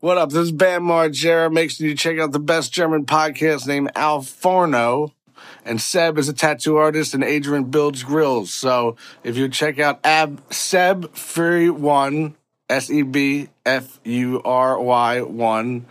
What 0.00 0.18
up? 0.18 0.30
This 0.30 0.42
is 0.44 0.52
Bam 0.52 0.82
Margera. 0.82 1.50
Make 1.50 1.70
sure 1.70 1.86
you 1.86 1.94
check 1.94 2.18
out 2.18 2.32
the 2.32 2.38
best 2.38 2.72
German 2.72 3.06
podcast 3.06 3.66
named 3.66 3.90
Al 3.94 4.20
Forno. 4.22 5.14
And 5.64 5.80
Seb 5.80 6.18
is 6.18 6.28
a 6.28 6.34
tattoo 6.34 6.76
artist, 6.76 7.14
and 7.14 7.24
Adrian 7.24 7.64
builds 7.64 8.02
grills. 8.02 8.52
So 8.52 8.96
if 9.22 9.36
you 9.36 9.48
check 9.48 9.78
out 9.78 10.00
Ab 10.04 10.42
Seb 10.52 11.14
Fury 11.14 11.70
One, 11.70 12.34
S 12.68 12.90
E 12.90 13.02
B 13.02 13.48
F 13.64 13.98
U 14.04 14.42
R 14.44 14.78
Y 14.78 15.22
One, 15.22 15.86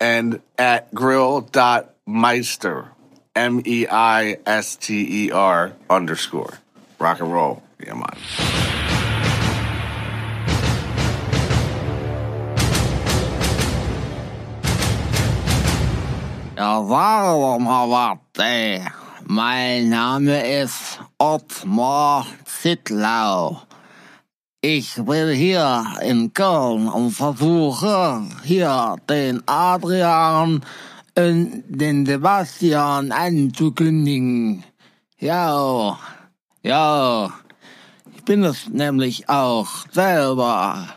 and 0.00 0.40
at 0.56 0.94
grill.meister, 0.94 2.88
M 3.36 3.62
E 3.66 3.86
I 3.90 4.38
S 4.46 4.76
T 4.76 5.26
E 5.26 5.30
R 5.30 5.72
underscore. 5.90 6.58
Rock 6.98 7.20
and 7.20 7.32
roll. 7.32 7.62
Yeah, 7.84 7.94
man. 7.94 8.67
Ja, 16.58 16.82
sag 16.82 17.60
mal. 17.60 18.18
Mein 19.26 19.90
Name 19.90 20.60
ist 20.60 20.98
Ottmar 21.16 22.26
Zittlau. 22.46 23.62
Ich 24.60 24.96
bin 24.96 25.36
hier 25.36 25.86
in 26.02 26.32
Köln 26.34 26.88
und 26.88 27.12
versuche 27.12 28.22
hier 28.42 28.96
den 29.08 29.40
Adrian 29.46 30.64
und 31.16 31.62
den 31.68 32.04
Sebastian 32.04 33.12
anzukündigen. 33.12 34.64
Ja, 35.20 35.96
ja. 36.64 37.32
Ich 38.16 38.24
bin 38.24 38.42
es 38.42 38.68
nämlich 38.68 39.28
auch 39.28 39.68
selber. 39.92 40.88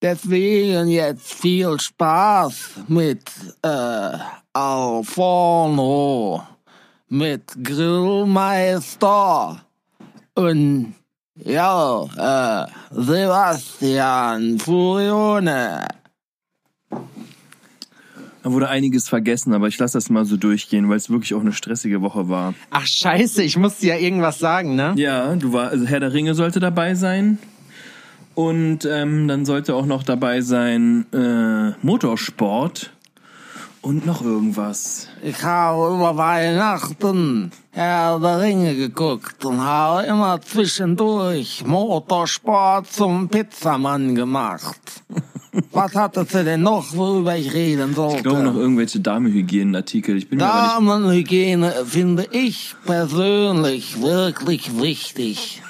Deswegen 0.00 0.86
jetzt 0.86 1.34
viel 1.34 1.80
Spaß 1.80 2.84
mit 2.86 3.24
äh, 3.62 4.16
Alforno, 4.52 6.42
mit 7.08 7.42
Grillmeister 7.62 9.60
und 10.34 10.94
ja, 11.36 12.66
äh, 12.66 12.66
Sebastian 12.90 14.58
Furione. 14.58 15.86
Da 18.42 18.50
wurde 18.50 18.68
einiges 18.68 19.08
vergessen, 19.08 19.54
aber 19.54 19.68
ich 19.68 19.78
lasse 19.78 19.98
das 19.98 20.10
mal 20.10 20.24
so 20.24 20.36
durchgehen, 20.36 20.88
weil 20.88 20.96
es 20.96 21.10
wirklich 21.10 21.34
auch 21.34 21.42
eine 21.42 21.52
stressige 21.52 22.02
Woche 22.02 22.28
war. 22.28 22.54
Ach 22.70 22.86
scheiße, 22.86 23.44
ich 23.44 23.56
musste 23.56 23.86
ja 23.86 23.96
irgendwas 23.96 24.40
sagen, 24.40 24.74
ne? 24.74 24.94
Ja, 24.96 25.36
du 25.36 25.52
war, 25.52 25.68
also 25.68 25.86
Herr 25.86 26.00
der 26.00 26.12
Ringe 26.12 26.34
sollte 26.34 26.58
dabei 26.58 26.96
sein. 26.96 27.38
Und 28.34 28.84
ähm, 28.84 29.28
dann 29.28 29.44
sollte 29.44 29.76
auch 29.76 29.86
noch 29.86 30.02
dabei 30.02 30.40
sein 30.40 31.06
äh, 31.12 31.72
Motorsport 31.86 32.92
und 33.82 34.06
noch 34.06 34.22
irgendwas. 34.22 35.08
Ich 35.22 35.42
habe 35.42 35.94
über 35.94 36.16
Weihnachten 36.16 37.50
Herr 37.72 38.18
der 38.18 38.40
Ringe 38.40 38.74
geguckt 38.74 39.44
und 39.44 39.60
habe 39.60 40.06
immer 40.06 40.40
zwischendurch 40.40 41.64
Motorsport 41.64 42.92
zum 42.92 43.28
Pizzamann 43.28 44.14
gemacht. 44.14 44.80
Was 45.72 45.94
hattest 45.94 46.34
du 46.34 46.44
denn 46.44 46.62
noch, 46.62 46.94
worüber 46.94 47.36
ich 47.36 47.52
reden 47.52 47.94
sollte? 47.94 48.18
Ich 48.18 48.22
glaube 48.22 48.42
noch 48.42 48.54
irgendwelche 48.54 49.00
Damenhygienenartikel. 49.00 50.16
Ich 50.16 50.28
bin 50.28 50.38
mir 50.38 50.46
aber 50.46 50.80
nicht. 50.80 50.90
Damenhygiene 50.90 51.72
finde 51.86 52.28
ich 52.30 52.74
persönlich 52.84 54.00
wirklich 54.00 54.80
wichtig. 54.80 55.62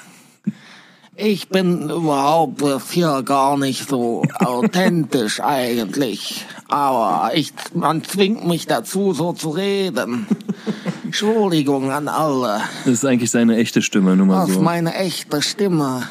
Ich 1.15 1.49
bin 1.49 1.89
überhaupt 1.89 2.63
hier 2.89 3.21
gar 3.23 3.57
nicht 3.57 3.87
so 3.87 4.23
authentisch 4.39 5.39
eigentlich. 5.39 6.45
Aber 6.71 7.31
ich, 7.35 7.53
man 7.73 8.03
zwingt 8.03 8.47
mich 8.47 8.65
dazu, 8.65 9.13
so 9.13 9.33
zu 9.33 9.49
reden. 9.49 10.25
Entschuldigung 11.03 11.91
an 11.91 12.07
alle. 12.07 12.61
Das 12.85 12.93
ist 12.93 13.05
eigentlich 13.05 13.29
seine 13.29 13.57
echte 13.57 13.81
Stimme, 13.81 14.15
nur 14.15 14.25
mal 14.25 14.39
Das 14.41 14.49
ist 14.51 14.55
so. 14.55 14.61
meine 14.61 14.95
echte 14.95 15.41
Stimme. 15.41 16.07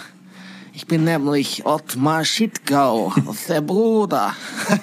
Ich 0.75 0.87
bin 0.87 1.05
nämlich 1.05 1.65
Ottmar 1.65 2.25
Schittgau, 2.25 3.13
das 3.27 3.37
ist 3.41 3.49
der 3.49 3.63
Bruder. 3.63 4.35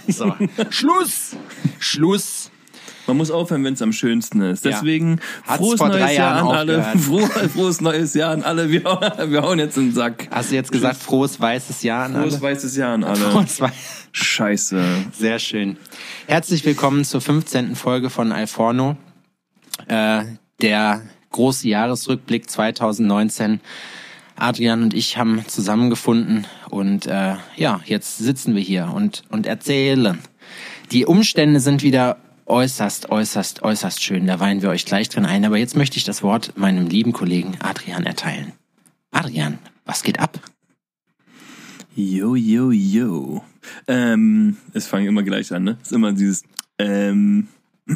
So. 0.08 0.34
Schluss! 0.70 1.36
Schluss! 1.80 2.47
Man 3.08 3.18
muss 3.18 3.32
aufhören, 3.32 3.64
wenn 3.64 3.74
es 3.74 3.82
am 3.82 3.94
schönsten 3.94 4.42
ist. 4.42 4.66
Ja. 4.66 4.72
Deswegen 4.72 5.20
Hat's 5.46 5.58
frohes 5.58 5.80
neues 5.80 6.16
Jahr 6.16 6.36
an 6.36 6.46
Jahren 6.46 6.56
alle. 6.58 6.78
aufgehört. 6.80 7.00
Froh, 7.32 7.48
frohes 7.50 7.82
neues 7.82 8.14
Jahr 8.14 8.32
an 8.34 8.44
alle. 8.44 8.70
Wir, 8.70 8.84
hauen- 8.84 9.32
wir 9.32 9.42
hauen 9.42 9.60
jetzt 9.60 9.78
in 9.78 9.88
den 9.88 9.94
Sack. 9.94 10.28
Hast 10.32 10.52
du 10.52 10.56
jetzt 10.56 10.72
gesagt, 10.72 10.98
frohes 10.98 11.40
weißes 11.40 11.84
Jahr 11.84 12.06
an 12.06 12.14
Frohes 12.14 12.34
alle? 12.34 12.42
weißes 12.44 12.76
Jahr 12.76 12.94
an 12.94 13.04
alle. 13.04 13.18
Frohes 13.18 13.62
Wei- 13.62 13.72
Scheiße. 14.12 14.84
Sehr 15.14 15.40
schön. 15.40 15.78
Herzlich 16.28 16.66
willkommen 16.66 17.04
zur 17.06 17.22
15. 17.22 17.76
Folge 17.76 18.10
von 18.10 18.32
Alforno. 18.32 18.98
Äh, 19.88 20.24
der 20.62 21.02
große 21.32 21.68
Jahresrückblick 21.70 22.50
2019. 22.50 23.62
Adrian 24.40 24.84
und 24.84 24.94
ich 24.94 25.18
haben 25.18 25.44
zusammengefunden 25.48 26.46
und 26.70 27.08
äh, 27.08 27.36
ja, 27.56 27.82
jetzt 27.86 28.20
sitzen 28.20 28.54
wir 28.56 28.62
hier 28.62 28.92
und, 28.94 29.24
und 29.30 29.48
erzählen. 29.48 30.20
Die 30.92 31.06
Umstände 31.08 31.60
sind 31.60 31.82
wieder 31.82 32.18
äußerst, 32.48 33.10
äußerst, 33.10 33.62
äußerst 33.64 34.04
schön. 34.04 34.26
Da 34.28 34.40
weihen 34.40 34.62
wir 34.62 34.70
euch 34.70 34.86
gleich 34.86 35.10
drin 35.10 35.26
ein. 35.26 35.46
Aber 35.46 35.58
jetzt 35.58 35.76
möchte 35.76 35.98
ich 35.98 36.04
das 36.04 36.24
Wort 36.24 36.58
meinem 36.58 36.88
lieben 36.88 37.14
Kollegen 37.14 37.58
Adrian 37.60 38.06
erteilen. 38.06 38.54
Adrian, 39.12 39.60
was 39.86 40.04
geht 40.04 40.20
ab? 40.20 40.40
Yo, 41.96 42.36
yo, 42.36 42.72
yo. 42.72 43.44
Ähm, 43.88 44.58
es 44.74 44.88
fangen 44.88 45.08
immer 45.08 45.24
gleich 45.24 45.52
an, 45.52 45.64
ne? 45.64 45.78
Ist 45.82 45.92
immer 45.92 46.14
dieses, 46.14 46.44
ähm, 46.78 47.48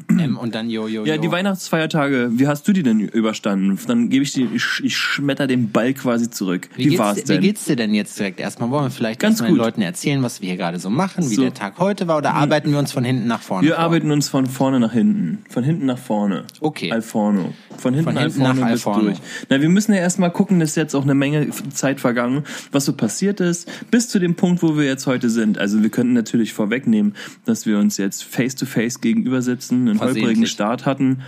M 0.07 0.37
und 0.37 0.55
dann 0.55 0.69
Jojo. 0.69 1.05
ja, 1.05 1.17
die 1.17 1.29
Weihnachtsfeiertage, 1.31 2.29
wie 2.33 2.47
hast 2.47 2.67
du 2.67 2.73
die 2.73 2.83
denn 2.83 3.01
überstanden? 3.01 3.77
Dann 3.87 4.09
gebe 4.09 4.23
ich 4.23 4.31
die, 4.33 4.47
ich, 4.53 4.65
ich 4.83 4.95
schmetter 4.95 5.47
den 5.47 5.71
Ball 5.71 5.93
quasi 5.93 6.29
zurück. 6.29 6.69
Wie, 6.75 6.85
Wie, 6.85 6.89
geht's, 6.89 6.99
war's 6.99 7.17
dir- 7.17 7.23
denn? 7.25 7.41
wie 7.41 7.47
geht's 7.47 7.65
dir 7.65 7.75
denn 7.75 7.93
jetzt 7.93 8.17
direkt? 8.17 8.39
Erstmal 8.39 8.69
wollen 8.69 8.85
wir 8.85 8.89
vielleicht 8.91 9.19
Ganz 9.19 9.33
erstmal 9.35 9.49
den 9.51 9.57
gut. 9.57 9.65
Leuten 9.65 9.81
erzählen, 9.81 10.23
was 10.23 10.41
wir 10.41 10.47
hier 10.47 10.57
gerade 10.57 10.79
so 10.79 10.89
machen, 10.89 11.29
wie 11.29 11.35
So. 11.35 11.41
der 11.41 11.53
Tag 11.53 11.77
heute 11.79 12.07
war, 12.07 12.17
oder 12.17 12.33
arbeiten 12.33 12.71
wir 12.71 12.79
uns 12.79 12.91
von 12.93 13.03
hinten 13.03 13.27
nach 13.27 13.41
vorne? 13.41 13.67
Wir 13.67 13.75
vor? 13.75 13.83
arbeiten 13.83 14.11
uns 14.11 14.29
von 14.29 14.45
vorne 14.45 14.79
nach 14.79 14.93
hinten. 14.93 15.39
Von 15.49 15.63
hinten 15.63 15.85
nach 15.85 15.97
vorne. 15.97 16.45
Okay. 16.61 16.91
Alforno. 16.91 17.53
Von 17.77 17.93
hinten, 17.93 18.11
Von 18.11 18.17
hinten 18.17 18.41
Alforno 18.43 18.47
nach 18.61 18.69
bis 18.71 18.85
Alforno. 18.85 19.01
durch. 19.03 19.17
Na, 19.49 19.59
wir 19.61 19.69
müssen 19.69 19.93
ja 19.93 19.99
erstmal 19.99 20.31
gucken, 20.31 20.59
dass 20.59 20.75
jetzt 20.75 20.95
auch 20.95 21.03
eine 21.03 21.15
Menge 21.15 21.49
Zeit 21.73 21.99
vergangen, 21.99 22.43
was 22.71 22.85
so 22.85 22.93
passiert 22.93 23.39
ist, 23.41 23.67
bis 23.91 24.07
zu 24.07 24.19
dem 24.19 24.35
Punkt, 24.35 24.61
wo 24.63 24.77
wir 24.77 24.85
jetzt 24.85 25.07
heute 25.07 25.29
sind. 25.29 25.57
Also 25.57 25.81
wir 25.83 25.89
könnten 25.89 26.13
natürlich 26.13 26.53
vorwegnehmen, 26.53 27.15
dass 27.45 27.65
wir 27.65 27.77
uns 27.79 27.97
jetzt 27.97 28.23
face 28.23 28.55
to 28.55 28.65
face 28.65 29.01
gegenüber 29.01 29.41
sitzen, 29.41 29.80
einen 29.87 29.97
Versehentlich. 29.97 30.23
holprigen 30.23 30.47
Start 30.47 30.85
hatten. 30.85 31.21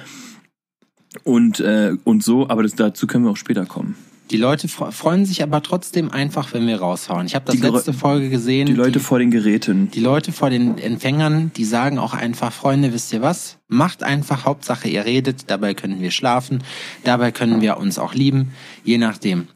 Und, 1.24 1.60
äh, 1.60 1.96
und 2.04 2.24
so, 2.24 2.50
aber 2.50 2.64
das, 2.64 2.74
dazu 2.76 3.06
können 3.08 3.24
wir 3.26 3.32
auch 3.32 3.38
später 3.38 3.66
kommen. 3.66 3.96
Die 4.32 4.38
Leute 4.38 4.68
fre- 4.68 4.92
freuen 4.92 5.26
sich 5.26 5.44
aber 5.44 5.62
trotzdem 5.62 6.10
einfach, 6.10 6.54
wenn 6.54 6.66
wir 6.66 6.80
raushauen. 6.80 7.28
Ich 7.28 7.36
habe 7.36 7.46
das 7.46 7.56
Die 7.56 7.62
letzte 7.62 7.94
Folge 7.94 8.30
gesehen. 8.30 8.66
Die 8.66 8.74
Leute 8.74 8.94
die, 8.94 9.00
vor 9.00 9.20
den 9.20 9.30
Geräten. 9.30 9.92
die 9.92 10.00
Leute 10.00 10.32
vor 10.32 10.50
den 10.50 10.78
Empfängern, 10.80 11.52
die 11.56 11.66
sagen 11.66 12.00
auch 12.00 12.14
einfach, 12.14 12.52
Freunde, 12.52 12.94
wisst 12.94 13.14
ihr 13.14 13.22
was? 13.22 13.58
Macht 13.68 14.02
einfach, 14.02 14.46
Hauptsache 14.46 14.88
ihr 14.88 15.06
redet, 15.06 15.52
dabei 15.52 15.74
können 15.76 16.02
wir 16.02 16.10
schlafen, 16.10 16.64
dabei 17.04 17.32
können 17.32 17.62
wir 17.62 17.78
uns 17.78 18.00
auch 18.00 18.16
lieben, 18.16 18.54
je 18.84 18.98
nachdem, 18.98 19.48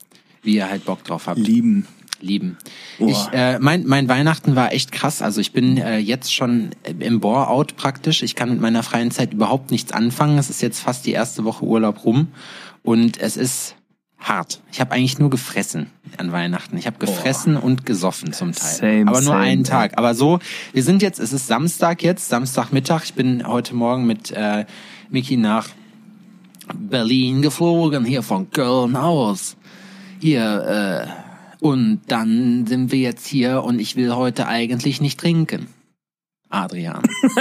wie 0.44 0.56
ihr 0.58 0.70
halt 0.70 0.86
Bock 0.86 1.04
drauf 1.06 1.26
habt. 1.28 1.40
Lieben. 1.40 1.88
Lieben. 2.22 2.58
Ich, 3.00 3.28
äh, 3.32 3.60
mein, 3.60 3.86
mein 3.86 4.08
Weihnachten 4.08 4.56
war 4.56 4.74
echt 4.74 4.92
krass. 4.92 5.22
Also 5.22 5.42
ich 5.42 5.52
bin 5.52 5.78
äh, 5.78 5.98
jetzt 5.98 6.34
schon 6.34 6.72
im 7.00 7.20
Bore-out 7.20 7.76
praktisch. 7.76 8.24
Ich 8.24 8.36
kann 8.36 8.50
mit 8.50 8.62
meiner 8.62 8.84
freien 8.84 9.12
Zeit 9.12 9.34
überhaupt 9.34 9.72
nichts 9.72 9.92
anfangen. 9.92 10.38
Es 10.38 10.50
ist 10.50 10.62
jetzt 10.62 10.80
fast 10.80 11.06
die 11.06 11.12
erste 11.12 11.44
Woche 11.44 11.66
Urlaub 11.66 12.06
rum 12.06 12.28
und 12.84 13.20
es 13.20 13.38
ist 13.38 13.76
hart. 14.20 14.62
Ich 14.72 14.80
habe 14.80 14.94
eigentlich 14.94 15.20
nur 15.20 15.30
gefressen 15.30 15.92
an 16.18 16.32
Weihnachten. 16.32 16.78
Ich 16.78 16.88
habe 16.88 16.98
gefressen 16.98 17.56
und 17.58 17.86
gesoffen 17.86 18.34
zum 18.34 18.52
Teil. 18.52 18.70
Same, 18.70 19.02
Aber 19.08 19.22
nur 19.22 19.34
same, 19.34 19.40
einen. 19.40 19.64
Tag. 19.64 19.98
Aber 19.98 20.16
so, 20.16 20.40
wir 20.74 20.84
sind 20.84 21.02
jetzt, 21.02 21.20
es 21.20 21.34
ist 21.34 21.48
Samstag 21.48 22.04
jetzt, 22.04 22.30
Samstagmittag. 22.30 23.04
Ich 23.04 23.14
bin 23.14 23.48
heute 23.48 23.76
Morgen 23.76 24.06
mit 24.06 24.32
äh, 24.32 24.66
Miki 25.10 25.38
nach 25.38 25.70
Berlin 26.76 27.42
geflogen, 27.42 28.04
hier 28.06 28.24
von 28.24 28.50
Köln 28.52 28.96
aus. 28.96 29.56
Hier, 30.20 31.06
äh, 31.06 31.27
und 31.60 32.02
dann 32.08 32.68
sind 32.68 32.92
wir 32.92 33.00
jetzt 33.00 33.28
hier 33.28 33.64
und 33.64 33.80
ich 33.80 33.96
will 33.96 34.14
heute 34.16 34.48
eigentlich 34.48 35.02
nicht 35.02 35.20
trinken. 35.20 35.68
Adrian. 36.50 37.04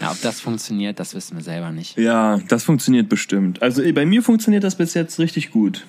ja, 0.00 0.10
ob 0.10 0.20
das 0.22 0.40
funktioniert, 0.40 1.00
das 1.00 1.14
wissen 1.14 1.36
wir 1.36 1.44
selber 1.44 1.70
nicht. 1.70 1.96
Ja, 1.96 2.38
das 2.48 2.64
funktioniert 2.64 3.08
bestimmt. 3.08 3.62
Also 3.62 3.82
bei 3.92 4.04
mir 4.04 4.22
funktioniert 4.22 4.64
das 4.64 4.76
bis 4.76 4.94
jetzt 4.94 5.18
richtig 5.18 5.50
gut. 5.50 5.86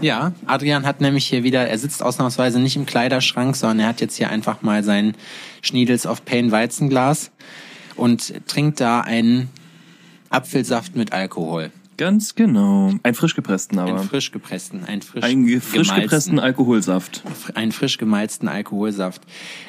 Ja, 0.00 0.32
Adrian 0.46 0.86
hat 0.86 1.00
nämlich 1.00 1.26
hier 1.26 1.42
wieder, 1.42 1.68
er 1.68 1.78
sitzt 1.78 2.02
ausnahmsweise 2.02 2.58
nicht 2.58 2.76
im 2.76 2.86
Kleiderschrank, 2.86 3.54
sondern 3.54 3.80
er 3.80 3.88
hat 3.88 4.00
jetzt 4.00 4.16
hier 4.16 4.30
einfach 4.30 4.62
mal 4.62 4.82
sein 4.82 5.14
Schniedels 5.60 6.06
of 6.06 6.24
Pain 6.24 6.50
Weizenglas 6.50 7.30
und 7.96 8.32
trinkt 8.46 8.80
da 8.80 9.02
einen 9.02 9.50
Apfelsaft 10.30 10.96
mit 10.96 11.12
Alkohol. 11.12 11.70
Ganz 12.00 12.34
genau. 12.34 12.94
Einen 13.02 13.14
frisch 13.14 13.34
gepressten 13.34 13.78
aber. 13.78 13.90
Einen 14.00 14.08
frisch 14.08 14.32
gepressten, 14.32 14.86
einen 14.86 15.02
frisch, 15.02 15.22
ge- 15.22 15.60
frisch 15.60 15.94
gepressten 15.94 16.38
Alkoholsaft. 16.38 17.22
einen 17.54 17.72
frisch 17.72 17.98
gemalzten 17.98 18.48
Alkoholsaft. 18.48 19.20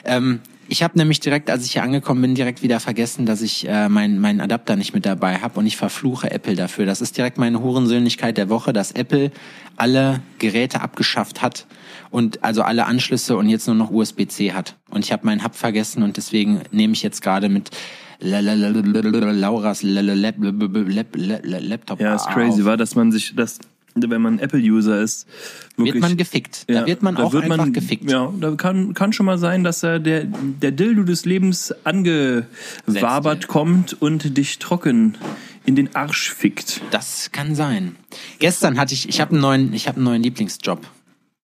Ähm, 0.06 0.40
ich 0.70 0.82
habe 0.82 0.98
nämlich 0.98 1.20
direkt, 1.20 1.50
als 1.50 1.66
ich 1.66 1.74
hier 1.74 1.84
angekommen 1.84 2.22
bin, 2.22 2.34
direkt 2.34 2.64
wieder 2.64 2.80
vergessen, 2.80 3.26
dass 3.26 3.42
ich 3.42 3.68
äh, 3.68 3.90
meinen 3.90 4.18
meinen 4.20 4.40
Adapter 4.40 4.78
nicht 4.78 4.94
mit 4.94 5.06
dabei 5.06 5.40
habe 5.40 5.60
und 5.60 5.66
ich 5.66 5.76
verfluche 5.76 6.32
Apple 6.32 6.56
dafür. 6.56 6.86
Das 6.86 7.02
ist 7.02 7.18
direkt 7.18 7.38
meine 7.38 7.60
Hurensöhnlichkeit 7.60 8.38
der 8.38 8.48
Woche, 8.48 8.72
dass 8.72 8.94
Apple 8.94 9.32
alle 9.76 10.22
Geräte 10.40 10.80
abgeschafft 10.80 11.42
hat 11.42 11.66
und 12.12 12.44
also 12.44 12.62
alle 12.62 12.86
Anschlüsse 12.86 13.36
und 13.38 13.50
jetzt 13.50 13.68
nur 13.68 13.76
noch 13.76 13.90
USB-C 13.90 14.54
hat. 14.54 14.76
Und 14.90 15.04
ich 15.06 15.12
habe 15.12 15.26
meinen 15.26 15.44
Hub 15.44 15.56
vergessen 15.56 16.04
und 16.04 16.18
deswegen 16.18 16.62
nehme 16.72 16.94
ich 16.94 17.04
jetzt 17.04 17.22
gerade 17.22 17.50
mit 17.50 17.72
Lauras 18.20 19.84
Laptop 19.84 22.00
Ja, 22.00 22.16
ist 22.16 22.28
crazy, 22.28 22.66
war, 22.66 22.78
dass 22.78 22.96
man 22.96 23.12
sich, 23.12 23.34
dass, 23.36 23.60
wenn 23.96 24.22
man 24.22 24.40
Apple-User 24.40 25.02
ist, 25.02 25.28
wirklich, 25.76 25.96
Wird 25.96 26.02
man 26.04 26.18
gefickt. 26.18 26.66
Da 26.68 26.74
Ja, 26.74 26.86
wird 26.86 27.02
man 27.02 27.16
da 27.16 27.24
auch 27.24 27.34
wird 27.34 27.46
einfach 27.46 27.58
man- 27.58 27.74
gefickt. 27.74 28.10
Ja, 28.12 28.32
da 28.40 28.52
kann, 28.56 28.94
kann 28.94 29.14
schon 29.14 29.26
mal 29.26 29.38
sein, 29.38 29.64
dass 29.64 29.84
er 29.84 30.00
der, 30.00 30.26
der 30.26 30.72
Dildo 30.72 31.04
des 31.04 31.26
Lebens 31.26 31.74
angewabert 31.84 33.42
Setzt. 33.42 33.48
kommt 33.48 34.02
und 34.02 34.38
dich 34.38 34.60
trocken 34.60 35.18
in 35.66 35.76
den 35.76 35.96
Arsch 35.96 36.32
fickt. 36.32 36.82
Das 36.92 37.32
kann 37.32 37.56
sein. 37.56 37.96
Gestern 38.40 38.80
hatte 38.80 38.94
ich, 38.94 39.10
ich 39.10 39.20
habe 39.22 39.32
einen 39.32 39.42
neuen, 39.42 39.74
ich 39.74 39.88
habe 39.88 39.98
einen 39.98 40.06
neuen 40.06 40.24
Lieblingsjob. 40.24 40.86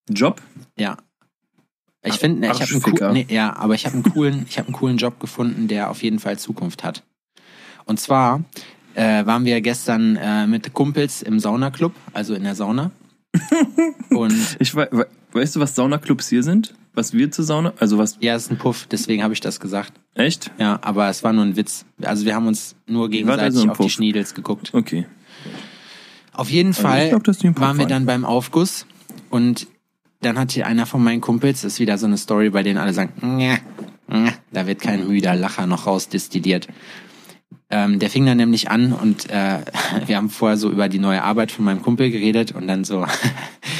Job? 0.09 0.41
Ja. 0.77 0.97
Ich 2.03 2.15
finde, 2.15 2.47
ich 2.47 2.61
habe 2.61 2.71
einen 2.71 2.81
coolen, 2.81 3.13
nee, 3.13 3.25
ja, 3.29 3.55
aber 3.57 3.73
ich 3.75 3.85
habe 3.85 3.95
einen 3.95 4.03
coolen, 4.03 4.45
ich 4.47 4.57
habe 4.57 4.67
einen 4.67 4.75
coolen 4.75 4.97
Job 4.97 5.19
gefunden, 5.19 5.67
der 5.67 5.89
auf 5.89 6.03
jeden 6.03 6.19
Fall 6.19 6.37
Zukunft 6.39 6.83
hat. 6.83 7.03
Und 7.85 7.99
zwar 7.99 8.43
äh, 8.93 9.25
waren 9.25 9.43
wir 9.45 9.59
gestern 9.61 10.15
äh, 10.15 10.47
mit 10.47 10.73
Kumpels 10.73 11.21
im 11.21 11.39
Saunaclub, 11.39 11.93
also 12.13 12.33
in 12.33 12.43
der 12.43 12.55
Sauna. 12.55 12.91
Und 14.09 14.57
Ich 14.59 14.73
wei- 14.75 14.87
we, 14.91 15.07
weißt 15.33 15.55
du, 15.57 15.59
was 15.59 15.75
Saunaclubs 15.75 16.29
hier 16.29 16.43
sind? 16.43 16.73
Was 16.93 17.13
wir 17.13 17.29
zur 17.29 17.45
Sauna? 17.45 17.73
Also 17.79 17.97
was? 17.97 18.17
ja, 18.21 18.35
ist 18.35 18.49
ein 18.51 18.57
Puff, 18.57 18.87
deswegen 18.89 19.21
habe 19.21 19.33
ich 19.33 19.39
das 19.41 19.59
gesagt. 19.59 19.93
Echt? 20.15 20.49
Ja, 20.57 20.79
aber 20.81 21.09
es 21.09 21.23
war 21.23 21.33
nur 21.33 21.43
ein 21.45 21.55
Witz. 21.55 21.85
Also 22.01 22.25
wir 22.25 22.33
haben 22.35 22.47
uns 22.47 22.75
nur 22.87 23.09
gegenseitig 23.09 23.43
also 23.43 23.69
auf 23.69 23.77
die. 23.77 23.89
Schniedels 23.89 24.33
geguckt. 24.33 24.71
Okay. 24.73 25.05
Auf 26.33 26.49
jeden 26.49 26.69
Also 26.69 26.81
Fall 26.83 27.03
ich 27.05 27.23
glaub, 27.23 27.59
waren 27.59 27.77
wir 27.77 27.85
dann 27.85 28.05
beim 28.05 28.23
Aufguss 28.25 28.85
und 29.29 29.67
dann 30.21 30.37
hat 30.39 30.51
hier 30.51 30.67
einer 30.67 30.85
von 30.85 31.03
meinen 31.03 31.21
Kumpels, 31.21 31.63
ist 31.63 31.79
wieder 31.79 31.97
so 31.97 32.05
eine 32.05 32.17
Story, 32.17 32.49
bei 32.49 32.63
denen 32.63 32.77
alle 32.77 32.93
sagen, 32.93 33.13
"Nja, 33.21 33.57
nja", 34.07 34.33
da 34.51 34.67
wird 34.67 34.81
kein 34.81 35.07
müder 35.07 35.35
Lacher 35.35 35.67
noch 35.67 35.87
rausdestilliert. 35.87 36.67
Ähm, 37.69 37.99
der 37.99 38.09
fing 38.09 38.25
dann 38.25 38.37
nämlich 38.37 38.71
an 38.71 38.93
und 38.93 39.29
äh, 39.29 39.59
wir 40.05 40.15
haben 40.15 40.29
vorher 40.29 40.57
so 40.57 40.71
über 40.71 40.87
die 40.89 40.99
neue 40.99 41.23
Arbeit 41.23 41.51
von 41.51 41.65
meinem 41.65 41.81
Kumpel 41.81 42.09
geredet 42.11 42.53
und 42.53 42.67
dann 42.67 42.83
so 42.83 43.05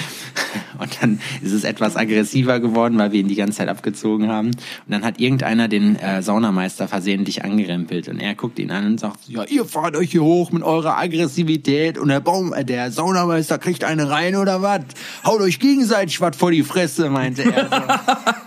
und 0.79 1.01
dann 1.01 1.19
ist 1.41 1.53
es 1.53 1.63
etwas 1.63 1.95
aggressiver 1.95 2.59
geworden, 2.59 2.97
weil 2.97 3.12
wir 3.12 3.19
ihn 3.19 3.27
die 3.27 3.35
ganze 3.35 3.57
Zeit 3.57 3.69
abgezogen 3.69 4.29
haben. 4.29 4.47
Und 4.47 4.57
dann 4.88 5.03
hat 5.03 5.19
irgendeiner 5.19 5.68
den 5.68 5.95
äh, 5.97 6.21
Saunameister 6.21 6.88
versehentlich 6.88 7.44
angerempelt 7.44 8.07
und 8.07 8.19
er 8.19 8.35
guckt 8.35 8.59
ihn 8.59 8.71
an 8.71 8.85
und 8.85 9.00
sagt, 9.00 9.27
ja, 9.27 9.44
ihr 9.45 9.65
fahrt 9.65 9.95
euch 9.95 10.12
hier 10.12 10.24
hoch 10.24 10.51
mit 10.51 10.63
eurer 10.63 10.97
Aggressivität 10.97 11.97
und 11.97 12.09
der 12.09 12.19
Baum, 12.19 12.53
äh, 12.53 12.63
der 12.63 12.91
Saunameister 12.91 13.57
kriegt 13.57 13.83
eine 13.83 14.09
rein 14.09 14.35
oder 14.35 14.62
was? 14.62 14.81
Haut 15.25 15.41
euch 15.41 15.59
gegenseitig 15.59 16.21
was 16.21 16.35
vor 16.35 16.51
die 16.51 16.63
Fresse, 16.63 17.09
meinte 17.09 17.44
er. 17.44 17.69
So. 17.69 18.47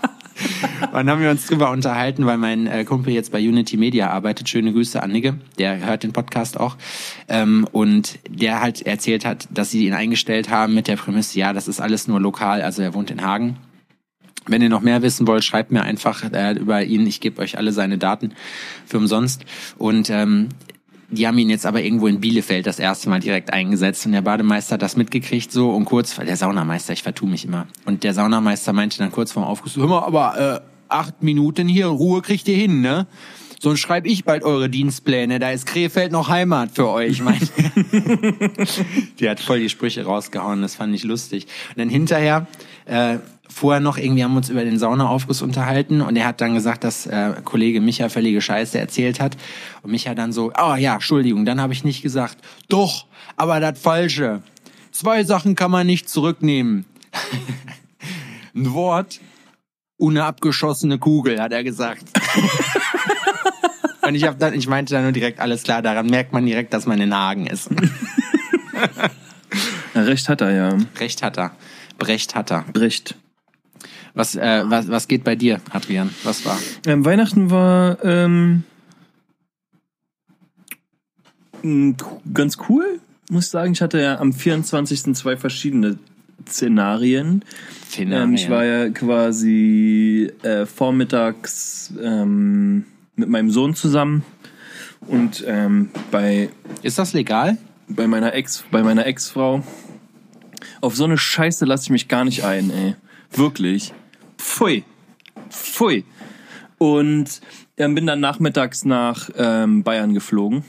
Und 0.91 1.09
haben 1.09 1.21
wir 1.21 1.31
uns 1.31 1.47
drüber 1.47 1.71
unterhalten, 1.71 2.25
weil 2.25 2.37
mein 2.37 2.67
äh, 2.67 2.83
Kumpel 2.83 3.13
jetzt 3.13 3.31
bei 3.31 3.39
Unity 3.39 3.77
Media 3.77 4.09
arbeitet. 4.09 4.49
Schöne 4.49 4.73
Grüße 4.73 5.01
an 5.01 5.11
Nigge, 5.11 5.35
der 5.57 5.85
hört 5.85 6.03
den 6.03 6.11
Podcast 6.11 6.59
auch. 6.59 6.75
Ähm, 7.29 7.65
und 7.71 8.19
der 8.27 8.59
halt 8.61 8.85
erzählt 8.85 9.25
hat, 9.25 9.47
dass 9.51 9.71
sie 9.71 9.85
ihn 9.87 9.93
eingestellt 9.93 10.49
haben 10.49 10.73
mit 10.73 10.89
der 10.89 10.97
Prämisse, 10.97 11.39
ja, 11.39 11.53
das 11.53 11.69
ist 11.69 11.79
alles 11.79 12.09
nur 12.09 12.19
lokal, 12.19 12.61
also 12.61 12.81
er 12.81 12.93
wohnt 12.93 13.09
in 13.09 13.21
Hagen. 13.21 13.57
Wenn 14.47 14.61
ihr 14.61 14.69
noch 14.69 14.81
mehr 14.81 15.01
wissen 15.01 15.27
wollt, 15.27 15.45
schreibt 15.45 15.71
mir 15.71 15.83
einfach 15.83 16.29
äh, 16.33 16.53
über 16.53 16.83
ihn. 16.83 17.07
Ich 17.07 17.21
gebe 17.21 17.41
euch 17.41 17.57
alle 17.57 17.71
seine 17.71 17.97
Daten 17.97 18.33
für 18.85 18.97
umsonst. 18.97 19.45
Und 19.77 20.09
ähm, 20.09 20.49
die 21.09 21.27
haben 21.27 21.37
ihn 21.37 21.49
jetzt 21.49 21.65
aber 21.65 21.83
irgendwo 21.83 22.07
in 22.07 22.19
Bielefeld 22.19 22.65
das 22.67 22.79
erste 22.79 23.09
Mal 23.09 23.19
direkt 23.19 23.53
eingesetzt 23.53 24.05
und 24.05 24.13
der 24.13 24.21
Bademeister 24.21 24.73
hat 24.73 24.81
das 24.81 24.95
mitgekriegt 24.95 25.51
so 25.51 25.71
und 25.71 25.85
kurz, 25.85 26.15
der 26.15 26.37
Saunameister, 26.37 26.93
ich 26.93 27.03
vertue 27.03 27.29
mich 27.29 27.45
immer. 27.45 27.67
Und 27.85 28.03
der 28.03 28.13
Saunameister 28.13 28.71
meinte 28.71 28.97
dann 28.97 29.11
kurz 29.11 29.33
vorm 29.33 29.45
Aufguss, 29.45 29.75
hör 29.75 29.87
mal, 29.87 30.03
aber 30.03 30.61
äh, 30.63 30.70
acht 30.91 31.23
Minuten 31.23 31.67
hier 31.67 31.87
Ruhe 31.87 32.21
kriegt 32.21 32.47
ihr 32.47 32.57
hin, 32.57 32.81
ne? 32.81 33.07
Sonst 33.61 33.79
schreibe 33.79 34.07
ich 34.07 34.25
bald 34.25 34.43
eure 34.43 34.71
Dienstpläne, 34.71 35.37
da 35.37 35.51
ist 35.51 35.67
Krefeld 35.67 36.11
noch 36.11 36.29
Heimat 36.29 36.71
für 36.73 36.87
euch, 36.89 37.21
meinte 37.21 37.47
er. 37.57 38.65
Die 39.19 39.29
hat 39.29 39.39
voll 39.39 39.59
die 39.59 39.69
Sprüche 39.69 40.03
rausgehauen, 40.03 40.63
das 40.63 40.73
fand 40.73 40.95
ich 40.95 41.03
lustig. 41.03 41.45
Und 41.69 41.77
dann 41.77 41.89
hinterher, 41.89 42.47
äh, 42.85 43.19
vorher 43.47 43.79
noch 43.79 43.99
irgendwie 43.99 44.23
haben 44.23 44.31
wir 44.31 44.37
uns 44.37 44.49
über 44.49 44.63
den 44.63 44.79
Saunaaufguss 44.79 45.43
unterhalten 45.43 46.01
und 46.01 46.15
er 46.15 46.25
hat 46.25 46.41
dann 46.41 46.55
gesagt, 46.55 46.83
dass 46.83 47.05
äh, 47.05 47.35
Kollege 47.43 47.81
Micha 47.81 48.09
völlige 48.09 48.41
Scheiße 48.41 48.79
erzählt 48.79 49.19
hat. 49.19 49.37
Und 49.83 49.91
Micha 49.91 50.15
dann 50.15 50.33
so, 50.33 50.51
ah 50.53 50.77
ja, 50.77 50.95
Entschuldigung, 50.95 51.45
dann 51.45 51.61
habe 51.61 51.73
ich 51.73 51.83
nicht 51.83 52.01
gesagt. 52.01 52.39
Doch, 52.67 53.05
aber 53.35 53.59
das 53.59 53.79
Falsche. 53.79 54.41
Zwei 54.91 55.23
Sachen 55.23 55.53
kann 55.53 55.69
man 55.69 55.85
nicht 55.85 56.09
zurücknehmen. 56.09 56.85
Ein 58.55 58.73
Wort 58.73 59.19
und 60.01 60.17
eine 60.17 60.25
abgeschossene 60.25 60.97
Kugel, 60.97 61.39
hat 61.39 61.51
er 61.51 61.63
gesagt. 61.63 62.03
Und 64.01 64.15
ich 64.15 64.23
hab 64.23 64.39
dann, 64.39 64.55
ich 64.55 64.67
meinte 64.67 64.95
dann 64.95 65.03
nur 65.03 65.11
direkt, 65.11 65.39
alles 65.39 65.61
klar, 65.61 65.83
daran 65.83 66.07
merkt 66.07 66.33
man 66.33 66.43
direkt, 66.43 66.73
dass 66.73 66.87
man 66.87 66.99
in 66.99 67.15
Hagen 67.15 67.45
ist. 67.45 67.69
Ja, 69.93 70.01
recht 70.01 70.27
hat 70.27 70.41
er 70.41 70.51
ja. 70.51 70.77
Recht 70.99 71.21
hat 71.21 71.37
er. 71.37 71.51
Brecht 71.99 72.33
hat 72.33 72.51
er. 72.51 72.65
Recht. 72.75 73.15
Was, 74.15 74.35
äh, 74.35 74.63
was, 74.65 74.87
was 74.87 75.07
geht 75.07 75.23
bei 75.23 75.35
dir, 75.35 75.61
Adrian? 75.69 76.09
Was 76.23 76.45
war? 76.45 76.57
Ähm, 76.87 77.05
Weihnachten 77.05 77.51
war 77.51 78.03
ähm, 78.03 78.63
m, 81.61 81.95
ganz 82.33 82.57
cool, 82.69 82.99
muss 83.29 83.45
ich 83.45 83.51
sagen. 83.51 83.73
Ich 83.73 83.81
hatte 83.81 84.01
ja 84.01 84.19
am 84.19 84.33
24. 84.33 85.13
zwei 85.15 85.37
verschiedene 85.37 85.99
Szenarien. 86.47 87.43
Ähm, 87.97 88.35
ich 88.35 88.49
war 88.49 88.63
ja 88.63 88.89
quasi 88.89 90.31
äh, 90.43 90.65
vormittags 90.65 91.93
ähm, 92.01 92.85
mit 93.15 93.29
meinem 93.29 93.51
Sohn 93.51 93.75
zusammen 93.75 94.23
und 95.07 95.43
ähm, 95.47 95.89
bei 96.09 96.49
Ist 96.83 96.99
das 96.99 97.13
legal? 97.13 97.57
bei 97.95 98.07
meiner 98.07 98.33
Ex, 98.33 98.63
bei 98.71 98.83
meiner 98.83 99.05
Ex-Frau. 99.05 99.63
Auf 100.81 100.95
so 100.95 101.03
eine 101.03 101.17
Scheiße 101.17 101.65
lasse 101.65 101.85
ich 101.85 101.89
mich 101.89 102.07
gar 102.07 102.25
nicht 102.25 102.43
ein, 102.43 102.71
ey. 102.71 102.95
Wirklich. 103.31 103.93
Pfui. 104.37 104.83
Pfui. 105.49 106.05
Und 106.77 107.41
ähm, 107.77 107.95
bin 107.95 108.07
dann 108.07 108.19
nachmittags 108.19 108.85
nach 108.85 109.29
ähm, 109.37 109.83
Bayern 109.83 110.13
geflogen. 110.13 110.63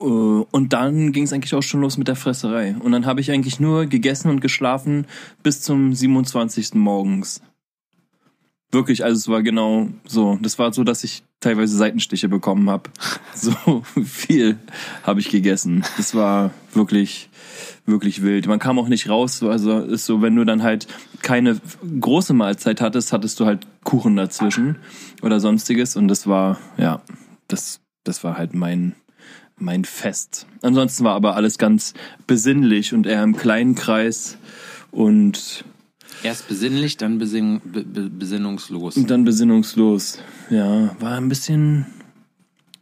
Äh, 0.00 0.04
Und 0.04 0.72
dann 0.72 1.12
ging 1.12 1.24
es 1.24 1.32
eigentlich 1.32 1.54
auch 1.54 1.62
schon 1.62 1.80
los 1.80 1.98
mit 1.98 2.08
der 2.08 2.16
Fresserei. 2.16 2.76
Und 2.80 2.92
dann 2.92 3.06
habe 3.06 3.20
ich 3.20 3.30
eigentlich 3.30 3.60
nur 3.60 3.86
gegessen 3.86 4.30
und 4.30 4.40
geschlafen 4.40 5.06
bis 5.42 5.62
zum 5.62 5.94
27. 5.94 6.74
morgens. 6.74 7.40
Wirklich, 8.72 9.04
also 9.04 9.16
es 9.16 9.28
war 9.28 9.42
genau 9.42 9.88
so. 10.06 10.38
Das 10.42 10.58
war 10.58 10.72
so, 10.72 10.82
dass 10.82 11.04
ich 11.04 11.22
teilweise 11.40 11.76
Seitenstiche 11.76 12.28
bekommen 12.28 12.68
habe. 12.68 12.90
So 13.34 13.82
viel 14.02 14.58
habe 15.02 15.20
ich 15.20 15.28
gegessen. 15.28 15.84
Das 15.98 16.14
war 16.14 16.52
wirklich, 16.72 17.28
wirklich 17.84 18.22
wild. 18.22 18.46
Man 18.46 18.58
kam 18.58 18.78
auch 18.78 18.88
nicht 18.88 19.10
raus. 19.10 19.42
Also 19.42 19.80
ist 19.80 20.06
so, 20.06 20.22
wenn 20.22 20.34
du 20.34 20.44
dann 20.44 20.62
halt 20.62 20.86
keine 21.20 21.60
große 22.00 22.32
Mahlzeit 22.32 22.80
hattest, 22.80 23.12
hattest 23.12 23.38
du 23.38 23.44
halt 23.44 23.66
Kuchen 23.84 24.16
dazwischen 24.16 24.76
oder 25.20 25.38
sonstiges. 25.38 25.96
Und 25.96 26.08
das 26.08 26.26
war, 26.26 26.58
ja, 26.78 27.02
das, 27.46 27.80
das 28.04 28.24
war 28.24 28.38
halt 28.38 28.54
mein, 28.54 28.94
mein 29.58 29.84
Fest. 29.84 30.46
Ansonsten 30.62 31.04
war 31.04 31.14
aber 31.14 31.36
alles 31.36 31.58
ganz 31.58 31.94
besinnlich 32.26 32.92
und 32.94 33.06
eher 33.06 33.22
im 33.22 33.36
kleinen 33.36 33.74
Kreis 33.74 34.38
und 34.90 35.64
Erst 36.22 36.48
besinnlich, 36.48 36.96
dann 36.96 37.18
besing, 37.18 37.60
be, 37.64 37.84
be, 37.84 38.08
besinnungslos. 38.08 38.96
Und 38.96 39.10
dann 39.10 39.24
besinnungslos. 39.24 40.18
Ja, 40.50 40.96
war 40.98 41.16
ein 41.16 41.28
bisschen, 41.28 41.86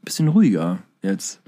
bisschen 0.02 0.28
ruhiger 0.28 0.78
jetzt. 1.02 1.40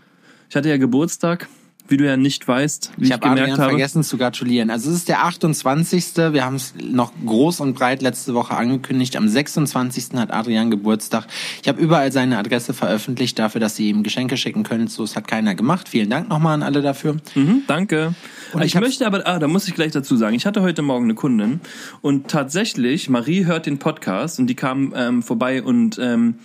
Ich 0.51 0.57
hatte 0.57 0.69
ja 0.69 0.77
Geburtstag 0.77 1.49
wie 1.89 1.97
du 1.97 2.05
ja 2.07 2.17
nicht 2.17 2.47
weißt, 2.47 2.93
wie 2.97 3.03
Ich 3.03 3.09
ich, 3.09 3.13
habe 3.13 3.23
gemerkt 3.23 3.41
Adrian 3.43 3.59
habe. 3.61 3.71
vergessen 3.71 4.03
zu 4.03 4.17
gratulieren. 4.19 4.71
Also 4.71 4.91
es 4.91 4.97
ist 4.97 5.09
der 5.09 5.25
28. 5.25 6.17
Wir 6.33 6.45
haben 6.45 6.57
es 6.57 6.75
noch 6.83 7.13
groß 7.25 7.61
und 7.61 7.75
breit 7.75 8.03
letzte 8.03 8.35
Woche 8.35 8.57
angekündigt. 8.57 9.17
Am 9.17 9.29
26. 9.29 10.15
hat 10.15 10.33
Adrian 10.33 10.71
Geburtstag. 10.71 11.27
Ich 11.63 11.69
habe 11.69 11.81
überall 11.81 12.13
seine 12.13 12.39
Adresse 12.39 12.75
veröffentlicht 12.75 13.39
dafür, 13.39 13.61
dass 13.61 13.79
ihr 13.79 13.89
ihm 13.89 14.03
Geschenke 14.03 14.37
schicken 14.37 14.63
könnt. 14.63 14.91
So, 14.91 15.05
es 15.05 15.17
hat 15.17 15.29
keiner 15.29 15.55
gemacht. 15.55 15.89
Vielen 15.89 16.11
Dank 16.11 16.29
nochmal 16.29 16.55
an 16.55 16.63
alle 16.63 16.83
dafür. 16.83 17.17
Mhm, 17.35 17.63
danke. 17.67 18.15
Und 18.53 18.63
ich 18.63 18.75
ich 18.75 18.81
möchte 18.81 19.07
aber, 19.07 19.27
ah, 19.27 19.39
da 19.39 19.49
muss 19.49 19.67
ich 19.69 19.75
gleich 19.75 19.93
dazu 19.93 20.17
sagen, 20.17 20.35
ich 20.37 20.47
hatte 20.47 20.63
heute 20.63 20.83
Morgen 20.83 21.05
eine 21.05 21.15
Kundin 21.15 21.61
und 22.03 22.29
tatsächlich, 22.29 23.09
Marie 23.09 23.45
hört 23.45 23.67
den 23.67 23.79
Podcast 23.79 24.39
und 24.39 24.47
die 24.47 24.55
kam 24.55 24.93
ähm, 24.97 25.23
vorbei 25.23 25.63
und 25.63 25.99
ähm, 26.01 26.37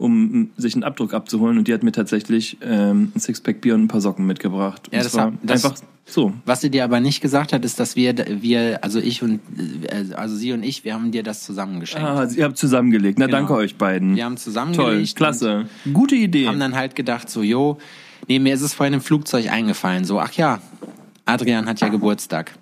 um 0.00 0.50
sich 0.56 0.74
einen 0.74 0.82
Abdruck 0.82 1.12
abzuholen 1.12 1.58
und 1.58 1.68
die 1.68 1.74
hat 1.74 1.82
mir 1.82 1.92
tatsächlich 1.92 2.56
ähm, 2.62 3.12
ein 3.14 3.20
Sixpack 3.20 3.60
Bier 3.60 3.74
und 3.74 3.82
ein 3.84 3.88
paar 3.88 4.00
Socken 4.00 4.26
mitgebracht. 4.26 4.88
Und 4.88 4.94
Ja, 4.94 5.00
es 5.00 5.04
das 5.06 5.14
war 5.14 5.32
das- 5.42 5.64
einfach 5.64 5.78
so. 6.06 6.32
Was 6.46 6.62
sie 6.62 6.70
dir 6.70 6.82
aber 6.84 6.98
nicht 6.98 7.20
gesagt 7.20 7.52
hat, 7.52 7.64
ist, 7.64 7.78
dass 7.78 7.94
wir, 7.96 8.14
wir, 8.42 8.82
also 8.82 8.98
ich 8.98 9.22
und, 9.22 9.40
also 10.16 10.34
sie 10.34 10.52
und 10.52 10.62
ich, 10.64 10.84
wir 10.84 10.94
haben 10.94 11.12
dir 11.12 11.22
das 11.22 11.44
zusammengeschenkt. 11.44 12.04
Ah, 12.04 12.26
ihr 12.34 12.44
habt 12.44 12.56
zusammengelegt. 12.56 13.18
Na, 13.18 13.26
Genau. 13.26 13.38
danke 13.38 13.54
euch 13.54 13.76
beiden. 13.76 14.16
Wir 14.16 14.24
haben 14.24 14.34
Toll, 14.36 14.42
zusammengelegt. 14.42 15.14
klasse. 15.16 15.66
Gute 15.92 16.16
Idee. 16.16 16.44
und 16.46 16.52
Haben 16.54 16.60
dann 16.60 16.74
halt 16.74 16.96
gedacht, 16.96 17.28
so, 17.30 17.42
jo, 17.42 17.78
nee, 18.26 18.38
mir 18.40 18.54
ist 18.54 18.62
es 18.62 18.74
vorhin 18.74 18.94
im 18.94 19.00
Flugzeug 19.02 19.52
eingefallen. 19.52 20.04
So, 20.04 20.18
ach 20.18 20.32
ja, 20.32 20.60
Adrian 21.26 21.66
hat 21.66 21.80
ja 21.80 21.88
Geburtstag. 21.88 22.52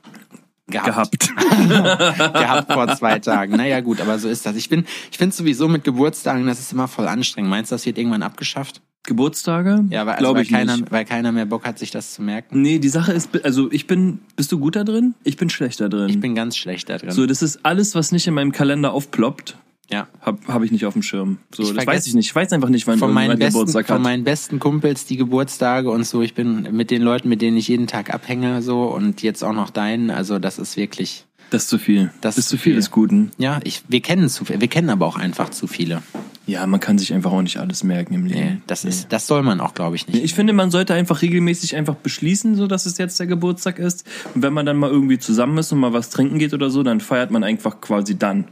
Gehabt. 0.69 1.31
gehabt 1.69 2.73
vor 2.73 2.89
zwei 2.97 3.19
Tagen. 3.19 3.57
Naja, 3.57 3.81
gut, 3.81 4.01
aber 4.01 4.19
so 4.19 4.29
ist 4.29 4.47
das. 4.47 4.57
Ich 4.57 4.69
bin, 4.69 4.85
ich 5.11 5.19
finde 5.19 5.35
sowieso 5.35 5.69
mit 5.69 5.85
Geburtstagen, 5.85 6.47
das 6.47 6.61
ist 6.61 6.73
immer 6.73 6.89
voll 6.89 7.09
anstrengend. 7.09 7.51
Meinst 7.51 7.71
du, 7.71 7.75
das 7.75 7.87
wird 7.87 7.99
irgendwann 7.99 8.23
abgeschafft? 8.23 8.83
Geburtstage? 9.05 9.87
Ja, 9.91 10.05
weil, 10.07 10.15
also, 10.15 10.25
glaube 10.25 10.37
weil, 10.37 10.43
ich 10.45 10.51
keiner, 10.51 10.77
nicht. 10.77 10.93
weil 10.93 11.05
keiner 11.05 11.33
mehr 11.33 11.47
Bock 11.47 11.67
hat, 11.67 11.79
sich 11.79 11.91
das 11.91 12.13
zu 12.13 12.23
merken. 12.23 12.61
Nee, 12.61 12.79
die 12.79 12.89
Sache 12.89 13.13
ist, 13.13 13.31
also 13.45 13.73
ich 13.73 13.87
bin, 13.87 14.21
bist 14.37 14.53
du 14.53 14.59
gut 14.59 14.77
da 14.77 14.85
drin? 14.85 15.15
Ich 15.25 15.37
bin 15.37 15.49
schlechter 15.49 15.89
drin. 15.89 16.11
Ich 16.11 16.21
bin 16.21 16.35
ganz 16.35 16.57
schlecht 16.57 16.91
da 16.91 16.99
drin. 16.99 17.11
so, 17.11 17.27
das 17.27 17.43
ist 17.43 17.65
alles, 17.65 17.95
was 17.95 18.13
nicht 18.13 18.27
in 18.27 18.35
meinem 18.35 18.53
Kalender 18.53 18.93
aufploppt, 18.93 19.57
ja. 19.91 20.07
habe 20.21 20.39
hab 20.49 20.63
ich 20.63 20.71
nicht 20.71 20.85
auf 20.87 20.93
dem 20.93 21.03
Schirm. 21.03 21.39
So, 21.55 21.63
Ich 21.63 21.73
das 21.75 21.87
weiß 21.87 22.07
ich 22.07 22.15
nicht. 22.15 22.27
Ich 22.27 22.35
weiß 22.35 22.53
einfach 22.53 22.69
nicht, 22.69 22.87
wann 22.87 22.99
Von 22.99 23.13
meinen, 23.13 23.29
mein 23.29 23.39
besten, 23.39 23.55
Geburtstag 23.59 23.87
von 23.87 23.97
hat. 23.97 24.03
meinen 24.03 24.25
besten 24.25 24.59
Kumpels 24.59 25.07
die 25.07 25.17
Geburtstage 25.17 25.91
und 25.91 26.05
so. 26.07 26.23
Ich 26.23 26.35
bin 26.35 26.69
mit 26.73 26.91
den 26.91 27.03
Leuten, 27.03 27.29
mit 27.29 27.43
denen 27.43 27.57
ich 27.57 27.69
jeden 27.69 27.87
Tag 27.87 28.13
abhänge, 28.13 28.63
so 28.63 28.85
und 28.85 29.23
jetzt 29.23 29.43
auch 29.43 29.55
noch 29.55 29.71
deinen. 29.71 30.11
Also 30.11 30.39
das 30.39 30.59
ist 30.59 30.77
wirklich, 30.77 31.25
Das 31.51 31.63
ist 31.65 31.69
zu 31.69 31.79
viel. 31.79 32.11
Das 32.21 32.37
ist 32.37 32.45
ist 32.45 32.49
zu 32.51 32.59
viel 32.59 32.75
des 32.75 32.91
Guten. 32.91 33.31
ja, 33.39 33.61
ich, 33.65 33.83
wir 33.89 34.01
kennen 34.01 34.29
zu 34.29 34.45
viel, 34.45 34.61
wir 34.61 34.69
kennen 34.69 34.91
aber 34.91 35.07
auch 35.07 35.17
einfach 35.17 35.49
zu 35.51 35.67
viele. 35.67 36.03
Ja, 36.47 36.67
man 36.67 36.81
kann 36.81 36.97
sich 36.99 37.13
einfach 37.13 37.31
auch 37.31 37.43
nicht 37.43 37.59
alles 37.59 37.85
merken 37.85 38.15
im 38.15 38.25
Leben. 38.25 38.41
Nee, 38.41 38.57
das 38.67 38.87
ist, 38.87 39.13
das 39.13 39.27
soll 39.27 39.43
man 39.43 39.61
auch, 39.61 39.75
glaube 39.75 39.97
ich, 39.97 40.09
nicht. 40.09 40.25
Ich 40.25 40.33
finde, 40.33 40.55
man 40.55 40.71
sollte 40.71 40.95
einfach 40.95 41.21
regelmäßig 41.21 41.77
einfach 41.77 41.95
beschließen, 41.97 42.55
so 42.55 42.67
dass 42.67 42.87
es 42.87 42.97
jetzt 42.97 43.21
der 43.21 43.27
Geburtstag 43.27 43.79
ist. 43.79 44.07
Und 44.35 44.43
wenn 44.43 44.55
man 44.55 44.65
dann 44.65 44.79
mal 44.79 44.91
irgendwie 44.91 45.19
zusammen 45.19 45.59
ist 45.59 45.73
und 45.73 45.79
mal 45.79 45.93
was 45.93 46.09
trinken 46.09 46.39
geht 46.39 46.55
oder 46.55 46.71
so, 46.71 46.83
dann 46.83 47.01
feiert 47.01 47.31
man 47.31 47.45
einfach 47.45 47.83
quasi 47.83 48.19
dann. 48.19 48.47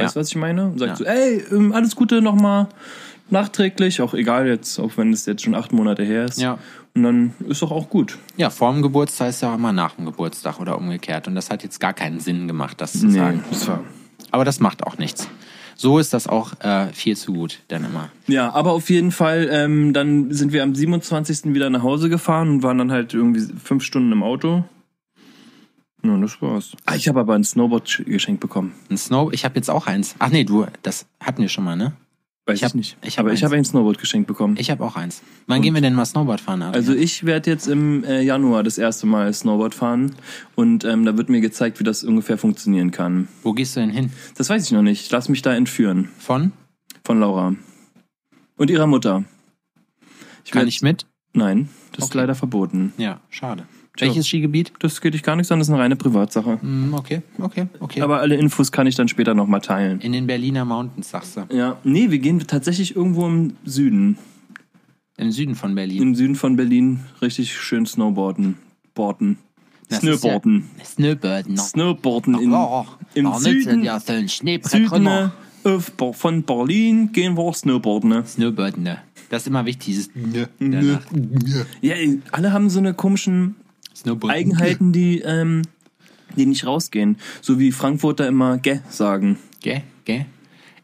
Weißt 0.00 0.16
du, 0.16 0.18
Ja. 0.18 0.22
was 0.22 0.28
ich 0.28 0.36
meine? 0.36 0.66
Und 0.66 0.78
sagt 0.78 0.90
Ja. 0.90 0.96
so, 0.96 1.04
ey, 1.04 1.44
ähm, 1.52 1.72
alles 1.72 1.94
Gute 1.96 2.20
nochmal 2.22 2.68
nachträglich, 3.30 4.00
auch 4.02 4.14
egal 4.14 4.46
jetzt, 4.48 4.78
auch 4.78 4.92
wenn 4.96 5.12
es 5.12 5.26
jetzt 5.26 5.42
schon 5.42 5.54
acht 5.54 5.72
Monate 5.72 6.02
her 6.02 6.24
ist. 6.24 6.40
Ja. 6.40 6.58
Und 6.94 7.02
dann 7.04 7.34
ist 7.46 7.62
doch 7.62 7.70
auch 7.70 7.88
gut. 7.88 8.18
Ja, 8.36 8.50
vor 8.50 8.72
dem 8.72 8.82
Geburtstag 8.82 9.28
ist 9.28 9.42
ja 9.42 9.50
auch 9.50 9.54
immer 9.54 9.72
nach 9.72 9.94
dem 9.94 10.06
Geburtstag 10.06 10.58
oder 10.58 10.76
umgekehrt. 10.76 11.28
Und 11.28 11.36
das 11.36 11.48
hat 11.50 11.62
jetzt 11.62 11.78
gar 11.78 11.92
keinen 11.92 12.18
Sinn 12.18 12.48
gemacht, 12.48 12.80
das 12.80 12.92
zu 12.92 13.08
sagen. 13.10 13.44
das 13.50 13.68
war. 13.68 13.80
Aber 14.32 14.44
das 14.44 14.58
macht 14.60 14.84
auch 14.84 14.98
nichts. 14.98 15.28
So 15.76 15.98
ist 15.98 16.12
das 16.12 16.26
auch 16.26 16.52
äh, 16.60 16.88
viel 16.92 17.16
zu 17.16 17.32
gut, 17.32 17.60
dann 17.68 17.84
immer. 17.84 18.10
Ja, 18.26 18.52
aber 18.52 18.72
auf 18.72 18.90
jeden 18.90 19.12
Fall, 19.12 19.48
ähm, 19.50 19.92
dann 19.94 20.30
sind 20.32 20.52
wir 20.52 20.62
am 20.62 20.74
27. 20.74 21.54
wieder 21.54 21.70
nach 21.70 21.82
Hause 21.82 22.08
gefahren 22.10 22.50
und 22.50 22.62
waren 22.62 22.76
dann 22.78 22.92
halt 22.92 23.14
irgendwie 23.14 23.40
fünf 23.62 23.82
Stunden 23.84 24.12
im 24.12 24.22
Auto. 24.22 24.64
Ja, 26.02 26.16
das 26.16 26.40
war's. 26.40 26.72
Ah, 26.86 26.94
ich 26.96 27.08
habe 27.08 27.20
aber 27.20 27.34
ein 27.34 27.44
Snowboard 27.44 28.04
geschenkt 28.06 28.40
bekommen. 28.40 28.72
Ein 28.90 28.96
Snow, 28.96 29.32
ich 29.32 29.44
habe 29.44 29.56
jetzt 29.56 29.68
auch 29.70 29.86
eins. 29.86 30.14
Ach 30.18 30.30
nee, 30.30 30.44
du, 30.44 30.66
das 30.82 31.06
hatten 31.20 31.42
wir 31.42 31.48
schon 31.48 31.64
mal, 31.64 31.76
ne? 31.76 31.92
Weiß 32.46 32.56
Ich 32.56 32.62
ich, 32.62 32.64
hab- 32.64 32.74
nicht. 32.74 32.96
ich 33.04 33.18
hab 33.18 33.26
aber 33.26 33.34
ich 33.34 33.40
eins. 33.40 33.44
habe 33.44 33.56
ein 33.56 33.64
Snowboard 33.66 33.98
geschenkt 33.98 34.26
bekommen. 34.26 34.56
Ich 34.58 34.70
habe 34.70 34.82
auch 34.82 34.96
eins. 34.96 35.22
Wann 35.46 35.60
gehen 35.60 35.74
wir 35.74 35.82
denn 35.82 35.94
mal 35.94 36.06
Snowboard 36.06 36.40
fahren? 36.40 36.62
Adrian? 36.62 36.74
also 36.74 36.94
ich 36.94 37.24
werde 37.26 37.50
jetzt 37.50 37.66
im 37.68 38.02
äh, 38.04 38.22
Januar 38.22 38.62
das 38.62 38.78
erste 38.78 39.06
Mal 39.06 39.32
Snowboard 39.34 39.74
fahren 39.74 40.14
und 40.54 40.84
ähm, 40.84 41.04
da 41.04 41.16
wird 41.18 41.28
mir 41.28 41.42
gezeigt, 41.42 41.78
wie 41.80 41.84
das 41.84 42.02
ungefähr 42.02 42.38
funktionieren 42.38 42.90
kann. 42.92 43.28
Wo 43.42 43.52
gehst 43.52 43.76
du 43.76 43.80
denn 43.80 43.90
hin? 43.90 44.10
Das 44.36 44.48
weiß 44.48 44.64
ich 44.64 44.72
noch 44.72 44.82
nicht. 44.82 45.12
Lass 45.12 45.28
mich 45.28 45.42
da 45.42 45.54
entführen 45.54 46.08
Von? 46.18 46.52
von 47.04 47.20
Laura 47.20 47.54
und 48.56 48.70
ihrer 48.70 48.86
Mutter. 48.86 49.24
Ich 50.44 50.50
Kann 50.50 50.60
werd- 50.62 50.68
ich 50.68 50.80
mit? 50.82 51.06
Nein, 51.34 51.68
das 51.92 52.06
ist 52.06 52.10
Okay. 52.10 52.18
leider 52.18 52.34
verboten. 52.34 52.92
Ja, 52.96 53.20
schade. 53.28 53.64
Welches 53.98 54.28
Skigebiet? 54.28 54.72
Das 54.78 55.00
geht 55.00 55.14
dich 55.14 55.22
gar 55.22 55.36
nichts 55.36 55.50
an, 55.52 55.58
das 55.58 55.68
ist 55.68 55.74
eine 55.74 55.82
reine 55.82 55.96
Privatsache. 55.96 56.60
Hm, 56.60 56.94
okay, 56.94 57.22
okay, 57.38 57.66
okay. 57.80 58.00
Aber 58.00 58.20
alle 58.20 58.36
Infos 58.36 58.72
kann 58.72 58.86
ich 58.86 58.94
dann 58.94 59.08
später 59.08 59.34
nochmal 59.34 59.60
teilen. 59.60 60.00
in 60.00 60.12
den 60.12 60.26
Berliner 60.26 60.64
Mountains, 60.64 61.10
sagst 61.10 61.36
du. 61.36 61.46
Ja, 61.54 61.76
nee, 61.84 62.10
wir 62.10 62.18
gehen 62.18 62.38
tatsächlich 62.46 62.96
irgendwo 62.96 63.26
im 63.26 63.54
Süden. 63.64 64.16
Im 65.16 65.32
Süden 65.32 65.54
von 65.54 65.74
Berlin. 65.74 66.02
Im 66.02 66.14
Süden 66.14 66.34
von 66.34 66.56
Berlin 66.56 67.00
richtig 67.20 67.52
schön 67.52 67.84
snowboarden. 67.84 68.56
Boarden. 68.94 69.38
Das 69.88 69.98
ist 69.98 70.04
ja- 70.04 70.16
Snowboarden. 70.16 70.64
Snowboarden. 70.84 71.56
Snowboarden 71.58 72.40
in, 72.40 72.52
oh, 72.54 72.86
im 73.14 73.26
oh, 73.26 73.38
Süden, 73.38 73.82
Ja, 73.82 74.00
so 74.00 74.12
ein 74.12 74.28
Schneebrett 74.28 74.70
Süden 74.70 75.30
auf, 75.64 75.92
von 76.12 76.42
Berlin 76.44 77.12
gehen 77.12 77.36
wir 77.36 77.52
Snowboarden. 77.52 78.08
ne? 78.08 78.24
Snowboarden, 78.26 78.82
ne? 78.82 78.98
Das 79.28 79.42
ist 79.42 79.48
immer 79.48 79.66
wichtig, 79.66 79.86
dieses 79.86 80.10
Nö. 80.58 80.96
Ja, 81.82 81.94
alle 82.32 82.52
haben 82.52 82.70
so 82.70 82.78
eine 82.78 82.94
komischen 82.94 83.32
Snowboarden. 83.34 83.59
Eigenheiten, 84.28 84.92
die, 84.92 85.20
ähm, 85.20 85.62
die 86.36 86.46
nicht 86.46 86.66
rausgehen. 86.66 87.18
So 87.40 87.58
wie 87.58 87.72
Frankfurter 87.72 88.26
immer 88.26 88.58
gä 88.58 88.80
sagen. 88.88 89.38
Gell, 89.60 89.82
gell? 90.04 90.26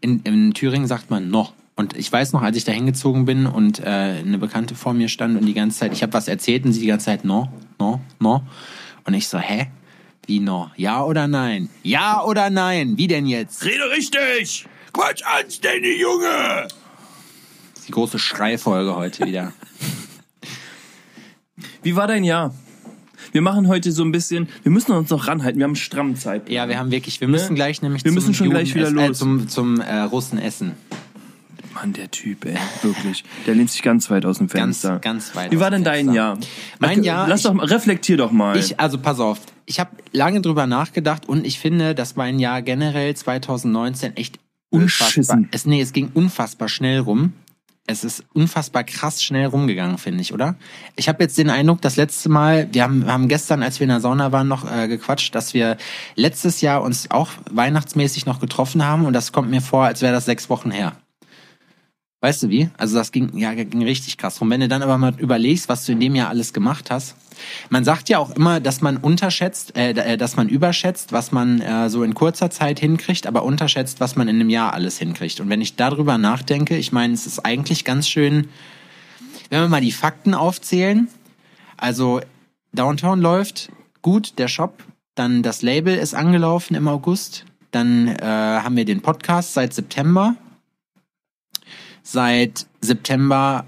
In, 0.00 0.20
in 0.20 0.54
Thüringen 0.54 0.86
sagt 0.86 1.10
man 1.10 1.30
noch. 1.30 1.52
Und 1.76 1.94
ich 1.94 2.10
weiß 2.10 2.32
noch, 2.32 2.42
als 2.42 2.56
ich 2.56 2.64
da 2.64 2.72
hingezogen 2.72 3.26
bin 3.26 3.46
und 3.46 3.80
äh, 3.80 3.84
eine 3.84 4.38
Bekannte 4.38 4.74
vor 4.74 4.94
mir 4.94 5.08
stand 5.08 5.38
und 5.38 5.44
die 5.44 5.52
ganze 5.52 5.78
Zeit, 5.78 5.92
ich 5.92 6.02
habe 6.02 6.14
was 6.14 6.26
erzählt 6.26 6.64
und 6.64 6.72
sie 6.72 6.80
die 6.80 6.86
ganze 6.86 7.06
Zeit 7.06 7.24
no, 7.24 7.48
no, 7.78 8.00
no. 8.18 8.42
Und 9.04 9.14
ich 9.14 9.28
so, 9.28 9.38
hä? 9.38 9.66
Wie 10.26 10.40
no? 10.40 10.70
Ja 10.76 11.04
oder 11.04 11.28
nein? 11.28 11.68
Ja 11.82 12.24
oder 12.24 12.50
nein? 12.50 12.96
Wie 12.96 13.06
denn 13.06 13.26
jetzt? 13.26 13.64
Rede 13.64 13.90
richtig! 13.90 14.66
Quatsch 14.92 15.22
anständig, 15.24 16.00
Junge! 16.00 16.66
Die 17.86 17.92
große 17.92 18.18
Schreifolge 18.18 18.96
heute 18.96 19.26
wieder. 19.26 19.52
Wie 21.82 21.94
war 21.94 22.08
dein 22.08 22.24
Jahr? 22.24 22.54
Wir 23.36 23.42
machen 23.42 23.68
heute 23.68 23.92
so 23.92 24.02
ein 24.02 24.12
bisschen, 24.12 24.48
wir 24.62 24.72
müssen 24.72 24.92
uns 24.92 25.10
noch 25.10 25.28
ranhalten, 25.28 25.58
wir 25.58 25.64
haben 25.64 25.76
stramm 25.76 26.16
Zeit. 26.16 26.48
Ja, 26.48 26.70
wir 26.70 26.78
haben 26.78 26.90
wirklich, 26.90 27.20
wir 27.20 27.28
müssen 27.28 27.54
gleich 27.54 27.82
nämlich 27.82 28.02
Wir 28.02 28.12
müssen 28.12 28.32
schon 28.32 28.48
gleich 28.48 28.74
wieder 28.74 28.86
äh, 28.88 29.08
los. 29.08 29.18
zum, 29.18 29.46
zum 29.46 29.78
äh, 29.78 30.00
Russen 30.04 30.38
essen. 30.38 30.72
Mann, 31.74 31.92
der 31.92 32.10
Typ, 32.10 32.46
ey, 32.46 32.56
wirklich. 32.80 33.24
Der 33.46 33.54
lehnt 33.54 33.70
sich 33.70 33.82
ganz 33.82 34.08
weit 34.08 34.24
aus 34.24 34.38
dem 34.38 34.46
Ganz, 34.46 34.80
Fenster. 34.80 35.00
ganz 35.00 35.36
weit. 35.36 35.52
Wie 35.52 35.60
war 35.60 35.70
denn 35.70 35.84
dein. 35.84 36.14
Jahr? 36.14 36.38
Mein 36.78 37.02
Jahr, 37.04 37.28
Lass 37.28 37.40
ich- 37.40 37.46
doch 37.46 37.52
mal, 37.52 37.66
reflektier 37.66 38.16
doch 38.16 38.32
mal. 38.32 38.56
Ich, 38.56 38.80
also 38.80 38.96
pass 38.96 39.20
auf, 39.20 39.38
ich 39.66 39.80
habe 39.80 39.90
lange 40.12 40.40
drüber 40.40 40.66
nachgedacht 40.66 41.28
und 41.28 41.46
ich 41.46 41.58
finde, 41.58 41.94
dass 41.94 42.16
mein 42.16 42.38
Jahr 42.38 42.62
generell 42.62 43.14
2019 43.14 44.16
echt 44.16 44.38
unfassbar, 44.70 45.42
es, 45.50 45.66
nee, 45.66 45.82
es 45.82 45.92
ging 45.92 46.08
unfassbar 46.14 46.70
schnell 46.70 47.00
rum. 47.00 47.34
Es 47.86 48.02
ist 48.02 48.24
unfassbar 48.34 48.84
krass 48.84 49.22
schnell 49.22 49.46
rumgegangen, 49.46 49.98
finde 49.98 50.20
ich, 50.20 50.34
oder? 50.34 50.56
Ich 50.96 51.08
habe 51.08 51.22
jetzt 51.22 51.38
den 51.38 51.50
Eindruck, 51.50 51.80
das 51.82 51.96
letzte 51.96 52.28
Mal, 52.28 52.68
wir 52.72 52.82
haben, 52.82 53.06
haben 53.06 53.28
gestern, 53.28 53.62
als 53.62 53.78
wir 53.78 53.84
in 53.84 53.90
der 53.90 54.00
Sauna 54.00 54.32
waren, 54.32 54.48
noch 54.48 54.70
äh, 54.70 54.88
gequatscht, 54.88 55.34
dass 55.34 55.54
wir 55.54 55.76
letztes 56.16 56.60
Jahr 56.60 56.82
uns 56.82 57.10
auch 57.10 57.30
weihnachtsmäßig 57.50 58.26
noch 58.26 58.40
getroffen 58.40 58.84
haben 58.84 59.06
und 59.06 59.12
das 59.12 59.32
kommt 59.32 59.50
mir 59.50 59.62
vor, 59.62 59.84
als 59.84 60.02
wäre 60.02 60.12
das 60.12 60.24
sechs 60.24 60.50
Wochen 60.50 60.70
her. 60.70 60.96
Weißt 62.26 62.42
du 62.42 62.48
wie? 62.48 62.70
Also 62.76 62.96
das 62.96 63.12
ging, 63.12 63.38
ja, 63.38 63.54
ging 63.54 63.84
richtig 63.84 64.18
krass 64.18 64.40
rum. 64.40 64.50
Wenn 64.50 64.58
du 64.58 64.66
dann 64.66 64.82
aber 64.82 64.98
mal 64.98 65.14
überlegst, 65.16 65.68
was 65.68 65.86
du 65.86 65.92
in 65.92 66.00
dem 66.00 66.16
Jahr 66.16 66.28
alles 66.28 66.52
gemacht 66.52 66.90
hast. 66.90 67.14
Man 67.70 67.84
sagt 67.84 68.08
ja 68.08 68.18
auch 68.18 68.30
immer, 68.30 68.58
dass 68.58 68.80
man 68.80 68.96
unterschätzt, 68.96 69.76
äh, 69.76 69.90
äh, 69.90 70.16
dass 70.16 70.34
man 70.34 70.48
überschätzt, 70.48 71.12
was 71.12 71.30
man 71.30 71.60
äh, 71.60 71.88
so 71.88 72.02
in 72.02 72.14
kurzer 72.14 72.50
Zeit 72.50 72.80
hinkriegt, 72.80 73.28
aber 73.28 73.44
unterschätzt, 73.44 74.00
was 74.00 74.16
man 74.16 74.26
in 74.26 74.40
einem 74.40 74.50
Jahr 74.50 74.74
alles 74.74 74.98
hinkriegt. 74.98 75.38
Und 75.38 75.50
wenn 75.50 75.60
ich 75.60 75.76
darüber 75.76 76.18
nachdenke, 76.18 76.76
ich 76.76 76.90
meine, 76.90 77.14
es 77.14 77.28
ist 77.28 77.46
eigentlich 77.46 77.84
ganz 77.84 78.08
schön, 78.08 78.48
wenn 79.50 79.60
wir 79.60 79.68
mal 79.68 79.80
die 79.80 79.92
Fakten 79.92 80.34
aufzählen. 80.34 81.06
Also 81.76 82.22
Downtown 82.72 83.20
läuft 83.20 83.70
gut, 84.02 84.36
der 84.40 84.48
Shop, 84.48 84.82
dann 85.14 85.44
das 85.44 85.62
Label 85.62 85.94
ist 85.94 86.12
angelaufen 86.12 86.74
im 86.74 86.88
August, 86.88 87.44
dann 87.70 88.08
äh, 88.08 88.24
haben 88.24 88.74
wir 88.74 88.84
den 88.84 89.00
Podcast 89.00 89.54
seit 89.54 89.72
September. 89.72 90.34
Seit 92.08 92.66
September, 92.80 93.64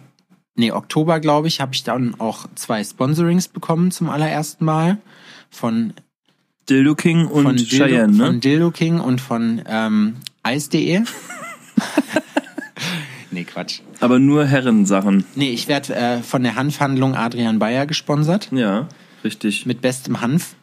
nee, 0.55 0.71
Oktober, 0.71 1.19
glaube 1.19 1.49
ich, 1.49 1.61
habe 1.61 1.75
ich 1.75 1.83
dann 1.83 2.15
auch 2.21 2.47
zwei 2.55 2.85
Sponsorings 2.85 3.49
bekommen 3.49 3.91
zum 3.91 4.09
allerersten 4.09 4.65
Mal 4.65 4.99
von, 5.51 5.93
Dildo 6.69 6.95
King 6.95 7.27
und 7.27 7.43
von, 7.43 7.57
Dildo, 7.57 7.85
Cheyenne, 7.85 8.17
ne? 8.17 8.27
von 8.27 8.41
Dildo 8.41 8.71
King 8.71 9.01
und 9.01 9.21
von 9.21 9.63
ähm, 9.67 10.17
Eis.de. 10.45 11.03
Nee, 13.31 13.45
Quatsch. 13.45 13.81
Aber 14.01 14.19
nur 14.19 14.47
Herrensachen. 14.47 15.25
Nee, 15.35 15.51
ich 15.51 15.69
werde 15.69 15.95
äh, 15.95 16.23
von 16.23 16.43
der 16.43 16.55
Hanfhandlung 16.55 17.15
Adrian 17.15 17.59
Bayer 17.59 17.85
gesponsert. 17.85 18.49
Ja, 18.53 18.89
richtig. 19.23 19.67
Mit 19.67 19.83
bestem 19.83 20.23
Hanf. 20.23 20.55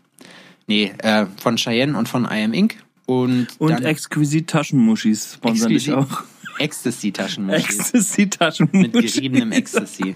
Nee, 0.66 0.92
äh, 0.98 1.28
von 1.38 1.58
Cheyenne 1.58 1.96
und 1.96 2.10
von 2.10 2.24
I 2.26 2.44
Am 2.44 2.54
Inc. 2.54 2.78
Und, 3.06 3.50
Und 3.60 3.86
exquisit 3.86 4.48
Taschenmuschis 4.48 5.36
sponsern 5.36 5.70
dich 5.70 5.94
auch. 5.94 6.24
Ecstasy-Taschenmuschis. 6.60 7.80
Ecstasy 7.80 8.30
Mit 8.72 8.94
geriebenem 8.94 9.52
Ecstasy. 9.52 10.16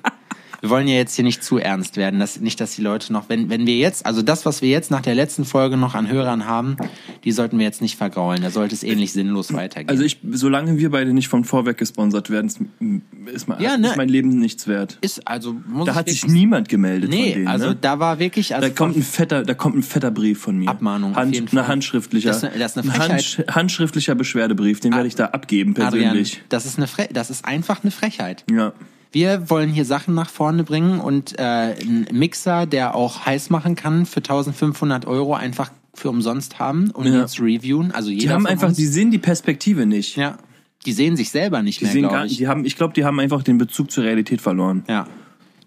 Wir 0.61 0.69
wollen 0.69 0.87
ja 0.87 0.95
jetzt 0.95 1.15
hier 1.15 1.23
nicht 1.23 1.43
zu 1.43 1.57
ernst 1.57 1.95
werden, 1.97 2.19
dass, 2.19 2.39
nicht, 2.39 2.59
dass 2.59 2.75
die 2.75 2.81
Leute 2.81 3.13
noch, 3.13 3.29
wenn, 3.29 3.49
wenn 3.49 3.65
wir 3.65 3.77
jetzt, 3.77 4.05
also 4.05 4.21
das, 4.21 4.45
was 4.45 4.61
wir 4.61 4.69
jetzt 4.69 4.91
nach 4.91 5.01
der 5.01 5.15
letzten 5.15 5.45
Folge 5.45 5.77
noch 5.77 5.95
an 5.95 6.09
Hörern 6.09 6.45
haben, 6.45 6.75
die 7.23 7.31
sollten 7.31 7.57
wir 7.59 7.65
jetzt 7.65 7.81
nicht 7.81 7.97
vergraulen. 7.97 8.41
Da 8.41 8.49
sollte 8.51 8.75
es 8.75 8.83
ähnlich 8.83 9.13
sinnlos 9.13 9.53
weitergehen. 9.53 9.89
Also 9.89 10.03
ich, 10.03 10.17
solange 10.31 10.77
wir 10.77 10.91
beide 10.91 11.13
nicht 11.13 11.27
von 11.29 11.43
Vorwerk 11.45 11.77
gesponsert 11.77 12.29
werden, 12.29 12.47
ist, 12.47 13.47
mein, 13.47 13.61
Ja, 13.61 13.77
ne? 13.77 13.87
ist 13.89 13.97
mein 13.97 14.09
Leben 14.09 14.29
nichts 14.39 14.67
wert. 14.67 14.97
ist, 15.01 15.27
also 15.27 15.55
muss 15.67 15.85
Da 15.87 15.95
hat 15.95 16.09
sich 16.09 16.27
niemand 16.27 16.67
gemeldet 16.69 17.09
Nee, 17.09 17.23
von 17.25 17.33
denen. 17.33 17.47
also 17.47 17.67
ne? 17.69 17.77
da 17.79 17.99
war 17.99 18.19
wirklich, 18.19 18.53
also 18.55 18.67
Da 18.67 18.73
kommt 18.73 18.97
ein 18.97 19.03
fetter, 19.03 19.43
da 19.43 19.53
kommt 19.53 19.77
ein 19.77 19.83
fetter 19.83 20.11
Brief 20.11 20.39
von 20.39 20.57
mir. 20.57 20.67
Abmahnung, 20.69 21.11
auf 21.11 21.17
Hand, 21.17 21.35
jeden 21.35 21.47
Eine 21.49 21.61
Fall. 21.61 21.67
handschriftlicher. 21.69 22.29
Das 22.29 22.37
ist 22.37 22.43
eine- 22.45 22.59
das 22.59 22.71
ist 22.75 22.77
eine 22.83 22.91
ein 22.91 22.95
Frechheit. 23.01 23.37
Hand, 23.47 23.55
handschriftlicher 23.55 24.15
Beschwerdebrief, 24.15 24.79
den 24.81 24.93
werde 24.93 25.07
ich 25.07 25.15
da 25.15 25.25
abgeben 25.27 25.71
Adrian, 25.77 25.89
persönlich. 26.11 26.41
das 26.49 26.65
ist 26.65 26.77
eine 26.77 26.87
Fre 26.87 27.07
das 27.13 27.29
ist 27.29 27.45
einfach 27.45 27.83
eine 27.83 27.91
Frechheit. 27.91 28.43
Ja. 28.51 28.73
Wir 29.11 29.49
wollen 29.49 29.69
hier 29.71 29.85
Sachen 29.85 30.13
nach 30.13 30.29
vorne 30.29 30.63
bringen 30.63 30.99
und 30.99 31.37
äh, 31.39 31.41
einen 31.41 32.07
Mixer, 32.11 32.65
der 32.67 32.93
auch 32.95 33.25
heiß 33.25 33.49
machen 33.49 33.75
kann, 33.75 34.05
für 34.05 34.19
1500 34.19 35.05
Euro 35.07 35.33
einfach 35.33 35.71
für 35.95 36.09
umsonst 36.09 36.59
haben 36.59 36.91
und 36.91 37.07
Ja. 37.07 37.21
jetzt 37.21 37.39
reviewen. 37.41 37.91
Also 37.91 38.11
jeder 38.11 38.21
Die 38.23 38.29
haben 38.31 38.45
einfach, 38.45 38.67
uns. 38.69 38.77
die 38.77 38.85
sehen 38.85 39.09
die 39.11 39.17
Perspektive 39.17 39.85
nicht. 39.85 40.15
ja, 40.15 40.37
die 40.85 40.93
sehen 40.93 41.17
sich 41.17 41.29
selber 41.31 41.61
nicht 41.63 41.81
Die 41.81 41.85
mehr, 41.85 42.09
glaube 42.09 42.27
ich. 42.27 42.37
die 42.37 42.47
haben, 42.47 42.63
ich 42.65 42.75
glaube, 42.77 42.93
die 42.93 43.03
haben 43.03 43.19
einfach 43.19 43.43
den 43.43 43.57
Bezug 43.57 43.91
zur 43.91 44.03
Realität 44.03 44.41
verloren. 44.41 44.83
Ja. 44.87 45.07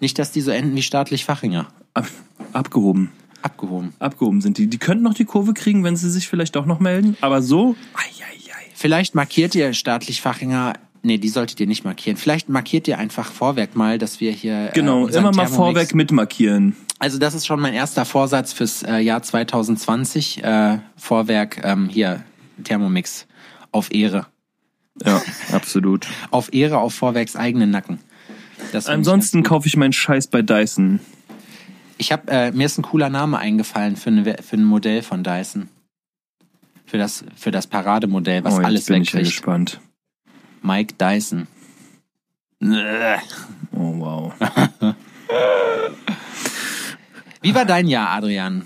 Nicht, 0.01 0.19
dass 0.19 0.31
die 0.33 0.41
so 0.41 0.51
enden 0.53 0.75
wie 0.77 0.83
staatlich 0.83 1.25
Fachinger. 1.25 1.67
Ab, 1.95 2.07
abgehoben. 2.53 3.11
Abgehoben. 3.43 3.93
Abgehoben 3.99 4.41
sind 4.41 4.57
die. 4.57 4.69
Die 4.69 4.79
könnten 4.79 5.03
noch 5.03 5.15
die 5.15 5.25
Kurve 5.25 5.53
kriegen, 5.53 5.83
wenn 5.85 5.97
sie 5.97 6.09
sich 6.11 6.29
vielleicht 6.29 6.57
auch 6.57 6.65
noch 6.67 6.79
melden. 6.81 7.17
Aber 7.21 7.43
so, 7.43 7.75
ei, 7.95 8.01
ei, 8.23 8.51
ei. 8.53 8.67
Vielleicht 8.75 9.15
markiert 9.17 9.55
ihr 9.57 9.73
staatlich 9.75 10.21
Fachinger. 10.23 10.75
Nee, 11.05 11.19
die 11.19 11.29
solltet 11.29 11.59
ihr 11.59 11.67
nicht 11.67 11.85
markieren. 11.85 12.17
Vielleicht 12.17 12.49
markiert 12.49 12.87
ihr 12.87 12.97
einfach 12.99 13.33
Vorwerk 13.33 13.75
mal, 13.75 13.99
dass 13.99 14.21
wir 14.21 14.31
hier. 14.31 14.71
Genau, 14.73 15.09
äh, 15.09 15.17
immer 15.17 15.33
mal 15.33 15.47
Thermomix- 15.47 15.55
Vorwerk 15.57 15.95
mitmarkieren. 15.95 16.77
Also 17.01 17.19
das 17.19 17.35
ist 17.35 17.47
schon 17.47 17.59
mein 17.59 17.75
erster 17.75 18.05
Vorsatz 18.05 18.53
fürs 18.53 18.85
äh, 18.85 18.99
Jahr 18.99 19.23
2020. 19.23 20.45
Äh, 20.45 20.79
Vorwerk 20.97 21.61
ähm, 21.65 21.89
hier 21.89 22.23
Thermomix 22.63 23.27
auf 23.73 23.93
Ehre, 23.93 24.27
Ja, 25.05 25.21
absolut. 25.51 26.07
auf 26.31 26.53
Ehre 26.55 26.79
auf 26.79 26.95
Vorwerks 26.95 27.35
eigenen 27.35 27.71
Nacken. 27.71 27.99
Das 28.71 28.87
Ansonsten 28.87 29.43
kaufe 29.43 29.67
ich 29.67 29.77
meinen 29.77 29.93
Scheiß 29.93 30.29
bei 30.29 30.43
Dyson. 30.43 31.01
ich 31.99 32.13
habe 32.13 32.31
äh, 32.31 32.53
mir 32.53 32.67
ist 32.67 32.79
ein 32.79 32.83
cooler 32.83 33.09
Name 33.11 33.39
eingefallen 33.39 33.97
für, 33.97 34.11
eine, 34.11 34.37
für 34.41 34.57
ein 34.57 34.65
Modell 34.65 35.03
von 35.03 35.25
Dyson. 35.25 35.69
Für 36.87 36.99
das 36.99 37.25
für 37.35 37.51
das 37.51 37.67
Parademodell, 37.67 38.45
was 38.45 38.55
oh, 38.55 38.63
alles 38.63 38.85
bin 38.85 39.03
ich 39.03 39.13
wegkriegt. 39.13 39.35
gespannt. 39.35 39.81
Mike 40.63 40.95
Dyson. 40.99 41.47
Oh, 42.61 43.99
wow. 43.99 44.33
Wie 47.43 47.55
war 47.55 47.65
dein 47.65 47.89
Jahr, 47.89 48.11
Adrian? 48.11 48.63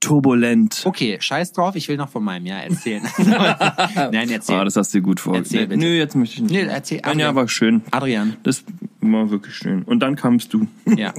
Turbulent. 0.00 0.82
Okay, 0.84 1.16
scheiß 1.18 1.52
drauf, 1.52 1.76
ich 1.76 1.88
will 1.88 1.96
noch 1.96 2.10
von 2.10 2.22
meinem 2.22 2.44
Jahr 2.44 2.62
erzählen. 2.62 3.02
Nein, 3.18 4.28
erzähl. 4.30 4.56
Ah, 4.56 4.64
das 4.64 4.76
hast 4.76 4.92
du 4.92 4.98
dir 4.98 5.02
gut 5.02 5.18
vorgestellt. 5.20 5.70
Erzähl 5.70 5.78
bitte. 5.78 5.90
Nö, 5.90 5.96
jetzt 5.96 6.14
möchte 6.14 6.36
ich 6.36 6.42
nicht. 6.42 6.52
Nee, 6.52 6.62
erzähl, 6.70 7.00
Mein 7.04 7.18
Jahr 7.18 7.34
war 7.34 7.48
schön. 7.48 7.82
Adrian, 7.90 8.36
Das 8.42 8.64
war 9.00 9.30
wirklich 9.30 9.54
schön. 9.54 9.82
Und 9.82 10.00
dann 10.00 10.16
kamst 10.16 10.52
du. 10.52 10.66
ja. 10.96 11.14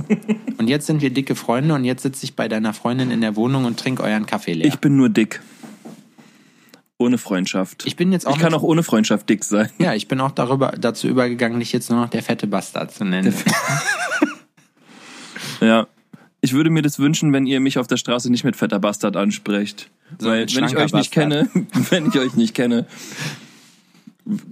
Und 0.58 0.68
jetzt 0.68 0.86
sind 0.86 1.02
wir 1.02 1.10
dicke 1.10 1.34
Freunde 1.36 1.74
und 1.74 1.84
jetzt 1.84 2.04
sitze 2.04 2.26
ich 2.26 2.36
bei 2.36 2.48
deiner 2.48 2.74
Freundin 2.74 3.10
in 3.10 3.22
der 3.22 3.36
Wohnung 3.36 3.66
und 3.66 3.80
trinke 3.80 4.04
euren 4.04 4.28
Kaffee 4.28 4.54
leer. 4.54 4.68
Ich 4.68 4.78
bin 4.78 4.96
nur 4.96 5.10
dick. 5.10 5.42
Ohne 6.98 7.18
Freundschaft. 7.18 7.86
Ich 7.86 7.96
bin 7.98 8.12
jetzt 8.14 8.26
auch 8.26 8.36
Ich 8.38 8.42
kann 8.42 8.54
auch 8.54 8.64
ohne 8.64 8.82
Freundschaft 8.82 9.28
dick 9.30 9.44
sein. 9.44 9.70
ja, 9.80 9.94
ich 9.94 10.08
bin 10.08 10.22
auch 10.22 10.32
darüber, 10.32 10.72
dazu 10.80 11.08
übergegangen, 11.08 11.60
dich 11.60 11.74
jetzt 11.74 11.90
nur 11.90 12.00
noch 12.00 12.10
der 12.10 12.24
fette 12.24 12.48
Bastard 12.48 12.92
zu 12.94 13.04
nennen. 13.04 13.34
Ja. 15.62 15.88
Ich 16.42 16.54
würde 16.54 16.70
mir 16.70 16.82
das 16.84 17.00
wünschen, 17.00 17.34
wenn 17.34 17.48
ihr 17.48 17.60
mich 17.60 17.80
auf 17.80 17.88
der 17.88 17.98
Straße 17.98 18.30
nicht 18.30 18.44
mit 18.44 18.56
fetter 18.56 18.80
Bastard 18.80 19.16
ansprecht. 19.18 19.90
So 20.20 20.28
Weil, 20.30 20.42
wenn 20.54 20.66
ich 20.66 20.78
euch 20.78 20.94
nicht 20.94 21.12
Bastard. 21.12 21.12
kenne, 21.12 21.50
wenn 21.90 22.08
ich 22.08 22.20
euch 22.20 22.36
nicht 22.36 22.54
kenne, 22.54 22.86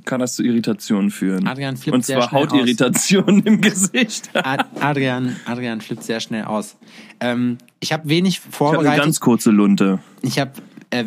kann 0.05 0.19
das 0.19 0.35
zu 0.35 0.43
Irritationen 0.43 1.11
führen. 1.11 1.47
Adrian 1.47 1.77
flippt 1.77 1.95
Und 1.95 2.05
sehr 2.05 2.17
zwar 2.19 2.29
schnell 2.29 2.41
Hautirritationen 2.41 3.43
im 3.43 3.61
Gesicht. 3.61 4.29
Ich 4.33 4.35
Ad- 4.45 4.65
Adrian, 4.79 5.35
Adrian 5.45 5.81
flippt 5.81 6.03
sehr 6.03 6.19
schnell 6.19 6.45
aus. 6.45 6.77
Ähm, 7.19 7.57
ich 7.79 7.93
habe 7.93 8.09
wenig 8.09 8.37
habe 8.37 8.45
eine 8.47 8.55
vorbereitet. 8.55 9.03
ganz 9.03 9.19
kurze 9.19 9.51
Lunte. 9.51 9.99
Ich 10.23 10.39
habe 10.39 10.51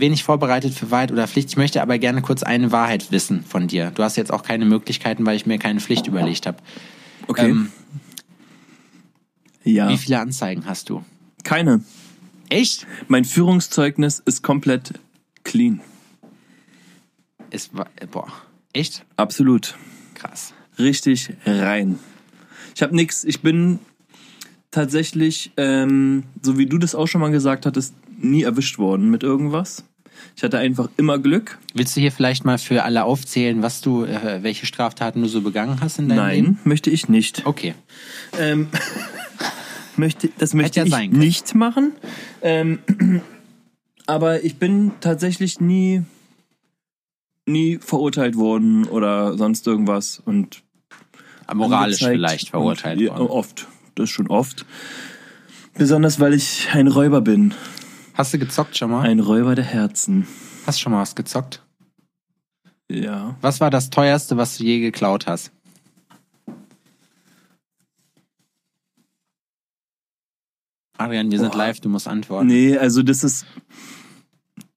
wenig 0.00 0.24
vorbereitet 0.24 0.74
für 0.74 0.90
Wahrheit 0.90 1.12
oder 1.12 1.26
Pflicht. 1.28 1.50
Ich 1.50 1.56
möchte 1.56 1.82
aber 1.82 1.98
gerne 1.98 2.22
kurz 2.22 2.42
eine 2.42 2.72
Wahrheit 2.72 3.12
wissen 3.12 3.44
von 3.44 3.68
dir. 3.68 3.92
Du 3.94 4.02
hast 4.02 4.16
jetzt 4.16 4.32
auch 4.32 4.42
keine 4.42 4.64
Möglichkeiten, 4.64 5.24
weil 5.26 5.36
ich 5.36 5.46
mir 5.46 5.58
keine 5.58 5.80
Pflicht 5.80 6.06
überlegt 6.06 6.46
habe. 6.46 6.58
Okay. 7.28 7.50
Ähm, 7.50 7.72
ja. 9.64 9.88
Wie 9.88 9.98
viele 9.98 10.20
Anzeigen 10.20 10.64
hast 10.66 10.90
du? 10.90 11.04
Keine. 11.44 11.82
Echt? 12.48 12.86
Mein 13.08 13.24
Führungszeugnis 13.24 14.20
ist 14.24 14.42
komplett 14.42 14.94
clean. 15.44 15.80
Es 17.50 17.74
war, 17.74 17.88
äh, 17.96 18.06
boah, 18.06 18.32
echt? 18.72 19.04
Absolut. 19.16 19.76
Krass. 20.14 20.54
Richtig 20.78 21.30
rein. 21.44 21.98
Ich 22.74 22.82
habe 22.82 22.94
nix. 22.94 23.24
Ich 23.24 23.40
bin 23.40 23.78
tatsächlich, 24.70 25.52
ähm, 25.56 26.24
so 26.42 26.58
wie 26.58 26.66
du 26.66 26.78
das 26.78 26.94
auch 26.94 27.06
schon 27.06 27.20
mal 27.20 27.30
gesagt 27.30 27.66
hattest, 27.66 27.94
nie 28.18 28.42
erwischt 28.42 28.78
worden 28.78 29.10
mit 29.10 29.22
irgendwas. 29.22 29.84
Ich 30.36 30.42
hatte 30.42 30.58
einfach 30.58 30.88
immer 30.96 31.18
Glück. 31.18 31.58
Willst 31.74 31.96
du 31.96 32.00
hier 32.00 32.12
vielleicht 32.12 32.44
mal 32.44 32.58
für 32.58 32.82
alle 32.82 33.04
aufzählen, 33.04 33.62
was 33.62 33.80
du, 33.80 34.04
äh, 34.04 34.42
welche 34.42 34.66
Straftaten 34.66 35.22
du 35.22 35.28
so 35.28 35.40
begangen 35.40 35.80
hast 35.80 35.98
in 35.98 36.08
deinem 36.08 36.18
Nein, 36.18 36.44
Leben? 36.44 36.58
möchte 36.64 36.90
ich 36.90 37.08
nicht. 37.08 37.46
Okay. 37.46 37.74
Ähm, 38.38 38.68
möchte, 39.96 40.28
das 40.38 40.54
möchte 40.54 40.80
ja 40.80 40.86
ich 40.86 41.10
nicht 41.10 41.54
machen. 41.54 41.92
Ähm, 42.42 42.78
aber 44.06 44.44
ich 44.44 44.56
bin 44.56 44.92
tatsächlich 45.00 45.60
nie, 45.60 46.02
nie 47.46 47.78
verurteilt 47.78 48.36
worden 48.36 48.86
oder 48.86 49.36
sonst 49.36 49.66
irgendwas 49.66 50.20
und 50.24 50.62
Moralisch 51.54 51.98
vielleicht 51.98 52.50
verurteilt 52.50 53.00
und, 53.00 53.08
worden. 53.08 53.28
Oft, 53.28 53.68
das 53.94 54.10
schon 54.10 54.26
oft. 54.26 54.66
Besonders 55.74 56.18
weil 56.20 56.34
ich 56.34 56.68
ein 56.72 56.88
Räuber 56.88 57.20
bin. 57.20 57.54
Hast 58.16 58.32
du 58.32 58.38
gezockt 58.38 58.76
schon 58.78 58.90
mal? 58.90 59.02
Ein 59.02 59.20
Räuber 59.20 59.54
der 59.54 59.64
Herzen. 59.64 60.26
Hast 60.66 60.80
schon 60.80 60.92
mal 60.92 61.02
was 61.02 61.14
gezockt? 61.14 61.62
Ja. 62.90 63.36
Was 63.42 63.60
war 63.60 63.70
das 63.70 63.90
teuerste, 63.90 64.38
was 64.38 64.56
du 64.56 64.64
je 64.64 64.80
geklaut 64.80 65.26
hast? 65.26 65.52
Adrian, 70.96 71.30
wir 71.30 71.38
sind 71.38 71.52
Boah. 71.52 71.58
live, 71.58 71.80
du 71.80 71.90
musst 71.90 72.08
antworten. 72.08 72.46
Nee, 72.46 72.78
also 72.78 73.02
das 73.02 73.22
ist. 73.22 73.44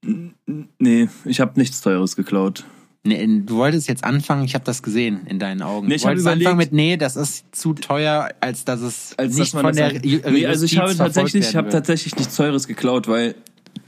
Nee, 0.02 1.08
ich 1.24 1.40
habe 1.40 1.58
nichts 1.58 1.80
Teures 1.80 2.18
geklaut. 2.18 2.66
Nee, 3.10 3.42
du 3.46 3.56
wolltest 3.56 3.88
jetzt 3.88 4.04
anfangen, 4.04 4.44
ich 4.46 4.54
habe 4.56 4.64
das 4.66 4.82
gesehen 4.84 5.22
in 5.28 5.40
deinen 5.40 5.62
Augen. 5.62 5.88
Nee, 5.88 5.94
du 5.94 5.96
ich 5.98 6.02
hab 6.04 6.10
wolltest 6.10 6.26
überlegt- 6.26 6.48
anfangen 6.48 6.58
mit, 6.60 6.74
nee, 6.74 6.98
das 6.98 7.16
ist 7.16 7.46
zu 7.56 7.74
teuer, 7.74 8.30
als 8.40 8.66
dass 8.66 8.82
es 8.82 9.14
Als 9.18 9.36
nicht 9.38 9.54
dass 9.54 9.62
von 9.62 9.76
der 9.76 9.86
halt- 9.86 10.04
Ju- 10.06 10.30
Nee, 10.30 10.46
also 10.46 10.66
ich 10.66 10.78
habe 10.78 10.96
tatsächlich, 10.96 11.50
ich 11.50 11.56
habe 11.56 11.70
tatsächlich 11.70 12.16
nichts 12.16 12.36
Teures 12.36 12.68
geklaut, 12.68 13.08
weil. 13.08 13.36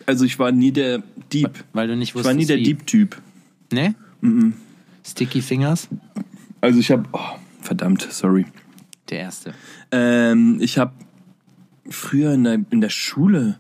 Also 0.05 0.25
ich 0.25 0.37
war 0.39 0.51
nie 0.51 0.71
der 0.71 1.03
Dieb. 1.31 1.63
Weil 1.73 1.87
du 1.87 1.95
nicht 1.95 2.09
Ich 2.09 2.15
wusstest, 2.15 2.27
war 2.27 2.33
nie 2.33 2.45
der. 2.45 2.57
Dieb-Typ. 2.57 3.21
Ne? 3.71 3.95
Sticky 5.05 5.41
Fingers? 5.41 5.87
Also 6.59 6.79
ich 6.79 6.91
habe. 6.91 7.05
Oh, 7.13 7.19
verdammt, 7.61 8.07
sorry. 8.11 8.45
Der 9.09 9.19
erste. 9.19 9.53
Ähm, 9.91 10.57
ich 10.61 10.77
habe 10.77 10.91
früher 11.89 12.33
in 12.33 12.43
der, 12.43 12.59
in 12.69 12.81
der 12.81 12.89
Schule 12.89 13.57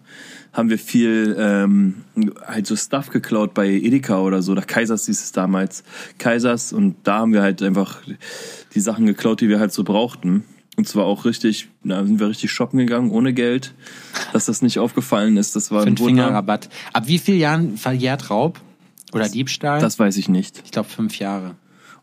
haben 0.53 0.69
wir 0.69 0.77
viel 0.77 1.35
ähm, 1.39 2.03
halt 2.45 2.67
so 2.67 2.75
Stuff 2.75 3.09
geklaut 3.09 3.53
bei 3.53 3.69
Edeka 3.69 4.19
oder 4.19 4.41
so. 4.41 4.51
Oder 4.51 4.63
Kaisers 4.63 5.05
hieß 5.05 5.23
es 5.23 5.31
damals. 5.31 5.83
Kaisers 6.17 6.73
und 6.73 6.95
da 7.03 7.19
haben 7.19 7.33
wir 7.33 7.41
halt 7.41 7.61
einfach 7.61 8.01
die 8.73 8.79
Sachen 8.79 9.05
geklaut, 9.05 9.41
die 9.41 9.49
wir 9.49 9.59
halt 9.59 9.71
so 9.71 9.83
brauchten. 9.83 10.43
Und 10.77 10.87
zwar 10.87 11.05
auch 11.05 11.25
richtig, 11.25 11.69
da 11.83 12.03
sind 12.05 12.19
wir 12.19 12.27
richtig 12.29 12.51
shoppen 12.51 12.79
gegangen, 12.79 13.11
ohne 13.11 13.33
Geld. 13.33 13.73
Dass 14.33 14.45
das 14.45 14.61
nicht 14.61 14.79
aufgefallen 14.79 15.37
ist, 15.37 15.55
das 15.55 15.71
war 15.71 15.85
ein 15.85 16.19
Rabatt. 16.19 16.69
Ab 16.93 17.07
wie 17.07 17.19
vielen 17.19 17.39
Jahren 17.39 17.77
verjährt 17.77 18.29
Raub? 18.29 18.59
Oder 19.13 19.27
Diebstahl? 19.27 19.81
Das 19.81 19.99
weiß 19.99 20.17
ich 20.17 20.29
nicht. 20.29 20.61
ich 20.63 20.71
glaube 20.71 20.89
fünf 20.89 21.19
Jahre. 21.19 21.55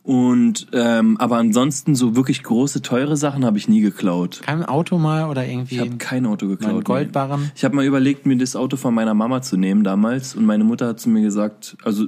Und 0.03 0.69
ähm, 0.73 1.19
aber 1.19 1.37
ansonsten 1.37 1.95
so 1.95 2.17
wirklich 2.17 2.43
große, 2.43 2.81
teure 2.81 3.17
Sachen 3.17 3.45
habe 3.45 3.59
ich 3.59 3.69
nie 3.69 3.81
geklaut. 3.83 4.41
Kein 4.43 4.65
Auto 4.65 4.97
mal 4.97 5.29
oder 5.29 5.47
irgendwie 5.47 5.75
Ich 5.75 5.81
habe 5.81 5.97
kein 5.99 6.25
Auto 6.25 6.49
geklaut. 6.49 6.71
einen 6.71 6.79
nee. 6.79 6.85
Goldbarren? 6.85 7.53
Ich 7.55 7.65
habe 7.65 7.77
mal 7.77 7.85
überlegt, 7.85 8.25
mir 8.25 8.37
das 8.39 8.57
Auto 8.57 8.79
von 8.79 8.95
meiner 8.95 9.13
Mama 9.13 9.43
zu 9.43 9.59
nehmen 9.59 9.85
damals. 9.85 10.35
Und 10.35 10.47
meine 10.47 10.65
Mutter 10.65 10.89
hat 10.89 11.01
zu 11.01 11.11
mir 11.11 11.21
gesagt, 11.21 11.77
also 11.85 12.07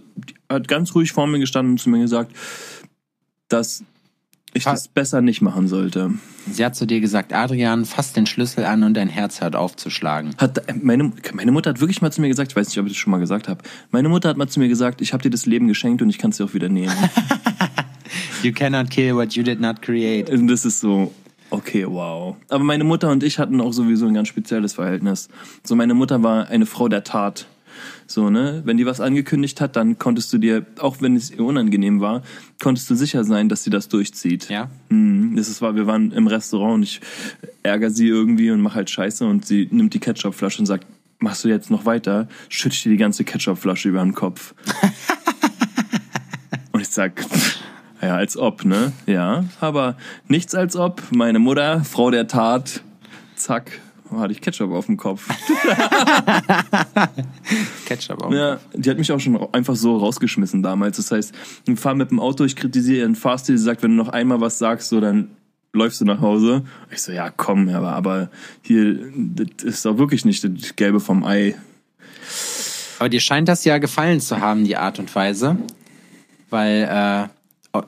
hat 0.49 0.67
ganz 0.67 0.95
ruhig 0.95 1.13
vor 1.13 1.27
mir 1.27 1.39
gestanden 1.41 1.73
und 1.73 1.79
zu 1.79 1.91
mir 1.91 2.01
gesagt, 2.01 2.33
dass 3.49 3.85
ich 4.53 4.65
das 4.65 4.89
besser 4.89 5.21
nicht 5.21 5.43
machen 5.43 5.69
sollte. 5.69 6.13
Sie 6.51 6.65
hat 6.65 6.75
zu 6.75 6.87
dir 6.87 7.01
gesagt, 7.01 7.33
Adrian, 7.33 7.85
fass 7.85 8.13
den 8.13 8.27
Schlüssel 8.27 8.65
an 8.65 8.83
und 8.83 8.95
dein 8.95 9.09
Herz 9.09 9.41
hört 9.41 9.55
auf 9.55 9.77
zu 9.77 9.91
schlagen. 9.91 10.35
Hat 10.39 10.63
meine, 10.83 11.13
meine 11.33 11.53
Mutter 11.53 11.71
hat 11.71 11.81
wirklich 11.81 12.03
mal 12.03 12.11
zu 12.11 12.21
mir 12.21 12.29
gesagt, 12.29 12.51
ich 12.53 12.57
weiß 12.57 12.69
nicht, 12.69 12.79
ob 12.79 12.87
ich 12.87 12.93
das 12.93 12.99
schon 12.99 13.13
mal 13.13 13.21
gesagt 13.21 13.47
habe. 13.49 13.63
Meine 13.91 14.09
Mutter 14.09 14.29
hat 14.29 14.37
mal 14.37 14.49
zu 14.49 14.59
mir 14.59 14.69
gesagt, 14.69 15.01
ich 15.01 15.13
habe 15.13 15.23
dir 15.23 15.31
das 15.31 15.47
Leben 15.47 15.69
geschenkt 15.69 16.03
und 16.03 16.11
ich 16.11 16.19
kann 16.19 16.31
es 16.31 16.39
dir 16.39 16.45
auch 16.45 16.55
wieder 16.55 16.69
nehmen. 16.69 16.93
You 18.43 18.53
cannot 18.53 18.91
kill 18.91 19.17
what 19.17 19.35
you 19.35 19.43
did 19.43 19.61
not 19.61 19.83
create. 19.83 20.31
und 20.31 20.49
das 20.49 20.65
ist 20.65 20.81
so, 20.81 21.13
okay, 21.51 21.87
wow. 21.87 22.37
Aber 22.49 22.65
meine 22.65 22.85
Mutter 22.85 23.11
und 23.11 23.23
ich 23.23 23.39
hatten 23.39 23.61
auch 23.61 23.73
sowieso 23.73 24.07
ein 24.07 24.15
ganz 24.15 24.29
spezielles 24.29 24.75
Verhältnis. 24.75 25.29
So, 25.63 25.77
meine 25.77 25.95
Mutter 25.95 26.23
war 26.23 26.49
eine 26.49 26.67
Frau 26.67 26.89
der 26.89 27.05
Tat. 27.05 27.47
So, 28.07 28.31
ne? 28.31 28.63
Wenn 28.65 28.77
die 28.77 28.87
was 28.87 29.01
angekündigt 29.01 29.61
hat, 29.61 29.77
dann 29.77 29.99
konntest 29.99 30.33
du 30.33 30.39
dir, 30.39 30.67
auch 30.79 31.01
wenn 31.01 31.17
es 31.17 31.31
ihr 31.31 31.45
unangenehm 31.45 32.01
war, 32.01 32.23
konntest 32.61 32.91
du 32.91 32.95
sicher 32.95 33.25
sein, 33.25 33.49
dass 33.49 33.63
sie 33.63 33.71
das 33.71 33.89
durchzieht. 33.89 34.49
Ja? 34.49 34.71
Mhm, 34.89 35.37
das 35.37 35.49
ist, 35.49 35.63
war, 35.63 35.77
wir 35.77 35.87
waren 35.87 36.11
im 36.13 36.27
Restaurant 36.27 36.75
und 36.75 36.83
ich 36.83 37.01
ärgere 37.63 37.91
sie 37.91 38.09
irgendwie 38.09 38.51
und 38.51 38.63
mache 38.63 38.77
halt 38.77 38.91
Scheiße 38.91 39.27
und 39.27 39.47
sie 39.47 39.69
nimmt 39.71 39.95
die 39.95 40.01
Ketchupflasche 40.01 40.61
und 40.61 40.67
sagt, 40.67 40.87
machst 41.21 41.45
du 41.45 41.49
jetzt 41.49 41.71
noch 41.71 41.85
weiter? 41.85 42.29
Schütte 42.49 42.75
ich 42.75 42.83
dir 42.83 42.91
die 42.91 42.97
ganze 42.97 43.25
Ketchupflasche 43.25 43.91
über 43.91 44.03
den 44.03 44.15
Kopf. 44.15 44.55
und 46.73 46.81
ich 46.81 46.89
sag, 46.89 47.25
ja, 48.03 48.17
als 48.17 48.37
ob, 48.37 48.65
ne? 48.65 48.93
Ja, 49.07 49.45
aber 49.61 49.97
nichts 50.29 50.55
als 50.55 50.77
ob. 50.77 51.03
Meine 51.11 51.39
Mutter, 51.39 51.85
Frau 51.85 52.11
der 52.11 52.27
Tat, 52.27 52.83
zack, 53.37 53.81
hatte 54.11 54.33
ich 54.33 54.41
Ketchup 54.41 54.73
auf 54.73 54.87
dem 54.87 54.97
Kopf. 54.97 55.29
Ketchup 57.87 58.23
auch. 58.23 58.33
Ja, 58.33 58.59
die 58.75 58.91
hat 58.91 58.99
mich 58.99 59.13
auch 59.13 59.21
schon 59.21 59.53
einfach 59.53 59.77
so 59.77 59.97
rausgeschmissen 59.97 60.63
damals. 60.63 60.97
Das 60.97 61.11
heißt, 61.13 61.35
wir 61.65 61.77
fahren 61.77 61.99
mit 61.99 62.11
dem 62.11 62.19
Auto, 62.19 62.45
ich 62.45 62.57
kritisiere 62.57 63.01
ihren 63.01 63.15
Fahrstil, 63.15 63.57
sie 63.57 63.65
sagt, 63.65 63.83
wenn 63.83 63.91
du 63.93 63.97
noch 63.97 64.09
einmal 64.09 64.41
was 64.41 64.59
sagst, 64.59 64.89
so 64.89 65.01
dann 65.01 65.31
läufst 65.73 66.01
du 66.01 66.05
nach 66.05 66.21
Hause. 66.21 66.63
Ich 66.91 67.03
so, 67.03 67.13
ja, 67.13 67.31
komm, 67.31 67.69
aber, 67.69 67.93
aber 67.93 68.31
hier, 68.63 68.99
das 69.15 69.63
ist 69.63 69.85
doch 69.85 69.99
wirklich 69.99 70.25
nicht 70.25 70.43
das 70.43 70.75
Gelbe 70.77 71.01
vom 71.01 71.25
Ei. 71.25 71.55
Aber 72.99 73.09
dir 73.09 73.21
scheint 73.21 73.49
das 73.49 73.65
ja 73.65 73.79
gefallen 73.79 74.21
zu 74.21 74.41
haben, 74.41 74.65
die 74.65 74.77
Art 74.77 74.99
und 74.99 75.15
Weise. 75.15 75.57
Weil 76.51 77.29
äh, 77.31 77.40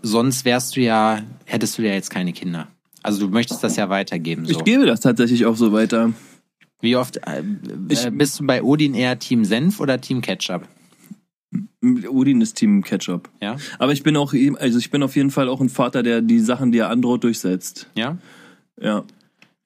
sonst 0.03 0.45
wärst 0.45 0.77
du 0.77 0.81
ja, 0.81 1.23
hättest 1.45 1.79
du 1.79 1.83
ja 1.83 1.93
jetzt 1.93 2.11
keine 2.11 2.33
Kinder. 2.33 2.69
Also 3.03 3.27
du 3.27 3.33
möchtest 3.33 3.65
das 3.65 3.77
ja 3.77 3.89
weitergeben. 3.89 4.45
So. 4.47 4.53
Ich 4.53 4.65
gebe 4.65 4.87
das 4.87 5.01
tatsächlich 5.01 5.45
auch 5.47 5.57
so 5.57 5.73
weiter. 5.73 6.13
Wie 6.81 6.97
oft 6.97 7.17
äh, 7.27 7.43
Ich- 7.89 8.05
äh, 8.07 8.11
bist 8.11 8.39
du 8.41 8.47
bei 8.47 8.63
Odin 8.63 8.95
eher 8.95 9.19
Team 9.19 9.45
Senf 9.45 9.81
oder 9.81 10.01
Team 10.01 10.21
Ketchup? 10.21 10.69
Udin 11.83 12.41
ist 12.41 12.55
Team 12.55 12.83
Ketchup. 12.83 13.29
Ja? 13.41 13.57
Aber 13.79 13.93
ich 13.93 14.03
bin 14.03 14.17
auch, 14.17 14.33
also 14.59 14.79
ich 14.79 14.91
bin 14.91 15.03
auf 15.03 15.17
jeden 15.17 15.31
Fall 15.31 15.49
auch 15.49 15.61
ein 15.61 15.69
Vater, 15.69 16.03
der 16.03 16.23
die 16.23 16.39
Sachen, 16.41 16.73
die 16.73 16.79
er 16.79 16.89
androht, 16.91 17.25
durchsetzt. 17.25 17.89
Ja? 17.95 18.17
Ja. 18.81 19.05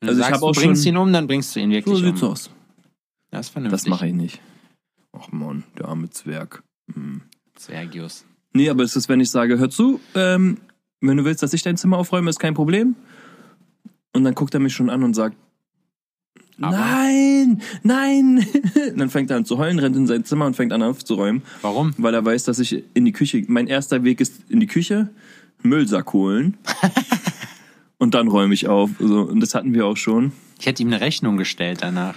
Wenn 0.00 0.08
Also 0.08 0.12
du 0.12 0.12
ich 0.12 0.16
sagst, 0.18 0.32
habe 0.32 0.46
auch 0.46 0.52
du 0.52 0.60
bringst 0.60 0.82
schon- 0.84 0.92
ihn 0.94 0.96
um, 0.96 1.12
dann 1.12 1.26
bringst 1.26 1.54
du 1.54 1.60
ihn 1.60 1.70
wirklich 1.70 1.96
So 1.98 2.02
sieht's 2.04 2.22
um. 2.22 2.30
aus. 2.32 2.50
Das 3.30 3.46
ist 3.46 3.52
vernünftig. 3.52 3.80
Das 3.82 3.88
mache 3.88 4.08
ich 4.08 4.14
nicht. 4.14 4.40
Ach 5.12 5.30
man, 5.30 5.64
der 5.78 5.86
arme 5.88 6.10
Zwerg. 6.10 6.62
Hm. 6.92 7.22
Zwergius. 7.54 8.24
Nee, 8.56 8.70
aber 8.70 8.82
es 8.84 8.96
ist, 8.96 9.10
wenn 9.10 9.20
ich 9.20 9.30
sage, 9.30 9.58
hör 9.58 9.68
zu, 9.68 10.00
ähm, 10.14 10.56
wenn 11.02 11.18
du 11.18 11.24
willst, 11.26 11.42
dass 11.42 11.52
ich 11.52 11.62
dein 11.62 11.76
Zimmer 11.76 11.98
aufräume, 11.98 12.30
ist 12.30 12.38
kein 12.40 12.54
Problem. 12.54 12.94
Und 14.14 14.24
dann 14.24 14.34
guckt 14.34 14.54
er 14.54 14.60
mich 14.60 14.72
schon 14.72 14.88
an 14.88 15.02
und 15.02 15.12
sagt, 15.12 15.36
Aber? 16.58 16.74
nein, 16.74 17.60
nein. 17.82 18.46
Und 18.92 18.98
dann 18.98 19.10
fängt 19.10 19.30
er 19.30 19.36
an 19.36 19.44
zu 19.44 19.58
heulen, 19.58 19.78
rennt 19.78 19.94
in 19.94 20.06
sein 20.06 20.24
Zimmer 20.24 20.46
und 20.46 20.56
fängt 20.56 20.72
an 20.72 20.82
aufzuräumen, 20.82 21.42
Warum? 21.60 21.92
weil 21.98 22.14
er 22.14 22.24
weiß, 22.24 22.44
dass 22.44 22.58
ich 22.58 22.82
in 22.94 23.04
die 23.04 23.12
Küche, 23.12 23.44
mein 23.46 23.66
erster 23.66 24.04
Weg 24.04 24.22
ist 24.22 24.40
in 24.48 24.60
die 24.60 24.66
Küche, 24.66 25.10
Müllsack 25.62 26.14
holen. 26.14 26.56
und 27.98 28.14
dann 28.14 28.28
räume 28.28 28.54
ich 28.54 28.68
auf. 28.68 28.90
So, 28.98 29.20
und 29.20 29.40
das 29.40 29.54
hatten 29.54 29.74
wir 29.74 29.84
auch 29.84 29.98
schon. 29.98 30.32
Ich 30.58 30.64
hätte 30.64 30.82
ihm 30.82 30.88
eine 30.88 31.02
Rechnung 31.02 31.36
gestellt 31.36 31.80
danach. 31.82 32.14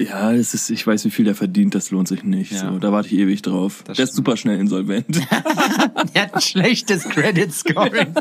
Ja, 0.00 0.32
das 0.32 0.54
ist, 0.54 0.70
ich 0.70 0.86
weiß, 0.86 1.04
wie 1.04 1.10
viel 1.10 1.24
der 1.24 1.34
verdient, 1.34 1.74
das 1.74 1.90
lohnt 1.90 2.08
sich 2.08 2.24
nicht. 2.24 2.52
Ja. 2.52 2.70
So, 2.72 2.78
da 2.78 2.92
warte 2.92 3.08
ich 3.08 3.14
ewig 3.14 3.42
drauf. 3.42 3.84
Das 3.84 3.96
der 3.96 4.04
ist 4.04 4.14
super 4.14 4.36
schnell 4.36 4.58
insolvent. 4.58 5.20
Er 6.14 6.24
hat 6.24 6.34
ein 6.34 6.40
schlechtes 6.40 7.04
Credit 7.04 7.52
Scoring. 7.52 8.14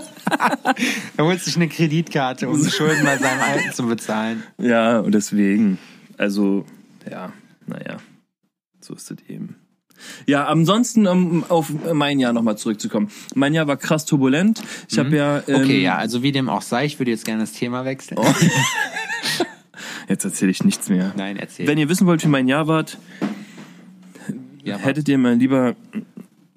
er 1.17 1.25
holt 1.25 1.41
sich 1.41 1.55
eine 1.55 1.67
Kreditkarte, 1.67 2.47
um 2.47 2.63
die 2.63 2.69
Schulden 2.69 3.03
bei 3.03 3.17
seinem 3.17 3.41
Alten 3.41 3.73
zu 3.73 3.85
bezahlen. 3.85 4.43
Ja, 4.59 4.99
und 4.99 5.13
deswegen, 5.13 5.77
also, 6.17 6.65
ja, 7.09 7.33
naja, 7.65 7.97
so 8.79 8.93
ist 8.93 9.11
es 9.11 9.17
eben. 9.27 9.55
Ja, 10.25 10.45
ansonsten, 10.45 11.07
um 11.07 11.43
auf 11.49 11.71
mein 11.93 12.19
Jahr 12.19 12.33
nochmal 12.33 12.57
zurückzukommen. 12.57 13.09
Mein 13.35 13.53
Jahr 13.53 13.67
war 13.67 13.77
krass 13.77 14.05
turbulent. 14.05 14.61
Ich 14.89 14.97
habe 14.97 15.15
ja. 15.15 15.43
Ähm, 15.47 15.61
Okay, 15.61 15.81
ja, 15.81 15.97
also 15.97 16.23
wie 16.23 16.31
dem 16.31 16.49
auch 16.49 16.61
sei, 16.61 16.85
ich 16.85 16.99
würde 16.99 17.11
jetzt 17.11 17.25
gerne 17.25 17.41
das 17.41 17.53
Thema 17.53 17.85
wechseln. 17.85 18.19
Jetzt 20.11 20.25
erzähle 20.25 20.51
ich 20.51 20.63
nichts 20.65 20.89
mehr. 20.89 21.13
Nein, 21.15 21.37
erzähl. 21.37 21.67
Wenn 21.67 21.77
ihr 21.77 21.87
wissen 21.87 22.05
wollt, 22.05 22.21
wie 22.23 22.27
mein 22.27 22.49
Jahr 22.49 22.67
war, 22.67 22.83
ja, 24.63 24.77
hättet 24.77 25.07
ihr 25.07 25.17
mal 25.17 25.35
lieber 25.35 25.75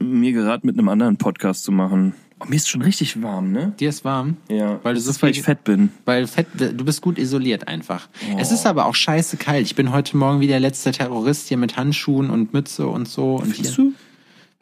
mir 0.00 0.32
geraten, 0.32 0.66
mit 0.66 0.76
einem 0.76 0.88
anderen 0.88 1.16
Podcast 1.18 1.62
zu 1.62 1.70
machen. 1.70 2.14
Oh, 2.40 2.46
mir 2.48 2.56
ist 2.56 2.68
schon 2.68 2.82
richtig 2.82 3.22
warm, 3.22 3.52
ne? 3.52 3.72
dir 3.78 3.88
ist 3.90 4.04
warm, 4.04 4.36
Ja, 4.48 4.80
Weil 4.82 4.94
du 4.94 5.00
so 5.00 5.10
ist, 5.10 5.22
weil 5.22 5.32
viel- 5.32 5.38
ich 5.38 5.44
fett 5.44 5.62
bin. 5.62 5.90
weil 6.04 6.26
fett, 6.26 6.48
du 6.58 6.84
bist 6.84 7.00
gut 7.00 7.16
isoliert 7.16 7.68
einfach. 7.68 8.08
Oh. 8.32 8.36
Es 8.40 8.50
ist 8.50 8.66
aber 8.66 8.86
auch 8.86 8.94
scheiße 8.96 9.36
kalt. 9.36 9.64
Ich 9.64 9.76
bin 9.76 9.92
heute 9.92 10.16
Morgen 10.16 10.40
wie 10.40 10.48
der 10.48 10.58
letzte 10.60 10.90
Terrorist 10.90 11.46
hier 11.48 11.56
mit 11.56 11.76
Handschuhen 11.76 12.30
und 12.30 12.52
Mütze 12.52 12.88
und 12.88 13.06
so. 13.06 13.36
Und 13.36 13.52
Findest 13.54 13.76
hier 13.76 13.84
du? 13.84 13.92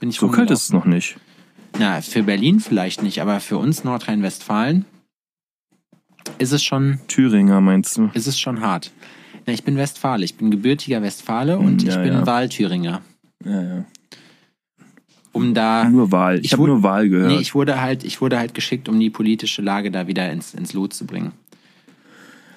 bin 0.00 0.10
ich 0.10 0.16
So 0.18 0.28
kalt 0.28 0.50
ist 0.50 0.64
es 0.64 0.72
noch 0.72 0.84
nicht. 0.84 1.16
Na, 1.78 2.02
für 2.02 2.22
Berlin 2.22 2.60
vielleicht 2.60 3.02
nicht, 3.02 3.22
aber 3.22 3.40
für 3.40 3.56
uns 3.56 3.84
Nordrhein-Westfalen 3.84 4.84
ist 6.42 6.52
es 6.52 6.62
schon, 6.62 7.00
Thüringer 7.08 7.60
meinst 7.60 7.96
du? 7.96 8.10
ist 8.14 8.26
es 8.26 8.38
schon 8.38 8.60
hart. 8.60 8.92
Na, 9.46 9.52
ich 9.52 9.64
bin 9.64 9.76
Westfale, 9.76 10.24
ich 10.24 10.36
bin 10.36 10.50
gebürtiger 10.50 11.02
Westfale 11.02 11.58
und 11.58 11.82
ja, 11.82 11.90
ich 11.96 12.02
bin 12.02 12.12
ja. 12.12 12.26
Wahlthüringer. 12.26 13.00
Ja, 13.44 13.62
ja. 13.62 13.84
Um 15.32 15.54
da 15.54 15.88
Nur 15.88 16.12
Wahl. 16.12 16.38
Ich, 16.40 16.46
Ich 16.46 16.52
habe 16.52 16.66
nur 16.66 16.82
Wahl 16.82 17.08
gehört. 17.08 17.32
Nee, 17.32 17.38
ich 17.38 17.54
wurde 17.54 17.80
halt, 17.80 18.04
ich 18.04 18.20
wurde 18.20 18.38
halt 18.38 18.52
geschickt, 18.54 18.88
um 18.88 19.00
die 19.00 19.08
politische 19.08 19.62
Lage 19.62 19.90
da 19.90 20.06
wieder 20.06 20.30
ins, 20.30 20.52
ins 20.52 20.74
Lot 20.74 20.92
zu 20.92 21.06
bringen. 21.06 21.32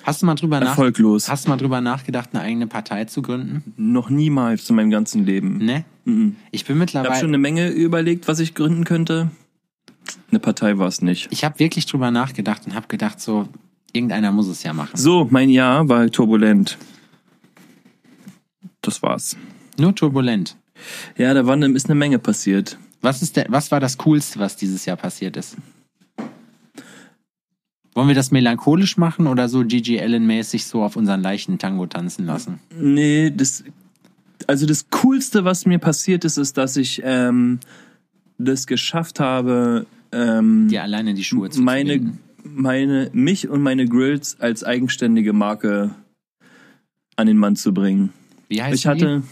Hast 0.04 0.22
du 0.22 0.28
mal 0.28 0.36
drüber 0.36 0.60
nach, 0.60 0.70
Erfolglos. 0.70 1.30
hast 1.30 1.46
du 1.46 1.50
mal 1.50 1.58
drüber 1.58 1.82
nachgedacht, 1.82 2.30
eine 2.34 2.44
eigene 2.44 2.68
Partei 2.68 3.06
zu 3.06 3.24
gründen? 3.24 3.74
Noch 3.78 4.10
niemals 4.12 4.70
in 4.70 4.76
meinem 4.76 4.92
ganzen 4.92 5.26
Leben. 5.26 5.58
Ne? 5.58 5.86
Mhm. 6.04 6.36
Ich 6.52 6.66
bin 6.66 6.76
Ich 6.76 6.76
habe 6.76 6.80
mittlerweile, 6.80 7.20
schon 7.20 7.30
eine 7.30 7.40
Menge 7.40 7.70
überlegt, 7.70 8.28
was 8.28 8.40
ich 8.40 8.54
gründen 8.54 8.84
könnte. 8.84 9.32
Eine 10.30 10.40
Partei 10.40 10.78
war 10.78 10.88
es 10.88 11.02
nicht. 11.02 11.30
ich 11.32 11.44
habe 11.44 11.58
wirklich 11.58 11.88
drüber 11.88 12.12
nachgedacht 12.12 12.68
und 12.68 12.76
habe 12.76 12.88
gedacht, 12.88 13.20
so, 13.20 13.48
irgendeiner 13.96 14.32
muss 14.32 14.48
es 14.48 14.64
ja 14.64 14.74
machen. 14.74 14.96
So, 14.96 15.28
mein 15.30 15.50
Jahr 15.50 15.88
war 15.90 16.10
turbulent. 16.10 16.78
Das 18.82 19.02
war's. 19.02 19.36
Nur 19.78 19.96
turbulent. 19.96 20.58
Ja, 21.18 21.34
da 21.34 21.46
war 21.46 21.54
eine, 21.54 21.68
ist 21.70 21.88
eine 21.88 21.96
Menge 21.96 22.20
passiert. 22.20 22.78
Was 23.02 23.22
ist 23.22 23.38
der, 23.38 23.46
was 23.50 23.72
war 23.72 23.80
das 23.80 23.98
Coolste, 23.98 24.40
was 24.40 24.56
dieses 24.56 24.86
Jahr 24.86 24.98
passiert 24.98 25.38
ist? 25.38 25.58
Wollen 27.94 28.10
wir 28.10 28.16
das 28.16 28.32
melancholisch 28.32 28.98
machen 28.98 29.26
oder 29.26 29.48
so 29.48 29.64
Gigi 29.64 30.00
Allen-mäßig 30.00 30.66
so 30.66 30.84
auf 30.84 30.98
unseren 30.98 31.22
leichten 31.22 31.58
Tango 31.58 31.86
tanzen 31.86 32.26
lassen? 32.26 32.60
Nee, 32.78 33.32
das. 33.32 33.64
Also 34.48 34.66
das 34.66 34.90
Coolste, 34.90 35.46
was 35.46 35.66
mir 35.66 35.80
passiert 35.80 36.26
ist, 36.26 36.38
ist, 36.38 36.58
dass 36.58 36.76
ich 36.76 37.02
ähm, 37.06 37.60
das 38.38 38.68
geschafft 38.68 39.22
habe, 39.22 39.86
ähm, 40.12 40.68
Dir 40.68 40.84
alleine 40.84 41.14
die 41.14 41.24
Schuhe 41.24 41.50
zu 41.50 41.62
meine, 41.62 41.94
binden. 41.94 42.20
Meine, 42.46 43.10
mich 43.14 43.50
und 43.50 43.62
meine 43.62 43.88
Grills 43.88 44.40
als 44.40 44.64
eigenständige 44.64 45.34
Marke 45.34 45.96
an 47.16 47.28
den 47.28 47.38
Mann 47.38 47.56
zu 47.56 47.74
bringen. 47.74 48.14
Wie 48.48 48.62
heißt 48.62 48.76
Ich 48.76 48.88
hatte 48.88 49.24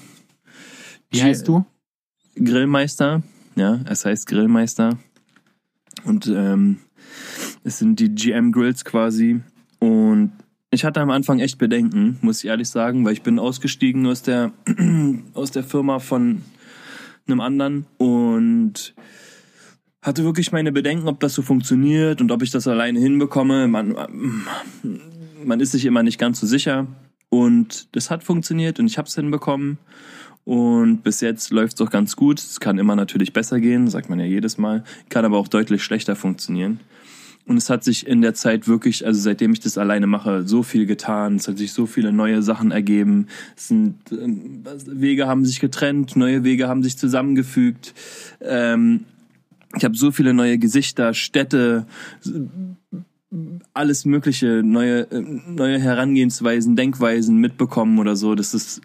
die? 1.12 1.18
Wie 1.18 1.24
heißt 1.24 1.48
du? 1.48 1.66
Grillmeister, 2.36 3.22
ja, 3.56 3.80
es 3.88 4.06
heißt 4.06 4.26
Grillmeister. 4.28 4.98
Und 6.04 6.28
ähm, 6.28 6.80
es 7.64 7.78
sind 7.80 8.00
die 8.00 8.10
GM 8.10 8.52
Grills 8.52 8.84
quasi. 8.84 9.42
Und 9.80 10.32
ich 10.72 10.84
hatte 10.84 11.02
am 11.02 11.12
Anfang 11.12 11.40
echt 11.40 11.60
Bedenken, 11.60 12.18
muss 12.22 12.44
ich 12.44 12.50
ehrlich 12.50 12.70
sagen, 12.70 13.06
weil 13.06 13.14
ich 13.14 13.22
bin 13.22 13.38
ausgestiegen 13.38 14.08
aus 14.08 14.24
der, 14.24 14.52
aus 15.36 15.52
der 15.52 15.64
Firma 15.64 16.00
von 16.00 16.42
einem 17.28 17.40
anderen 17.40 17.86
und 17.98 18.96
hatte 20.04 20.26
wirklich 20.26 20.52
meine 20.52 20.72
Bedenken, 20.72 21.08
ob 21.08 21.20
das 21.22 21.34
so 21.34 21.42
funktioniert 21.42 22.22
und 22.22 22.32
ob 22.32 22.44
ich 22.44 22.52
das 22.52 22.68
alleine 22.68 23.00
hinbekomme. 23.00 23.68
Man, 23.68 23.96
man 25.44 25.60
ist 25.60 25.72
sich 25.72 25.86
immer 25.86 26.04
nicht 26.04 26.20
ganz 26.20 26.40
so 26.40 26.46
sicher. 26.46 26.88
Und 27.30 27.88
das 27.96 28.12
hat 28.12 28.24
funktioniert 28.24 28.80
und 28.80 28.86
ich 28.86 29.00
habe 29.00 29.08
es 29.08 29.16
hinbekommen. 29.16 29.80
Und 30.46 31.04
bis 31.04 31.22
jetzt 31.22 31.52
läuft 31.52 31.76
es 31.76 31.82
auch 31.82 31.90
ganz 31.90 32.18
gut. 32.18 32.38
Es 32.38 32.60
kann 32.60 32.78
immer 32.78 32.98
natürlich 32.98 33.32
besser 33.32 33.62
gehen, 33.62 33.88
sagt 33.88 34.10
man 34.10 34.20
ja 34.20 34.26
jedes 34.26 34.58
Mal. 34.58 34.84
Kann 35.10 35.24
aber 35.24 35.38
auch 35.38 35.48
deutlich 35.48 35.84
schlechter 35.84 36.18
funktionieren. 36.18 36.82
Und 37.46 37.58
es 37.58 37.70
hat 37.70 37.84
sich 37.84 38.08
in 38.08 38.22
der 38.22 38.34
Zeit 38.34 38.68
wirklich, 38.68 39.06
also 39.06 39.20
seitdem 39.20 39.52
ich 39.52 39.60
das 39.60 39.78
alleine 39.78 40.08
mache, 40.08 40.48
so 40.48 40.64
viel 40.64 40.86
getan. 40.86 41.38
Es 41.38 41.48
hat 41.48 41.58
sich 41.58 41.74
so 41.74 41.86
viele 41.86 42.14
neue 42.14 42.42
Sachen 42.42 42.72
ergeben. 42.72 43.28
Es 43.56 43.70
sind, 43.70 43.96
ähm, 44.12 44.64
Wege 44.86 45.28
haben 45.28 45.46
sich 45.46 45.60
getrennt, 45.60 46.16
neue 46.16 46.44
Wege 46.44 46.68
haben 46.68 46.84
sich 46.84 46.98
zusammengefügt. 46.98 47.94
Ähm, 48.42 49.06
ich 49.76 49.84
habe 49.84 49.96
so 49.96 50.12
viele 50.12 50.34
neue 50.34 50.58
Gesichter, 50.58 51.14
Städte, 51.14 51.86
alles 53.74 54.06
mögliche, 54.06 54.62
neue, 54.64 55.12
äh, 55.12 55.22
neue 55.22 55.80
Herangehensweisen, 55.80 56.76
Denkweisen 56.76 57.38
mitbekommen 57.38 57.98
oder 58.00 58.16
so. 58.16 58.36
Das 58.36 58.54
ist 58.54 58.82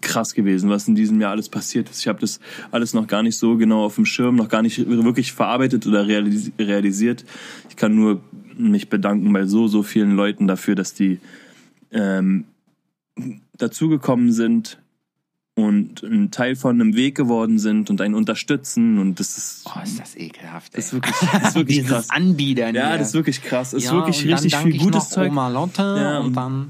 krass 0.00 0.34
gewesen, 0.34 0.70
was 0.70 0.88
in 0.88 0.94
diesem 0.94 1.20
Jahr 1.20 1.32
alles 1.32 1.48
passiert 1.48 1.90
ist. 1.90 2.00
Ich 2.00 2.08
habe 2.08 2.20
das 2.20 2.40
alles 2.70 2.94
noch 2.94 3.06
gar 3.06 3.22
nicht 3.22 3.36
so 3.36 3.56
genau 3.56 3.84
auf 3.84 3.96
dem 3.96 4.06
Schirm, 4.06 4.36
noch 4.36 4.48
gar 4.48 4.62
nicht 4.62 4.88
wirklich 4.88 5.32
verarbeitet 5.32 5.86
oder 5.86 6.06
realis 6.06 6.52
realisiert. 6.58 7.24
Ich 7.68 7.76
kann 7.76 7.94
nur 7.94 8.20
mich 8.56 8.88
bedanken 8.88 9.32
bei 9.32 9.46
so, 9.46 9.66
so 9.68 9.82
vielen 9.82 10.12
Leuten 10.12 10.46
dafür, 10.46 10.74
dass 10.74 10.94
die 10.94 11.18
ähm, 11.90 12.44
dazugekommen 13.56 14.32
sind 14.32 14.78
und 15.62 16.02
ein 16.02 16.30
Teil 16.30 16.56
von 16.56 16.80
einem 16.80 16.94
Weg 16.96 17.14
geworden 17.16 17.58
sind 17.58 17.90
und 17.90 18.00
einen 18.00 18.14
unterstützen 18.14 18.98
und 18.98 19.20
das 19.20 19.36
ist 19.38 19.64
Oh, 19.66 19.80
ist 19.82 20.00
das 20.00 20.16
ekelhaft. 20.16 20.76
das 20.76 20.86
ist 20.86 20.92
ey. 20.92 20.96
wirklich, 20.96 21.16
das 21.32 21.48
ist 21.48 21.54
wirklich 21.54 21.86
krass. 21.86 22.10
Anbiedern. 22.10 22.74
Ja, 22.74 22.96
das 22.98 23.08
ist 23.08 23.14
wirklich 23.14 23.42
krass. 23.42 23.70
Das 23.70 23.82
ist 23.82 23.90
Ja, 23.90 23.96
wirklich 23.96 24.22
und 24.22 24.30
dann 24.30 24.38
richtig 24.40 24.56
viel 24.56 24.78
gutes 24.78 25.08
Zeug. 25.10 25.30
Oma 25.30 25.48
Lotte 25.48 25.82
Ja, 25.82 26.18
und 26.18 26.26
und- 26.26 26.36
dann 26.36 26.68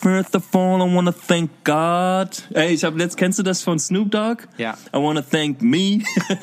First 0.00 0.36
of 0.36 0.44
all, 0.54 0.80
I 0.80 0.94
wanna 0.94 1.10
thank 1.10 1.50
God. 1.64 2.28
Ey, 2.54 2.72
ich 2.72 2.84
hab 2.84 2.96
letzt, 2.96 3.16
kennst 3.16 3.40
du 3.40 3.42
das 3.42 3.62
von 3.64 3.80
Snoop 3.80 4.12
Dogg? 4.12 4.44
Ja. 4.56 4.74
I 4.94 4.96
wanna 4.98 5.22
thank 5.22 5.60
me 5.60 6.02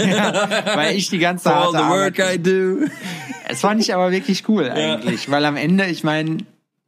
weil 0.76 0.98
ich 0.98 1.10
die 1.10 1.20
ganze 1.20 1.50
for 1.50 1.56
all 1.56 1.72
the 1.72 1.78
work 1.90 2.20
I 2.20 2.38
do. 2.38 2.86
Es 3.48 3.62
fand 3.62 3.80
ich 3.82 3.94
aber 3.94 4.12
wirklich 4.12 4.44
cool 4.50 4.70
eigentlich, 4.70 5.32
weil 5.32 5.46
am 5.46 5.56
Ende, 5.56 5.86
ich 5.86 6.04
meine, 6.04 6.38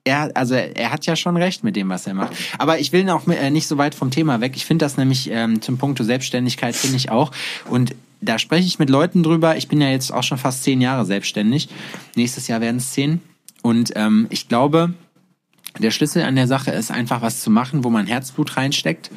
er, 0.07 0.31
also 0.35 0.55
er 0.55 0.91
hat 0.91 1.05
ja 1.05 1.15
schon 1.15 1.37
recht 1.37 1.63
mit 1.63 1.75
dem, 1.75 1.89
was 1.89 2.07
er 2.07 2.13
macht. 2.13 2.33
Aber 2.57 2.79
ich 2.79 2.91
will 2.91 3.07
auch 3.09 3.27
äh, 3.27 3.49
nicht 3.51 3.67
so 3.67 3.77
weit 3.77 3.93
vom 3.93 4.09
Thema 4.09 4.41
weg. 4.41 4.53
Ich 4.55 4.65
finde 4.65 4.85
das 4.85 4.97
nämlich 4.97 5.29
ähm, 5.29 5.61
zum 5.61 5.77
Punkt 5.77 5.99
Selbstständigkeit 6.03 6.75
finde 6.75 6.97
ich 6.97 7.11
auch. 7.11 7.31
Und 7.69 7.93
da 8.21 8.39
spreche 8.39 8.65
ich 8.65 8.79
mit 8.79 8.89
Leuten 8.89 9.21
drüber. 9.21 9.57
Ich 9.57 9.67
bin 9.67 9.81
ja 9.81 9.89
jetzt 9.89 10.11
auch 10.11 10.23
schon 10.23 10.37
fast 10.37 10.63
zehn 10.63 10.81
Jahre 10.81 11.05
selbstständig. 11.05 11.69
Nächstes 12.15 12.47
Jahr 12.47 12.61
werden 12.61 12.77
es 12.77 12.93
zehn. 12.93 13.21
Und 13.61 13.91
ähm, 13.95 14.27
ich 14.29 14.47
glaube, 14.47 14.93
der 15.79 15.91
Schlüssel 15.91 16.23
an 16.23 16.35
der 16.35 16.47
Sache 16.47 16.71
ist 16.71 16.89
einfach 16.89 17.21
was 17.21 17.41
zu 17.41 17.51
machen, 17.51 17.83
wo 17.83 17.89
man 17.89 18.07
Herzblut 18.07 18.57
reinsteckt 18.57 19.11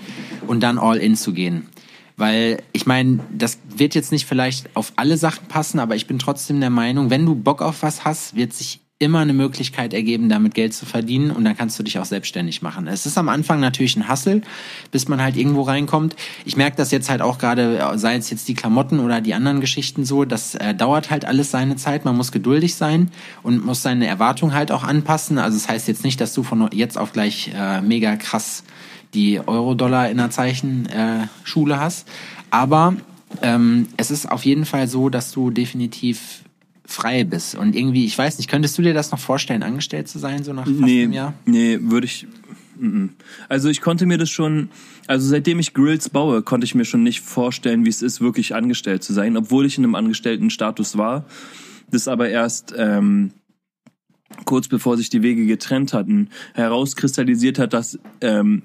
und 0.47 0.61
dann 0.61 0.79
all 0.79 0.99
in 0.99 1.17
zu 1.17 1.33
gehen. 1.33 1.69
Weil 2.17 2.63
ich 2.73 2.87
meine, 2.87 3.21
das 3.33 3.59
wird 3.75 3.95
jetzt 3.95 4.13
nicht 4.13 4.27
vielleicht 4.27 4.75
auf 4.77 4.93
alle 4.97 5.17
Sachen 5.17 5.47
passen, 5.47 5.79
aber 5.79 5.97
ich 5.97 6.07
bin 6.07 6.19
trotzdem 6.19 6.61
der 6.61 6.69
Meinung, 6.69 7.09
wenn 7.09 7.25
du 7.25 7.35
Bock 7.35 7.63
auf 7.63 7.83
was 7.83 8.05
hast, 8.05 8.35
wird 8.35 8.53
sich 8.53 8.81
immer 9.01 9.21
eine 9.21 9.33
Möglichkeit 9.33 9.95
ergeben, 9.95 10.29
damit 10.29 10.55
Geld 10.55 10.75
zu 10.75 10.85
verdienen 10.85 11.31
und 11.31 11.43
dann 11.43 11.57
kannst 11.57 11.79
du 11.79 11.83
dich 11.83 11.99
auch 11.99 12.05
selbstständig 12.05 12.61
machen. 12.61 12.87
Es 12.87 13.07
ist 13.07 13.17
am 13.17 13.31
Anfang 13.31 13.59
natürlich 13.59 13.97
ein 13.97 14.07
Hassel, 14.09 14.43
bis 14.93 15.09
man 15.09 15.23
halt 15.23 15.39
irgendwo 15.39 15.63
reinkommt. 15.63 16.17
Ich 16.45 16.59
merke 16.59 16.77
das 16.77 16.91
jetzt 16.91 17.09
halt 17.09 17.23
auch 17.23 17.39
gerade, 17.39 17.95
sei 17.95 18.17
es 18.17 18.29
jetzt 18.29 18.47
die 18.47 18.55
Klamotten 18.55 19.01
oder 19.01 19.23
die 19.23 19.33
anderen 19.33 19.63
Geschichten 19.63 20.05
so, 20.05 20.27
das 20.27 20.55
äh, 20.55 20.75
dauert 20.75 21.11
halt 21.11 21.25
alles 21.25 21.51
seine 21.51 21.77
Zeit. 21.77 22.05
Man 22.05 22.15
muss 22.15 22.31
geduldig 22.31 22.75
sein 22.75 23.11
und 23.43 23.65
muss 23.65 23.81
seine 23.81 24.07
Erwartungen 24.07 24.53
halt 24.53 24.71
auch 24.71 24.85
anpassen. 24.85 25.39
Also 25.39 25.57
es 25.57 25.63
das 25.63 25.73
heißt 25.73 25.89
jetzt 25.89 26.05
nicht, 26.05 26.21
dass 26.21 26.35
du 26.35 26.43
von 26.43 26.69
jetzt 26.71 26.99
auf 26.99 27.13
gleich 27.13 27.51
äh, 27.55 27.81
mega 27.81 28.17
krass 28.17 28.65
die 29.15 29.41
Euro-Dollar 29.41 30.11
in 30.11 30.19
der 30.19 30.31
Zeichenschule 30.31 31.75
äh, 31.75 31.79
hast. 31.79 32.07
Aber 32.51 32.97
ähm, 33.41 33.89
es 33.97 34.11
ist 34.11 34.31
auf 34.31 34.45
jeden 34.45 34.67
Fall 34.67 34.89
so, 34.89 35.09
dass 35.09 35.33
du 35.33 35.51
definitiv 35.51 36.43
frei 36.91 37.25
bist. 37.25 37.55
Und 37.55 37.75
irgendwie, 37.77 38.05
ich 38.05 38.17
weiß 38.19 38.39
nicht, 38.39 38.51
könntest 38.51 38.77
du 38.77 38.83
dir 38.83 38.95
das 38.95 39.11
noch 39.13 39.19
vorstellen, 39.19 39.63
angestellt 39.63 40.09
zu 40.09 40.19
sein, 40.19 40.43
so 40.45 40.53
nach 40.53 40.67
fast 40.67 40.81
Nee, 40.81 41.05
einem 41.05 41.13
Jahr? 41.13 41.35
nee, 41.47 41.79
würde 41.81 42.07
ich. 42.07 42.27
mm, 42.79 42.87
mm. 42.87 43.11
Also 43.49 43.69
ich 43.69 43.81
konnte 43.81 44.07
mir 44.07 44.19
das 44.19 44.31
schon, 44.31 44.71
also 45.07 45.29
seitdem 45.29 45.59
ich 45.61 45.73
Grills 45.73 46.09
baue, 46.09 46.43
konnte 46.43 46.65
ich 46.65 46.75
mir 46.75 46.85
schon 46.85 47.03
nicht 47.03 47.21
vorstellen, 47.21 47.85
wie 47.85 47.91
es 47.91 48.03
ist, 48.03 48.21
wirklich 48.21 48.55
angestellt 48.55 49.03
zu 49.05 49.13
sein, 49.13 49.37
obwohl 49.37 49.67
ich 49.67 49.79
in 49.79 49.85
einem 49.85 49.95
Angestelltenstatus 49.95 50.99
war. 50.99 51.27
Das 51.91 52.09
aber 52.09 52.29
erst 52.29 52.75
ähm, 52.77 53.33
kurz 54.45 54.69
bevor 54.69 54.97
sich 54.97 55.11
die 55.11 55.23
Wege 55.23 55.47
getrennt 55.47 55.93
hatten, 55.93 56.29
herauskristallisiert 56.55 57.59
hat, 57.59 57.73
dass 57.73 57.99
ähm, 58.21 58.63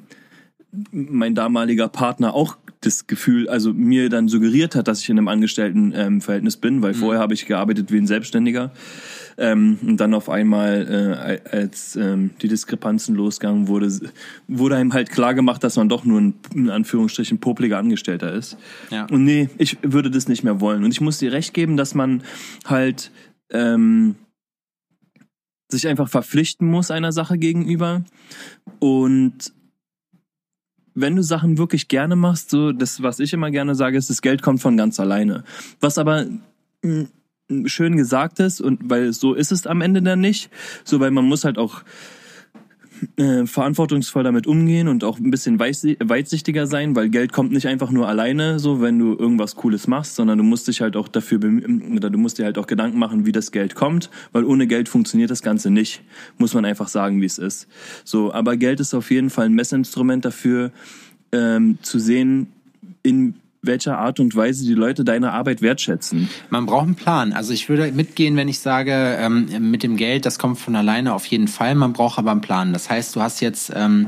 mein 0.91 1.35
damaliger 1.35 1.87
Partner 1.87 2.33
auch 2.33 2.57
das 2.85 3.07
Gefühl, 3.07 3.49
also 3.49 3.73
mir 3.73 4.09
dann 4.09 4.27
suggeriert 4.27 4.75
hat, 4.75 4.87
dass 4.87 5.01
ich 5.01 5.09
in 5.09 5.17
einem 5.17 5.27
Angestelltenverhältnis 5.27 6.07
ähm, 6.07 6.21
Verhältnis 6.21 6.57
bin, 6.57 6.81
weil 6.81 6.93
vorher 6.93 7.21
habe 7.21 7.33
ich 7.33 7.45
gearbeitet 7.45 7.91
wie 7.91 7.97
ein 7.97 8.07
Selbstständiger. 8.07 8.71
Ähm, 9.37 9.79
und 9.85 9.97
dann 9.97 10.13
auf 10.13 10.29
einmal, 10.29 11.41
äh, 11.43 11.49
als 11.49 11.95
ähm, 11.95 12.31
die 12.41 12.47
Diskrepanzen 12.47 13.15
losgegangen 13.15 13.67
wurde, 13.67 13.91
wurde 14.47 14.75
einem 14.77 14.93
halt 14.93 15.09
klar 15.09 15.33
gemacht, 15.33 15.63
dass 15.63 15.75
man 15.75 15.89
doch 15.89 16.05
nur 16.05 16.21
ein, 16.21 16.35
in 16.53 16.69
Anführungsstrichen, 16.69 17.39
popliger 17.39 17.77
Angestellter 17.77 18.31
ist. 18.31 18.57
Ja. 18.91 19.07
Und 19.11 19.25
nee, 19.25 19.49
ich 19.57 19.77
würde 19.81 20.09
das 20.09 20.27
nicht 20.27 20.43
mehr 20.43 20.61
wollen. 20.61 20.83
Und 20.83 20.91
ich 20.91 21.01
muss 21.01 21.17
dir 21.17 21.33
recht 21.33 21.53
geben, 21.53 21.75
dass 21.75 21.95
man 21.95 22.23
halt 22.65 23.11
ähm, 23.51 24.15
sich 25.69 25.87
einfach 25.87 26.07
verpflichten 26.07 26.67
muss 26.69 26.91
einer 26.91 27.11
Sache 27.11 27.37
gegenüber. 27.37 28.03
Und 28.79 29.53
wenn 30.95 31.15
du 31.15 31.21
Sachen 31.21 31.57
wirklich 31.57 31.87
gerne 31.87 32.15
machst, 32.15 32.49
so 32.49 32.71
das, 32.71 33.03
was 33.03 33.19
ich 33.19 33.33
immer 33.33 33.51
gerne 33.51 33.75
sage, 33.75 33.97
ist, 33.97 34.09
das 34.09 34.21
Geld 34.21 34.41
kommt 34.41 34.61
von 34.61 34.77
ganz 34.77 34.99
alleine. 34.99 35.43
Was 35.81 35.97
aber 35.97 36.25
mh, 36.81 37.07
schön 37.65 37.97
gesagt 37.97 38.39
ist 38.39 38.61
und 38.61 38.89
weil 38.89 39.13
so 39.13 39.33
ist 39.33 39.51
es 39.51 39.67
am 39.67 39.81
Ende 39.81 40.01
dann 40.01 40.21
nicht, 40.21 40.49
so 40.83 40.99
weil 40.99 41.11
man 41.11 41.25
muss 41.25 41.43
halt 41.43 41.57
auch 41.57 41.83
äh, 43.17 43.45
verantwortungsvoll 43.45 44.23
damit 44.23 44.47
umgehen 44.47 44.87
und 44.87 45.03
auch 45.03 45.19
ein 45.19 45.31
bisschen 45.31 45.59
weitsichtiger 45.59 46.67
sein, 46.67 46.95
weil 46.95 47.09
Geld 47.09 47.31
kommt 47.33 47.51
nicht 47.51 47.67
einfach 47.67 47.91
nur 47.91 48.07
alleine, 48.07 48.59
so 48.59 48.81
wenn 48.81 48.99
du 48.99 49.15
irgendwas 49.15 49.55
Cooles 49.55 49.87
machst, 49.87 50.15
sondern 50.15 50.37
du 50.37 50.43
musst 50.43 50.67
dich 50.67 50.81
halt 50.81 50.95
auch 50.95 51.07
dafür 51.07 51.39
bemühen, 51.39 51.97
oder 51.97 52.09
du 52.09 52.17
musst 52.17 52.37
dir 52.37 52.45
halt 52.45 52.57
auch 52.57 52.67
Gedanken 52.67 52.99
machen, 52.99 53.25
wie 53.25 53.31
das 53.31 53.51
Geld 53.51 53.75
kommt, 53.75 54.09
weil 54.31 54.43
ohne 54.43 54.67
Geld 54.67 54.89
funktioniert 54.89 55.31
das 55.31 55.41
Ganze 55.41 55.69
nicht, 55.69 56.01
muss 56.37 56.53
man 56.53 56.65
einfach 56.65 56.87
sagen, 56.87 57.21
wie 57.21 57.25
es 57.25 57.37
ist. 57.37 57.67
So, 58.03 58.33
aber 58.33 58.57
Geld 58.57 58.79
ist 58.79 58.93
auf 58.93 59.11
jeden 59.11 59.29
Fall 59.29 59.45
ein 59.45 59.53
Messinstrument 59.53 60.25
dafür, 60.25 60.71
ähm, 61.31 61.77
zu 61.81 61.99
sehen, 61.99 62.47
in 63.03 63.35
welcher 63.65 63.97
Art 63.97 64.19
und 64.19 64.35
Weise 64.35 64.65
die 64.65 64.73
Leute 64.73 65.03
deine 65.03 65.33
Arbeit 65.33 65.61
wertschätzen. 65.61 66.29
Man 66.49 66.65
braucht 66.65 66.85
einen 66.85 66.95
Plan. 66.95 67.33
Also 67.33 67.53
ich 67.53 67.69
würde 67.69 67.91
mitgehen, 67.91 68.35
wenn 68.35 68.47
ich 68.47 68.59
sage, 68.59 68.91
ähm, 69.19 69.47
mit 69.71 69.83
dem 69.83 69.97
Geld, 69.97 70.25
das 70.25 70.39
kommt 70.39 70.59
von 70.59 70.75
alleine 70.75 71.13
auf 71.13 71.25
jeden 71.25 71.47
Fall. 71.47 71.75
Man 71.75 71.93
braucht 71.93 72.17
aber 72.19 72.31
einen 72.31 72.41
Plan. 72.41 72.73
Das 72.73 72.89
heißt, 72.89 73.15
du 73.15 73.21
hast 73.21 73.41
jetzt 73.41 73.71
ähm, 73.75 74.07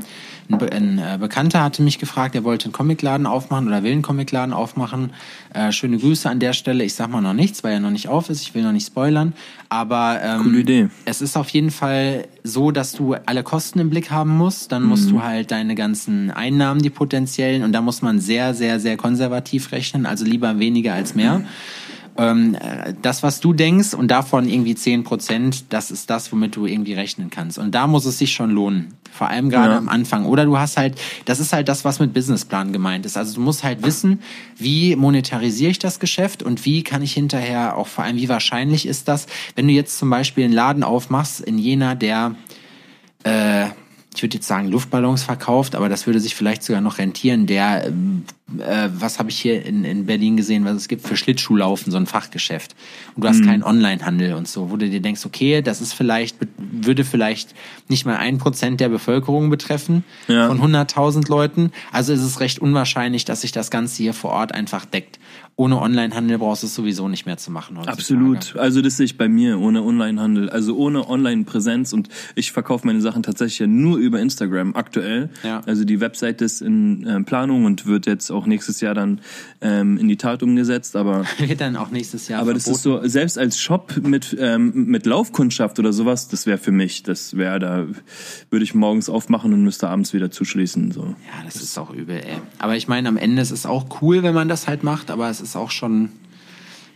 ein, 0.50 0.58
Be 0.58 0.72
ein 0.72 0.98
äh, 0.98 1.18
Bekannter 1.18 1.62
hatte 1.62 1.82
mich 1.82 1.98
gefragt, 1.98 2.34
er 2.34 2.44
wollte 2.44 2.66
einen 2.66 2.72
Comicladen 2.72 3.26
aufmachen 3.26 3.66
oder 3.66 3.82
will 3.82 3.92
einen 3.92 4.02
Comicladen 4.02 4.54
aufmachen. 4.54 5.12
Äh, 5.52 5.72
schöne 5.72 5.98
Grüße 5.98 6.28
an 6.28 6.40
der 6.40 6.52
Stelle. 6.52 6.84
Ich 6.84 6.94
sag 6.94 7.10
mal 7.10 7.20
noch 7.20 7.34
nichts, 7.34 7.62
weil 7.64 7.74
er 7.74 7.80
noch 7.80 7.90
nicht 7.90 8.08
auf 8.08 8.30
ist. 8.30 8.42
Ich 8.42 8.54
will 8.54 8.62
noch 8.62 8.72
nicht 8.72 8.86
spoilern. 8.86 9.34
Aber 9.68 10.20
ähm, 10.22 10.42
Coole 10.42 10.58
Idee. 10.60 10.88
es 11.04 11.20
ist 11.20 11.36
auf 11.36 11.50
jeden 11.50 11.70
Fall 11.70 12.26
so, 12.44 12.70
dass 12.70 12.92
du 12.92 13.14
alle 13.26 13.42
Kosten 13.42 13.78
im 13.78 13.90
Blick 13.90 14.10
haben 14.10 14.36
musst. 14.36 14.72
Dann 14.72 14.84
musst 14.84 15.10
du 15.10 15.22
halt 15.22 15.50
deine 15.50 15.74
ganzen 15.74 16.30
Einnahmen, 16.30 16.80
die 16.80 16.90
potenziellen, 16.90 17.62
und 17.62 17.72
da 17.72 17.80
muss 17.82 18.00
man 18.00 18.18
sehr, 18.18 18.54
sehr, 18.54 18.80
sehr 18.80 18.96
konservativ 18.96 19.72
rechnen. 19.72 20.06
Also 20.06 20.24
lieber 20.24 20.58
weniger 20.58 20.94
als 20.94 21.14
mehr. 21.14 21.42
Ähm, 22.18 22.56
äh, 22.56 22.94
das, 23.00 23.22
was 23.22 23.38
du 23.40 23.52
denkst 23.52 23.94
und 23.94 24.08
davon 24.10 24.48
irgendwie 24.48 24.74
10 24.74 25.04
Prozent, 25.04 25.72
das 25.72 25.90
ist 25.92 26.10
das, 26.10 26.32
womit 26.32 26.56
du 26.56 26.66
irgendwie 26.66 26.94
rechnen 26.94 27.30
kannst. 27.30 27.58
Und 27.58 27.74
da 27.74 27.86
muss 27.86 28.04
es 28.06 28.18
sich 28.18 28.32
schon 28.32 28.50
lohnen. 28.50 28.94
Vor 29.12 29.28
allem 29.28 29.50
gerade 29.50 29.72
Ja. 29.72 29.78
am 29.78 29.88
Anfang. 29.88 30.26
Oder 30.26 30.44
du 30.44 30.58
hast 30.58 30.76
halt, 30.76 30.98
das 31.24 31.40
ist 31.40 31.52
halt 31.52 31.68
das, 31.68 31.84
was 31.84 31.98
mit 32.00 32.12
Businessplan 32.12 32.72
gemeint 32.72 33.06
ist. 33.06 33.16
Also 33.16 33.34
du 33.36 33.40
musst 33.40 33.62
halt 33.64 33.82
wissen, 33.84 34.20
wie 34.56 34.96
monetarisiere 34.96 35.70
ich 35.70 35.78
das 35.78 35.98
Geschäft 36.00 36.42
und 36.42 36.64
wie 36.64 36.82
kann 36.82 37.02
ich 37.02 37.12
hinterher 37.14 37.76
auch 37.76 37.86
vor 37.86 38.04
allem, 38.04 38.16
wie 38.16 38.28
wahrscheinlich 38.28 38.86
ist 38.86 39.08
das, 39.08 39.26
wenn 39.54 39.66
du 39.68 39.72
jetzt 39.72 39.96
zum 39.98 40.10
Beispiel 40.10 40.44
einen 40.44 40.52
Laden 40.52 40.82
aufmachst 40.82 41.40
in 41.40 41.56
Jena, 41.58 41.94
der 41.94 42.34
äh, 43.24 43.66
ich 44.18 44.22
würde 44.24 44.34
jetzt 44.34 44.48
sagen 44.48 44.66
Luftballons 44.66 45.22
verkauft, 45.22 45.76
aber 45.76 45.88
das 45.88 46.08
würde 46.08 46.18
sich 46.18 46.34
vielleicht 46.34 46.64
sogar 46.64 46.80
noch 46.80 46.98
rentieren. 46.98 47.46
Der, 47.46 47.86
ähm, 47.86 48.24
äh, 48.58 48.88
was 48.92 49.20
habe 49.20 49.30
ich 49.30 49.38
hier 49.38 49.64
in, 49.64 49.84
in 49.84 50.06
Berlin 50.06 50.36
gesehen, 50.36 50.64
was 50.64 50.74
es 50.74 50.88
gibt 50.88 51.06
für 51.06 51.16
Schlittschuhlaufen, 51.16 51.92
so 51.92 51.98
ein 51.98 52.06
Fachgeschäft. 52.06 52.74
Und 53.14 53.22
du 53.22 53.28
hast 53.28 53.44
keinen 53.44 53.62
Onlinehandel 53.62 54.34
und 54.34 54.48
so, 54.48 54.72
wo 54.72 54.76
du 54.76 54.90
dir 54.90 55.00
denkst, 55.00 55.24
okay, 55.24 55.62
das 55.62 55.80
ist 55.80 55.92
vielleicht, 55.92 56.36
würde 56.56 57.04
vielleicht 57.04 57.54
nicht 57.86 58.06
mal 58.06 58.16
ein 58.16 58.38
Prozent 58.38 58.80
der 58.80 58.88
Bevölkerung 58.88 59.50
betreffen 59.50 60.02
Ja. 60.26 60.48
von 60.48 60.60
100.000 60.60 61.28
Leuten. 61.30 61.70
Also 61.92 62.12
ist 62.12 62.22
es 62.22 62.40
recht 62.40 62.58
unwahrscheinlich, 62.58 63.24
dass 63.24 63.42
sich 63.42 63.52
das 63.52 63.70
Ganze 63.70 64.02
hier 64.02 64.14
vor 64.14 64.32
Ort 64.32 64.52
einfach 64.52 64.84
deckt. 64.84 65.20
Ohne 65.60 65.80
Onlinehandel 65.80 66.38
brauchst 66.38 66.62
du 66.62 66.68
es 66.68 66.74
sowieso 66.76 67.08
nicht 67.08 67.26
mehr 67.26 67.36
zu 67.36 67.50
machen. 67.50 67.76
heutzutage. 67.78 67.98
Absolut. 67.98 68.56
Also 68.56 68.80
das 68.80 68.96
sehe 68.96 69.06
ich 69.06 69.18
bei 69.18 69.28
mir, 69.28 69.58
ohne 69.58 69.82
Onlinehandel, 69.82 70.48
also 70.50 70.76
ohne 70.76 71.08
Online-Präsenz 71.08 71.92
und 71.92 72.08
ich 72.36 72.52
verkaufe 72.52 72.86
meine 72.86 73.00
Sachen 73.00 73.24
tatsächlich 73.24 73.58
ja 73.58 73.66
nur 73.66 73.98
über 73.98 74.20
Instagram 74.20 74.76
aktuell. 74.76 75.30
Ja. 75.42 75.62
Also 75.66 75.84
die 75.84 76.00
Website 76.00 76.42
ist 76.42 76.62
in 76.62 77.04
äh, 77.04 77.20
Planung 77.24 77.64
und 77.64 77.86
wird 77.86 78.06
jetzt 78.06 78.30
auch 78.30 78.46
nächstes 78.46 78.80
Jahr 78.80 78.94
dann 78.94 79.20
ähm, 79.60 79.98
in 79.98 80.06
die 80.06 80.16
Tat 80.16 80.44
umgesetzt, 80.44 80.94
aber 80.94 81.24
Wird 81.38 81.60
dann 81.60 81.74
auch 81.74 81.90
nächstes 81.90 82.28
Jahr 82.28 82.40
aber 82.40 82.54
das 82.54 82.68
ist 82.68 82.82
so, 82.82 83.00
selbst 83.08 83.36
als 83.36 83.58
Shop 83.60 83.96
mit, 84.00 84.36
ähm, 84.38 84.84
mit 84.86 85.06
Laufkundschaft 85.06 85.80
oder 85.80 85.92
sowas, 85.92 86.28
das 86.28 86.46
wäre 86.46 86.58
für 86.58 86.70
mich, 86.70 87.02
das 87.02 87.36
wäre, 87.36 87.58
da 87.58 87.86
würde 88.50 88.62
ich 88.62 88.76
morgens 88.76 89.08
aufmachen 89.08 89.52
und 89.52 89.64
müsste 89.64 89.88
abends 89.88 90.14
wieder 90.14 90.30
zuschließen. 90.30 90.92
So. 90.92 91.02
Ja, 91.02 91.44
das 91.44 91.56
ist 91.56 91.76
auch 91.78 91.92
übel, 91.92 92.18
ey. 92.18 92.38
Aber 92.60 92.76
ich 92.76 92.86
meine, 92.86 93.08
am 93.08 93.16
Ende 93.16 93.42
ist 93.42 93.50
es 93.50 93.66
auch 93.66 94.00
cool, 94.02 94.22
wenn 94.22 94.34
man 94.34 94.48
das 94.48 94.68
halt 94.68 94.84
macht, 94.84 95.10
aber 95.10 95.28
es 95.28 95.40
ist 95.40 95.47
auch 95.56 95.70
schon, 95.70 96.10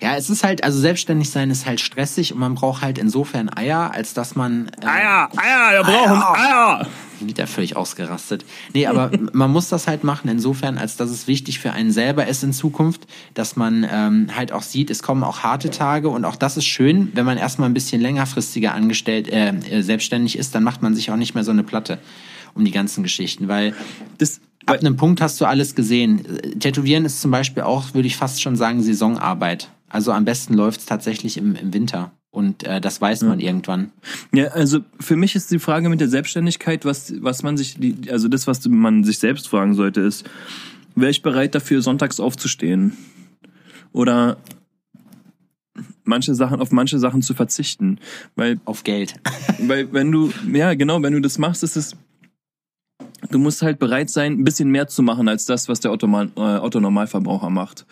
Ja, 0.00 0.16
es 0.16 0.30
ist 0.30 0.42
halt, 0.42 0.64
also 0.64 0.80
selbstständig 0.80 1.30
sein 1.30 1.50
ist 1.50 1.64
halt 1.64 1.80
stressig 1.80 2.32
und 2.32 2.40
man 2.40 2.56
braucht 2.56 2.82
halt 2.82 2.98
insofern 2.98 3.48
Eier, 3.56 3.92
als 3.94 4.14
dass 4.14 4.34
man. 4.34 4.68
Äh, 4.80 4.86
Eier, 4.86 5.28
Eier, 5.36 5.72
wir 5.74 5.82
brauchen 5.84 6.22
Eier. 6.40 6.86
Wieder 7.20 7.46
völlig 7.46 7.76
ausgerastet. 7.76 8.44
Nee, 8.74 8.88
aber 8.88 9.12
man 9.32 9.52
muss 9.52 9.68
das 9.68 9.86
halt 9.86 10.02
machen, 10.02 10.28
insofern, 10.28 10.76
als 10.76 10.96
dass 10.96 11.08
es 11.08 11.28
wichtig 11.28 11.60
für 11.60 11.70
einen 11.70 11.92
selber 11.92 12.26
ist 12.26 12.42
in 12.42 12.52
Zukunft, 12.52 13.02
dass 13.34 13.54
man 13.54 13.86
ähm, 13.88 14.26
halt 14.34 14.50
auch 14.50 14.62
sieht, 14.62 14.90
es 14.90 15.04
kommen 15.04 15.22
auch 15.22 15.44
harte 15.44 15.70
Tage 15.70 16.08
und 16.08 16.24
auch 16.24 16.34
das 16.34 16.56
ist 16.56 16.66
schön, 16.66 17.12
wenn 17.14 17.24
man 17.24 17.38
erstmal 17.38 17.68
ein 17.68 17.74
bisschen 17.74 18.00
längerfristiger 18.02 18.74
angestellt, 18.74 19.28
äh, 19.28 19.50
äh, 19.50 19.82
selbstständig 19.82 20.36
ist, 20.36 20.52
dann 20.56 20.64
macht 20.64 20.82
man 20.82 20.96
sich 20.96 21.12
auch 21.12 21.16
nicht 21.16 21.36
mehr 21.36 21.44
so 21.44 21.52
eine 21.52 21.62
Platte 21.62 22.00
um 22.54 22.64
die 22.64 22.72
ganzen 22.72 23.04
Geschichten, 23.04 23.46
weil 23.46 23.72
Das, 24.18 24.40
ab 24.66 24.78
einem 24.78 24.96
Punkt 24.96 25.20
hast 25.20 25.40
du 25.40 25.44
alles 25.44 25.74
gesehen. 25.74 26.24
Tätowieren 26.58 27.04
ist 27.04 27.20
zum 27.20 27.30
Beispiel 27.30 27.62
auch, 27.62 27.94
würde 27.94 28.06
ich 28.06 28.16
fast 28.16 28.40
schon 28.42 28.56
sagen, 28.56 28.82
Saisonarbeit. 28.82 29.70
Also 29.88 30.12
am 30.12 30.24
besten 30.24 30.54
läuft's 30.54 30.86
tatsächlich 30.86 31.36
im, 31.36 31.54
im 31.54 31.72
Winter. 31.74 32.12
Und 32.30 32.62
äh, 32.64 32.80
das 32.80 32.98
weiß 33.00 33.22
man 33.24 33.40
irgendwann. 33.40 33.90
Ja, 34.32 34.46
also 34.48 34.80
für 35.00 35.16
mich 35.16 35.34
ist 35.36 35.50
die 35.50 35.58
Frage 35.58 35.90
mit 35.90 36.00
der 36.00 36.08
Selbstständigkeit, 36.08 36.86
was, 36.86 37.12
was 37.22 37.42
man 37.42 37.58
sich, 37.58 37.76
die- 37.78 38.10
also 38.10 38.28
das, 38.28 38.46
was 38.46 38.66
man 38.66 39.04
sich 39.04 39.18
selbst 39.18 39.48
fragen 39.48 39.74
sollte, 39.74 40.00
ist, 40.00 40.24
wäre 40.94 41.10
ich 41.10 41.20
bereit 41.20 41.54
dafür, 41.54 41.82
sonntags 41.82 42.20
aufzustehen? 42.20 42.96
Oder 43.92 44.38
manche 46.04 46.34
Sachen, 46.34 46.60
auf 46.60 46.72
manche 46.72 46.98
Sachen 46.98 47.20
zu 47.20 47.34
verzichten? 47.34 47.98
Weil, 48.34 48.58
Auf 48.64 48.84
Geld. 48.84 49.14
weil 49.58 49.92
wenn 49.92 50.10
du, 50.10 50.32
ja 50.52 50.72
genau, 50.72 51.02
wenn 51.02 51.12
du 51.12 51.20
das 51.20 51.36
machst, 51.38 51.62
ist 51.62 51.76
es, 51.76 51.94
du 53.32 53.38
musst 53.38 53.62
halt 53.62 53.78
bereit 53.78 54.10
sein, 54.10 54.32
ein 54.34 54.44
bisschen 54.44 54.70
mehr 54.70 54.86
zu 54.86 55.02
machen 55.02 55.28
als 55.28 55.46
das, 55.46 55.68
was 55.68 55.80
der 55.80 55.92
Otto, 55.92 56.06
äh, 56.06 56.58
Otto 56.58 56.80
Normalverbraucher 56.80 57.50
macht. 57.50 57.86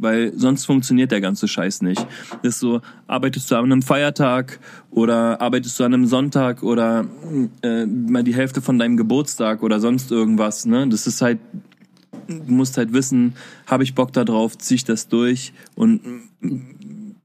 Weil 0.00 0.32
sonst 0.36 0.64
funktioniert 0.64 1.10
der 1.10 1.20
ganze 1.20 1.48
Scheiß 1.48 1.82
nicht. 1.82 2.06
Das 2.42 2.54
ist 2.54 2.60
so, 2.60 2.80
arbeitest 3.08 3.50
du 3.50 3.56
an 3.56 3.64
einem 3.64 3.82
Feiertag 3.82 4.60
oder 4.90 5.40
arbeitest 5.40 5.78
du 5.78 5.84
an 5.84 5.94
einem 5.94 6.06
Sonntag 6.06 6.62
oder 6.62 7.04
äh, 7.62 7.84
mal 7.84 8.22
die 8.22 8.34
Hälfte 8.34 8.62
von 8.62 8.78
deinem 8.78 8.96
Geburtstag 8.96 9.62
oder 9.62 9.80
sonst 9.80 10.12
irgendwas. 10.12 10.66
Ne? 10.66 10.86
Das 10.88 11.08
ist 11.08 11.20
halt, 11.20 11.40
du 12.28 12.52
musst 12.52 12.76
halt 12.76 12.92
wissen, 12.92 13.34
habe 13.66 13.82
ich 13.82 13.96
Bock 13.96 14.12
da 14.12 14.24
drauf, 14.24 14.56
zieh 14.56 14.76
ich 14.76 14.84
das 14.84 15.08
durch 15.08 15.52
und 15.74 16.00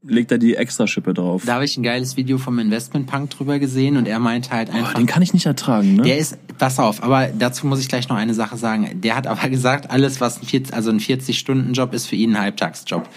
leg 0.04 0.28
da 0.28 0.38
die 0.38 0.56
Extraschippe 0.56 1.13
drauf. 1.13 1.44
Da 1.46 1.56
habe 1.56 1.66
ich 1.66 1.78
ein 1.78 1.84
geiles 1.84 2.18
Video 2.18 2.38
vom 2.38 2.60
Investment 2.60 3.08
Punk 3.08 3.30
drüber 3.30 3.60
gesehen 3.60 3.98
und 3.98 4.08
er 4.08 4.20
meinte 4.20 4.52
halt 4.52 4.70
einfach. 4.70 4.94
den 4.94 5.06
kann 5.06 5.22
ich 5.22 5.34
nicht 5.34 5.46
ertragen, 5.46 5.96
ne? 5.96 6.04
Der 6.04 6.18
ist, 6.18 6.38
pass 6.58 6.80
auf, 6.80 7.02
aber 7.04 7.28
dazu 7.28 7.68
muss 7.68 7.80
ich 7.80 7.88
gleich 7.88 8.10
noch 8.10 8.18
eine 8.18 8.34
Sache 8.34 8.58
sagen. 8.58 9.02
Der 9.02 9.16
hat 9.16 9.28
aber 9.28 9.50
gesagt, 9.50 9.89
alles, 9.89 10.22
was 10.22 10.42
ein 10.42 10.46
40, 10.46 10.76
also 10.76 10.89
ein 10.89 11.00
40-Stunden-Job 11.00 11.94
ist 11.94 12.08
für 12.08 12.16
ihn 12.16 12.36
ein 12.36 12.42
Halbtagsjob. 12.42 13.08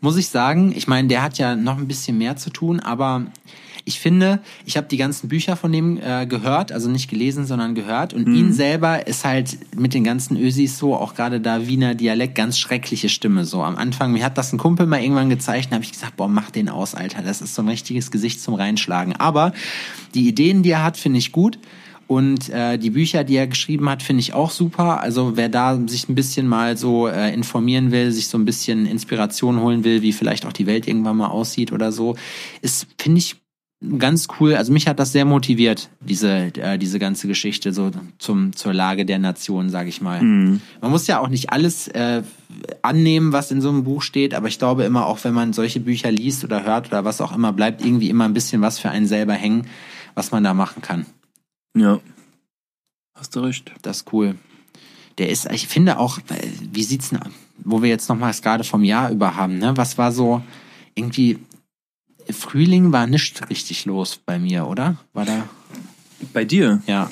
Muss 0.00 0.16
ich 0.16 0.28
sagen, 0.28 0.72
ich 0.76 0.86
meine, 0.86 1.08
der 1.08 1.22
hat 1.22 1.38
ja 1.38 1.56
noch 1.56 1.78
ein 1.78 1.88
bisschen 1.88 2.18
mehr 2.18 2.36
zu 2.36 2.50
tun, 2.50 2.80
aber 2.80 3.26
ich 3.86 4.00
finde, 4.00 4.40
ich 4.64 4.76
habe 4.76 4.86
die 4.88 4.96
ganzen 4.96 5.28
Bücher 5.28 5.56
von 5.56 5.70
dem 5.70 5.98
äh, 5.98 6.26
gehört, 6.26 6.72
also 6.72 6.88
nicht 6.88 7.10
gelesen, 7.10 7.44
sondern 7.44 7.74
gehört. 7.74 8.14
Und 8.14 8.26
ihn 8.34 8.52
selber 8.52 9.06
ist 9.06 9.24
halt 9.24 9.58
mit 9.76 9.92
den 9.92 10.04
ganzen 10.04 10.38
Ösis 10.38 10.78
so, 10.78 10.94
auch 10.94 11.14
gerade 11.14 11.40
da 11.40 11.66
Wiener 11.66 11.94
Dialekt, 11.94 12.34
ganz 12.34 12.58
schreckliche 12.58 13.10
Stimme 13.10 13.44
so. 13.44 13.62
Am 13.62 13.76
Anfang, 13.76 14.12
mir 14.12 14.24
hat 14.24 14.38
das 14.38 14.52
ein 14.52 14.58
Kumpel 14.58 14.86
mal 14.86 15.02
irgendwann 15.02 15.28
gezeichnet, 15.28 15.74
habe 15.74 15.84
ich 15.84 15.92
gesagt, 15.92 16.16
boah, 16.16 16.28
mach 16.28 16.50
den 16.50 16.70
aus, 16.70 16.94
Alter. 16.94 17.22
Das 17.22 17.42
ist 17.42 17.54
so 17.54 17.62
ein 17.62 17.68
richtiges 17.68 18.10
Gesicht 18.10 18.40
zum 18.40 18.54
Reinschlagen. 18.54 19.16
Aber 19.16 19.52
die 20.14 20.28
Ideen, 20.28 20.62
die 20.62 20.70
er 20.70 20.82
hat, 20.82 20.96
finde 20.96 21.18
ich 21.18 21.30
gut. 21.30 21.58
Und 22.06 22.50
äh, 22.50 22.78
die 22.78 22.90
Bücher, 22.90 23.24
die 23.24 23.36
er 23.36 23.46
geschrieben 23.46 23.88
hat, 23.88 24.02
finde 24.02 24.20
ich 24.20 24.34
auch 24.34 24.50
super. 24.50 25.00
Also 25.00 25.36
wer 25.36 25.48
da 25.48 25.78
sich 25.86 26.08
ein 26.08 26.14
bisschen 26.14 26.46
mal 26.46 26.76
so 26.76 27.08
äh, 27.08 27.32
informieren 27.32 27.92
will, 27.92 28.12
sich 28.12 28.28
so 28.28 28.36
ein 28.36 28.44
bisschen 28.44 28.86
Inspiration 28.86 29.60
holen 29.60 29.84
will, 29.84 30.02
wie 30.02 30.12
vielleicht 30.12 30.44
auch 30.44 30.52
die 30.52 30.66
Welt 30.66 30.86
irgendwann 30.86 31.16
mal 31.16 31.28
aussieht 31.28 31.72
oder 31.72 31.92
so, 31.92 32.16
ist, 32.60 32.86
finde 32.98 33.18
ich, 33.18 33.36
ganz 33.98 34.28
cool. 34.38 34.54
Also 34.54 34.72
mich 34.72 34.86
hat 34.86 34.98
das 34.98 35.12
sehr 35.12 35.24
motiviert, 35.24 35.88
diese, 36.00 36.52
äh, 36.56 36.78
diese 36.78 36.98
ganze 36.98 37.28
Geschichte 37.28 37.72
so 37.72 37.90
zum, 38.18 38.54
zur 38.54 38.72
Lage 38.72 39.04
der 39.04 39.18
Nation, 39.18 39.70
sage 39.70 39.88
ich 39.88 40.00
mal. 40.00 40.22
Man 40.80 40.90
muss 40.90 41.06
ja 41.06 41.20
auch 41.20 41.28
nicht 41.28 41.50
alles 41.50 41.88
äh, 41.88 42.22
annehmen, 42.82 43.32
was 43.32 43.50
in 43.50 43.60
so 43.60 43.68
einem 43.68 43.84
Buch 43.84 44.02
steht, 44.02 44.34
aber 44.34 44.48
ich 44.48 44.58
glaube 44.58 44.84
immer 44.84 45.06
auch, 45.06 45.22
wenn 45.24 45.34
man 45.34 45.52
solche 45.52 45.80
Bücher 45.80 46.10
liest 46.10 46.44
oder 46.44 46.64
hört 46.64 46.88
oder 46.88 47.04
was 47.04 47.20
auch 47.20 47.34
immer, 47.34 47.52
bleibt 47.52 47.84
irgendwie 47.84 48.10
immer 48.10 48.24
ein 48.24 48.34
bisschen 48.34 48.62
was 48.62 48.78
für 48.78 48.90
einen 48.90 49.06
selber 49.06 49.34
hängen, 49.34 49.66
was 50.14 50.30
man 50.30 50.44
da 50.44 50.54
machen 50.54 50.82
kann. 50.82 51.06
Ja. 51.76 52.00
Hast 53.14 53.36
du 53.36 53.40
recht. 53.40 53.72
Das 53.82 53.98
ist 53.98 54.12
cool. 54.12 54.36
Der 55.18 55.28
ist, 55.30 55.50
ich 55.52 55.68
finde 55.68 55.98
auch, 55.98 56.18
äh, 56.18 56.48
wie 56.72 56.82
sieht's 56.82 57.10
wo 57.58 57.82
wir 57.82 57.88
jetzt 57.88 58.08
nochmals 58.08 58.42
gerade 58.42 58.64
vom 58.64 58.82
Jahr 58.82 59.10
über 59.10 59.36
haben, 59.36 59.58
ne? 59.58 59.76
Was 59.76 59.96
war 59.96 60.10
so 60.10 60.42
irgendwie 60.94 61.38
Frühling 62.30 62.92
war 62.92 63.06
nicht 63.06 63.48
richtig 63.50 63.84
los 63.84 64.20
bei 64.24 64.38
mir, 64.38 64.66
oder? 64.66 64.96
War 65.12 65.24
da? 65.24 65.48
Bei 66.32 66.44
dir? 66.44 66.82
Ja. 66.86 67.10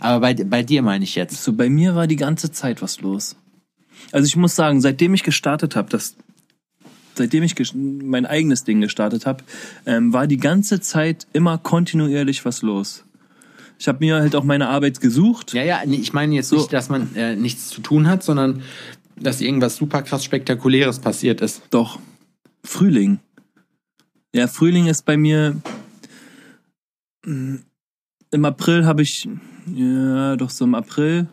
Aber 0.00 0.20
bei, 0.20 0.34
bei 0.34 0.62
dir 0.62 0.82
meine 0.82 1.04
ich 1.04 1.14
jetzt. 1.14 1.42
So, 1.42 1.52
bei 1.52 1.68
mir 1.68 1.94
war 1.94 2.06
die 2.06 2.16
ganze 2.16 2.52
Zeit 2.52 2.82
was 2.82 3.00
los. 3.00 3.36
Also 4.12 4.26
ich 4.26 4.36
muss 4.36 4.54
sagen, 4.54 4.80
seitdem 4.80 5.14
ich 5.14 5.22
gestartet 5.24 5.74
habe, 5.76 5.90
das, 5.90 6.16
seitdem 7.14 7.42
ich 7.42 7.54
mein 7.74 8.26
eigenes 8.26 8.64
Ding 8.64 8.80
gestartet 8.80 9.26
habe, 9.26 9.42
ähm, 9.86 10.12
war 10.12 10.26
die 10.26 10.36
ganze 10.36 10.80
Zeit 10.80 11.26
immer 11.32 11.58
kontinuierlich 11.58 12.44
was 12.44 12.62
los. 12.62 13.04
Ich 13.80 13.86
habe 13.88 13.98
mir 14.00 14.16
halt 14.16 14.34
auch 14.34 14.44
meine 14.44 14.68
Arbeit 14.68 15.00
gesucht. 15.00 15.52
Ja, 15.52 15.62
ja, 15.62 15.82
ich 15.84 16.12
meine 16.12 16.34
jetzt 16.34 16.48
So. 16.48 16.56
nicht, 16.56 16.72
dass 16.72 16.88
man 16.88 17.14
äh, 17.14 17.36
nichts 17.36 17.68
zu 17.68 17.80
tun 17.80 18.08
hat, 18.08 18.22
sondern 18.22 18.62
dass 19.16 19.40
irgendwas 19.40 19.76
super 19.76 20.02
krass 20.02 20.24
Spektakuläres 20.24 21.00
passiert 21.00 21.40
ist. 21.40 21.62
Doch. 21.70 21.98
Frühling. 22.64 23.20
Ja, 24.34 24.46
Frühling 24.46 24.86
ist 24.86 25.04
bei 25.04 25.16
mir. 25.16 25.56
mm, 27.24 27.56
Im 28.30 28.44
April 28.44 28.86
habe 28.86 29.02
ich. 29.02 29.28
Ja, 29.74 30.36
doch 30.36 30.50
so 30.50 30.64
im 30.64 30.74
April 30.74 31.28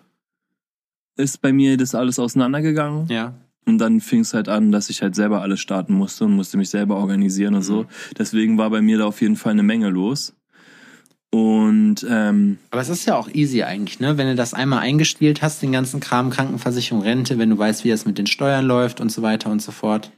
ist 1.18 1.42
bei 1.42 1.54
mir 1.54 1.78
das 1.78 1.96
alles 1.96 2.20
auseinandergegangen. 2.20 3.08
Ja. 3.08 3.34
Und 3.66 3.80
dann 3.80 4.02
fing 4.02 4.20
es 4.20 4.34
halt 4.34 4.48
an, 4.48 4.72
dass 4.72 4.90
ich 4.90 5.02
halt 5.02 5.16
selber 5.16 5.42
alles 5.42 5.60
starten 5.60 5.94
musste 5.94 6.26
und 6.26 6.36
musste 6.36 6.58
mich 6.58 6.70
selber 6.70 6.98
organisieren 6.98 7.56
und 7.56 7.64
so. 7.64 7.86
Deswegen 8.18 8.58
war 8.58 8.70
bei 8.70 8.82
mir 8.82 8.98
da 8.98 9.06
auf 9.06 9.22
jeden 9.22 9.38
Fall 9.38 9.54
eine 9.54 9.64
Menge 9.64 9.90
los. 9.90 10.36
Und 11.32 12.06
ähm, 12.08 12.60
Aber 12.72 12.82
es 12.82 12.90
ist 12.90 13.06
ja 13.06 13.18
auch 13.18 13.28
easy 13.30 13.64
eigentlich, 13.64 14.00
ne? 14.00 14.18
Wenn 14.18 14.28
du 14.28 14.36
das 14.36 14.54
einmal 14.54 14.80
eingespielt 14.80 15.42
hast, 15.42 15.62
den 15.62 15.72
ganzen 15.72 16.00
Kram, 16.00 16.30
Krankenversicherung, 16.30 17.02
Rente, 17.02 17.38
wenn 17.40 17.50
du 17.50 17.58
weißt, 17.58 17.84
wie 17.84 17.90
das 17.90 18.06
mit 18.06 18.18
den 18.18 18.28
Steuern 18.28 18.66
läuft 18.66 19.02
und 19.02 19.12
so 19.12 19.22
weiter 19.22 19.50
und 19.50 19.62
so 19.62 19.72
fort. 19.72 20.12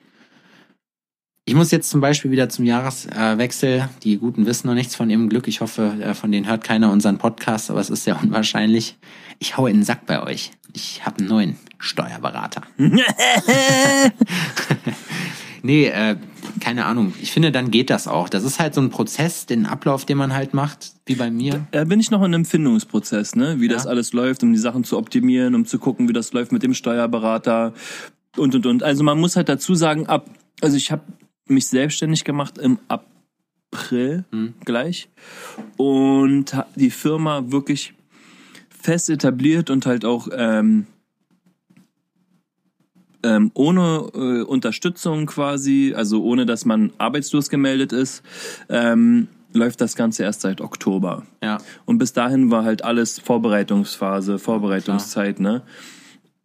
Ich 1.50 1.56
muss 1.56 1.72
jetzt 1.72 1.90
zum 1.90 2.02
Beispiel 2.02 2.30
wieder 2.30 2.50
zum 2.50 2.66
Jahreswechsel, 2.66 3.88
die 4.04 4.18
Guten 4.18 4.46
wissen 4.46 4.68
noch 4.68 4.74
nichts 4.74 4.96
von 4.96 5.10
ihrem 5.10 5.30
Glück. 5.30 5.48
Ich 5.48 5.62
hoffe, 5.62 5.94
äh, 6.02 6.14
von 6.14 6.30
denen 6.30 6.46
hört 6.46 6.66
keiner 6.66 6.92
unseren 6.92 7.20
Podcast, 7.20 7.72
aber 7.72 7.80
es 7.80 7.90
ist 7.90 8.04
sehr 8.04 8.22
unwahrscheinlich. 8.22 8.98
Ich 9.40 9.56
hau 9.56 9.66
in 9.66 9.78
den 9.78 9.84
Sack 9.86 10.06
bei 10.06 10.22
euch. 10.22 10.52
Ich 10.74 11.06
habe 11.06 11.20
einen 11.20 11.30
neuen 11.30 11.56
Steuerberater. 11.80 12.64
nee, 15.64 15.86
äh, 15.86 16.18
keine 16.60 16.84
Ahnung. 16.84 17.14
Ich 17.22 17.32
finde, 17.32 17.54
dann 17.54 17.72
geht 17.72 17.92
das 17.92 18.10
auch. 18.10 18.28
Das 18.28 18.44
ist 18.44 18.60
halt 18.60 18.74
so 18.74 18.82
ein 18.82 18.90
Prozess, 18.90 19.46
den 19.46 19.68
Ablauf, 19.68 20.04
den 20.04 20.18
man 20.18 20.34
halt 20.34 20.54
macht, 20.54 20.92
wie 21.06 21.16
bei 21.16 21.32
mir. 21.32 21.66
da 21.72 21.86
bin 21.86 22.02
ich 22.02 22.12
noch 22.12 22.24
in 22.24 22.36
einem 22.36 22.44
Findungsprozess, 22.44 23.38
ne? 23.38 23.62
Wie 23.62 23.70
das 23.70 23.86
Ja. 23.86 23.92
alles 23.92 24.12
läuft, 24.12 24.44
um 24.44 24.52
die 24.52 24.60
Sachen 24.60 24.84
zu 24.84 24.98
optimieren, 24.98 25.56
um 25.56 25.66
zu 25.66 25.80
gucken, 25.80 26.10
wie 26.10 26.14
das 26.14 26.34
läuft 26.34 26.52
mit 26.52 26.64
dem 26.64 26.74
Steuerberater 26.74 27.74
und 28.36 28.54
und 28.54 28.66
und. 28.66 28.84
Also 28.84 29.06
man 29.06 29.18
muss 29.18 29.38
halt 29.38 29.48
dazu 29.48 29.76
sagen, 29.76 30.08
ab, 30.08 30.30
also 30.60 30.76
ich 30.76 30.92
habe 30.92 31.04
mich 31.48 31.68
selbstständig 31.68 32.24
gemacht 32.24 32.58
im 32.58 32.80
April 32.88 34.26
gleich 34.66 35.10
und 35.78 36.56
die 36.76 36.90
Firma 36.90 37.52
wirklich 37.52 37.94
fest 38.70 39.10
etabliert 39.10 39.70
und 39.70 39.86
halt 39.86 40.06
auch 40.06 40.28
ähm, 40.32 40.88
ähm, 43.24 43.52
ohne 43.54 44.10
äh, 44.14 44.42
Unterstützung 44.44 45.26
quasi, 45.26 45.94
also 45.96 46.24
ohne 46.24 46.46
dass 46.46 46.66
man 46.66 46.94
arbeitslos 46.98 47.50
gemeldet 47.50 47.92
ist, 47.92 48.24
ähm, 48.70 49.28
läuft 49.54 49.82
das 49.82 49.96
Ganze 49.96 50.24
erst 50.24 50.42
seit 50.42 50.62
Oktober. 50.62 51.24
Ja. 51.44 51.58
Und 51.86 51.98
bis 51.98 52.14
dahin 52.14 52.52
war 52.52 52.64
halt 52.64 52.84
alles 52.84 53.20
Vorbereitungsphase, 53.20 54.40
Vorbereitungszeit, 54.40 55.40
ne? 55.40 55.64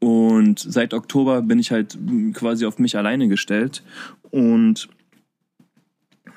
Und 0.02 0.58
seit 0.58 0.94
Oktober 0.94 1.42
bin 1.42 1.60
ich 1.60 1.70
halt 1.70 1.96
quasi 2.34 2.66
auf 2.66 2.80
mich 2.80 2.96
alleine 2.96 3.28
gestellt. 3.28 3.84
Und 4.32 4.88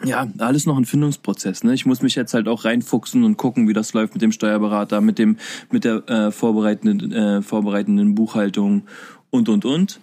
ja, 0.03 0.27
alles 0.37 0.67
noch 0.67 0.77
ein 0.77 0.85
Findungsprozess. 0.85 1.63
Ne? 1.63 1.73
Ich 1.73 1.83
muss 1.83 2.03
mich 2.03 2.13
jetzt 2.13 2.35
halt 2.35 2.47
auch 2.47 2.63
reinfuchsen 2.63 3.23
und 3.23 3.37
gucken, 3.37 3.67
wie 3.67 3.73
das 3.73 3.93
läuft 3.93 4.13
mit 4.13 4.21
dem 4.21 4.31
Steuerberater, 4.31 5.01
mit 5.01 5.17
dem, 5.17 5.37
mit 5.71 5.83
der 5.83 6.07
äh, 6.07 6.31
vorbereitenden, 6.31 7.11
äh, 7.11 7.41
vorbereitenden 7.41 8.13
Buchhaltung 8.13 8.83
und 9.31 9.49
und 9.49 9.65
und. 9.65 9.99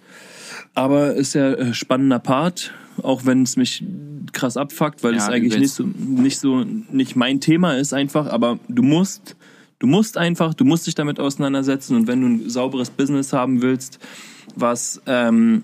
Aber 0.73 1.13
ist 1.13 1.33
ja 1.33 1.53
äh, 1.53 1.73
spannender 1.73 2.19
Part, 2.19 2.73
auch 3.01 3.25
wenn 3.25 3.43
es 3.43 3.55
mich 3.55 3.85
krass 4.33 4.57
abfuckt, 4.57 5.05
weil 5.05 5.13
Ja, 5.13 5.19
es 5.19 5.29
eigentlich 5.29 5.57
nicht 5.57 5.73
so, 5.73 5.85
nicht 5.85 6.37
so, 6.37 6.65
nicht 6.91 7.15
mein 7.15 7.39
Thema 7.39 7.77
ist 7.77 7.93
einfach, 7.93 8.27
aber 8.27 8.59
du 8.67 8.83
musst, 8.83 9.37
du 9.83 9.87
musst 9.87 10.17
einfach, 10.17 10.53
du 10.53 10.63
musst 10.63 10.87
dich 10.87 10.95
damit 10.95 11.19
auseinandersetzen 11.19 11.97
und 11.97 12.07
wenn 12.07 12.21
du 12.21 12.27
ein 12.27 12.49
sauberes 12.49 12.89
Business 12.89 13.33
haben 13.33 13.61
willst, 13.61 13.99
was 14.55 15.01
ähm, 15.07 15.63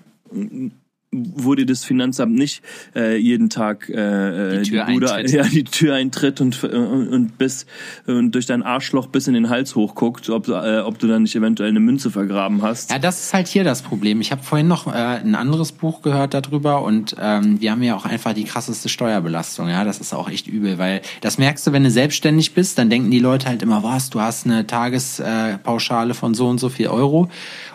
dir 1.12 1.66
das 1.66 1.84
Finanzamt 1.84 2.36
nicht 2.36 2.62
äh, 2.96 3.18
jeden 3.18 3.50
Tag 3.50 3.90
äh, 3.90 4.62
Die 4.62 4.70
Tür 4.70 4.86
Bude, 4.86 5.12
eintritt. 5.12 5.34
ja, 5.34 5.44
die 5.44 5.64
Tür 5.64 5.96
eintritt 5.96 6.40
und, 6.40 6.64
und, 6.64 7.08
und 7.10 7.38
bis 7.38 7.66
und 8.06 8.32
durch 8.32 8.46
dein 8.46 8.62
Arschloch 8.62 9.08
bis 9.08 9.28
in 9.28 9.34
den 9.34 9.50
Hals 9.50 9.76
hochguckt, 9.76 10.30
ob, 10.30 10.46
du, 10.46 10.54
äh, 10.54 10.82
ob 10.82 11.00
du 11.00 11.08
dann 11.08 11.24
nicht 11.24 11.36
eventuell 11.36 11.70
eine 11.70 11.80
Münze 11.80 12.12
vergraben 12.12 12.62
hast. 12.62 12.92
Ja, 12.92 13.00
das 13.00 13.24
ist 13.24 13.34
halt 13.34 13.48
hier 13.48 13.64
das 13.64 13.82
Problem. 13.82 14.22
Ich 14.22 14.32
habe 14.32 14.44
vorhin 14.44 14.68
noch 14.68 14.88
äh, 14.88 14.92
ein 14.92 15.36
anderes 15.36 15.72
Buch 15.72 16.02
gehört 16.02 16.34
darüber 16.34 16.84
und 16.84 17.16
ähm, 17.20 17.60
wir 17.60 17.72
haben 17.72 17.82
ja 17.82 17.96
auch 17.96 18.06
einfach 18.06 18.34
die 18.34 18.44
krasseste 18.44 18.88
Steuerbelastung. 18.90 19.68
Ja, 19.68 19.84
das 19.84 20.00
ist 20.00 20.14
auch 20.14 20.30
echt 20.30 20.48
übel, 20.48 20.78
weil 20.78 21.02
das 21.22 21.38
merkst 21.40 21.66
du, 21.66 21.72
wenn 21.72 21.84
du 21.84 21.92
selbstständig 21.92 22.54
bist, 22.54 22.78
dann 22.78 22.90
denken 22.90 23.10
die 23.10 23.20
Leute 23.20 23.48
halt 23.48 23.64
immer, 23.64 23.82
was, 23.84 24.12
du 24.12 24.22
hast 24.22 24.46
eine 24.46 24.68
Tagespauschale 24.68 26.12
äh, 26.12 26.14
von 26.16 26.36
so 26.36 26.48
und 26.48 26.60
so 26.60 26.70
viel 26.70 26.88
Euro 26.88 27.30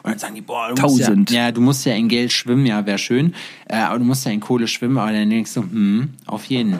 und 0.04 0.10
dann 0.10 0.18
sagen 0.18 0.34
die, 0.34 0.42
boah, 0.42 0.70
du 0.74 0.82
musst 0.82 0.98
ja, 1.00 1.14
ja, 1.30 1.50
du 1.50 1.62
musst 1.62 1.86
ja 1.86 1.94
in 1.94 2.08
Geld 2.08 2.30
schwimmen, 2.30 2.66
ja, 2.66 2.84
wäre 2.84 2.98
schön, 2.98 3.23
äh, 3.68 3.76
aber 3.76 3.98
du 3.98 4.04
musst 4.04 4.26
ja 4.26 4.32
in 4.32 4.40
Kohle 4.40 4.68
schwimmen, 4.68 4.98
aber 4.98 5.12
dann 5.12 5.30
denkst 5.30 5.54
du, 5.54 5.62
hm, 5.62 6.10
auf 6.26 6.44
jeden. 6.46 6.78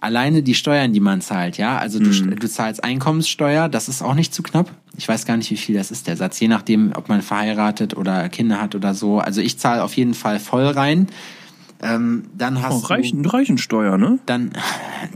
Alleine 0.00 0.42
die 0.42 0.54
Steuern, 0.54 0.92
die 0.92 1.00
man 1.00 1.20
zahlt, 1.22 1.56
ja, 1.56 1.78
also 1.78 1.98
du, 1.98 2.10
du 2.10 2.46
zahlst 2.48 2.84
Einkommenssteuer, 2.84 3.70
das 3.70 3.88
ist 3.88 4.02
auch 4.02 4.14
nicht 4.14 4.34
zu 4.34 4.42
knapp. 4.42 4.70
Ich 4.98 5.08
weiß 5.08 5.24
gar 5.24 5.38
nicht, 5.38 5.50
wie 5.50 5.56
viel 5.56 5.74
das 5.76 5.90
ist, 5.90 6.06
der 6.06 6.16
Satz, 6.18 6.38
je 6.40 6.48
nachdem, 6.48 6.92
ob 6.94 7.08
man 7.08 7.22
verheiratet 7.22 7.96
oder 7.96 8.28
Kinder 8.28 8.60
hat 8.60 8.74
oder 8.74 8.92
so. 8.94 9.18
Also 9.20 9.40
ich 9.40 9.58
zahle 9.58 9.82
auf 9.82 9.96
jeden 9.96 10.12
Fall 10.12 10.38
voll 10.40 10.66
rein. 10.66 11.06
Ähm, 11.82 12.24
dann 12.36 12.56
Oh, 12.58 12.62
hast 12.62 12.90
Reichen, 12.90 13.24
Reichensteuer, 13.26 13.96
ne? 13.98 14.06
du 14.06 14.18
dann, 14.26 14.52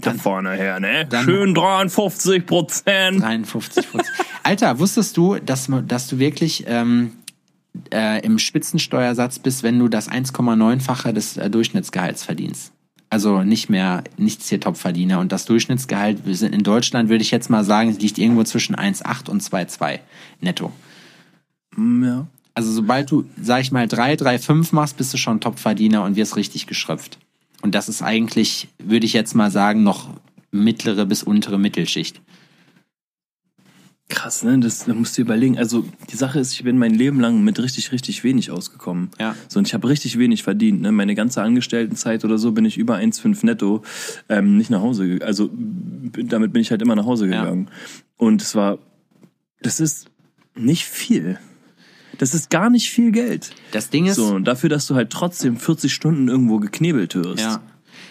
Da 0.01 0.15
vorne 0.15 0.53
her, 0.53 0.81
ne? 0.81 1.07
dann- 1.09 1.25
Schön 1.25 1.55
53 1.55 2.45
Prozent. 2.47 3.23
53 3.23 3.91
Prozent. 3.91 4.13
Alter, 4.43 4.79
wusstest 4.79 5.17
du, 5.19 5.37
dass, 5.37 5.69
dass 5.87 6.09
du 6.09 6.19
wirklich 6.19 6.65
ähm, 6.67 7.13
äh, 7.93 8.25
im 8.25 8.39
Spitzensteuersatz 8.39 9.39
bist, 9.39 9.63
wenn 9.63 9.79
du 9.79 9.89
das 9.89 10.11
1,9-fache 10.11 11.13
des 11.13 11.37
äh, 11.37 11.51
Durchschnittsgehalts 11.51 12.25
verdienst? 12.25 12.73
Also 13.11 13.43
nicht 13.43 13.71
mehr, 13.71 14.05
nichts 14.19 14.49
hier 14.49 14.61
Topverdiener. 14.61 15.19
Und 15.19 15.33
das 15.33 15.47
Durchschnittsgehalt, 15.47 16.27
wir 16.27 16.37
sind 16.37 16.55
in 16.55 16.63
Deutschland, 16.63 17.09
würde 17.09 17.23
ich 17.23 17.31
jetzt 17.31 17.49
mal 17.49 17.65
sagen, 17.65 17.97
liegt 17.99 18.19
irgendwo 18.19 18.45
zwischen 18.45 18.77
1,8 18.77 19.31
und 19.31 19.43
2,2 19.43 20.01
netto. 20.41 20.73
Ja. 21.77 22.27
Also 22.55 22.73
sobald 22.73 23.11
du, 23.11 23.25
sag 23.41 23.63
ich 23.63 23.73
mal, 23.73 23.87
3, 23.87 24.17
3, 24.17 24.39
5 24.39 24.73
machst, 24.73 24.97
bist 24.97 25.15
du 25.15 25.17
schon 25.17 25.41
Topverdiener 25.41 26.03
und 26.03 26.17
wirst 26.17 26.37
richtig 26.37 26.67
geschröpft. 26.67 27.19
Und 27.63 27.75
das 27.75 27.89
ist 27.89 28.03
eigentlich, 28.03 28.69
würde 28.79 29.07
ich 29.07 29.13
jetzt 29.13 29.35
mal 29.35 29.51
sagen, 29.51 29.83
noch 29.83 30.11
mittlere 30.51 31.07
bis 31.07 31.23
untere 31.23 31.59
Mittelschicht. 31.59 32.21
Krass, 34.11 34.43
ne? 34.43 34.59
Das, 34.59 34.87
da 34.87 34.95
musst 34.95 35.19
du 35.19 35.23
überlegen. 35.23 35.59
Also 35.59 35.85
die 36.11 36.17
Sache 36.17 36.41
ist, 36.41 36.53
ich 36.53 36.65
bin 36.65 36.79
mein 36.79 36.95
Leben 36.95 37.21
lang 37.21 37.45
mit 37.45 37.59
richtig, 37.63 37.93
richtig 37.93 38.25
wenig 38.25 38.51
ausgekommen. 38.51 39.11
Ja. 39.21 39.37
So, 39.49 39.59
und 39.59 39.67
ich 39.67 39.75
habe 39.75 39.87
richtig 39.89 40.19
wenig 40.19 40.43
verdient. 40.43 40.81
Ne? 40.81 40.93
Meine 40.93 41.15
ganze 41.15 41.43
Angestelltenzeit 41.43 42.25
oder 42.25 42.39
so 42.39 42.53
bin 42.53 42.65
ich 42.65 42.79
über 42.79 42.97
1,5 42.97 43.45
netto 43.45 43.83
ähm, 44.31 44.57
nicht 44.57 44.71
nach 44.71 44.81
Hause 44.81 45.05
gegangen. 45.07 45.23
Also 45.29 45.51
damit 45.53 46.53
bin 46.55 46.63
ich 46.63 46.71
halt 46.71 46.81
immer 46.81 46.97
nach 46.97 47.05
Hause 47.05 47.29
Ja. 47.29 47.43
gegangen. 47.43 47.69
Und 48.17 48.41
es 48.41 48.55
war, 48.55 48.79
das 49.61 49.79
ist 49.79 50.07
nicht 50.55 50.85
viel. 50.87 51.39
Das 52.17 52.35
ist 52.35 52.49
gar 52.51 52.71
nicht 52.71 52.91
viel 52.91 53.13
Geld. 53.13 53.51
Das 53.73 53.91
Ding 53.91 54.07
ist, 54.07 54.17
So, 54.17 54.35
und 54.35 54.45
dafür, 54.45 54.71
dass 54.71 54.87
du 54.87 54.95
halt 54.95 55.11
trotzdem 55.11 55.57
40 55.59 55.93
Stunden 55.93 56.29
irgendwo 56.29 56.59
geknebelt 56.59 57.15
wirst. 57.15 57.41
Ja. 57.43 57.63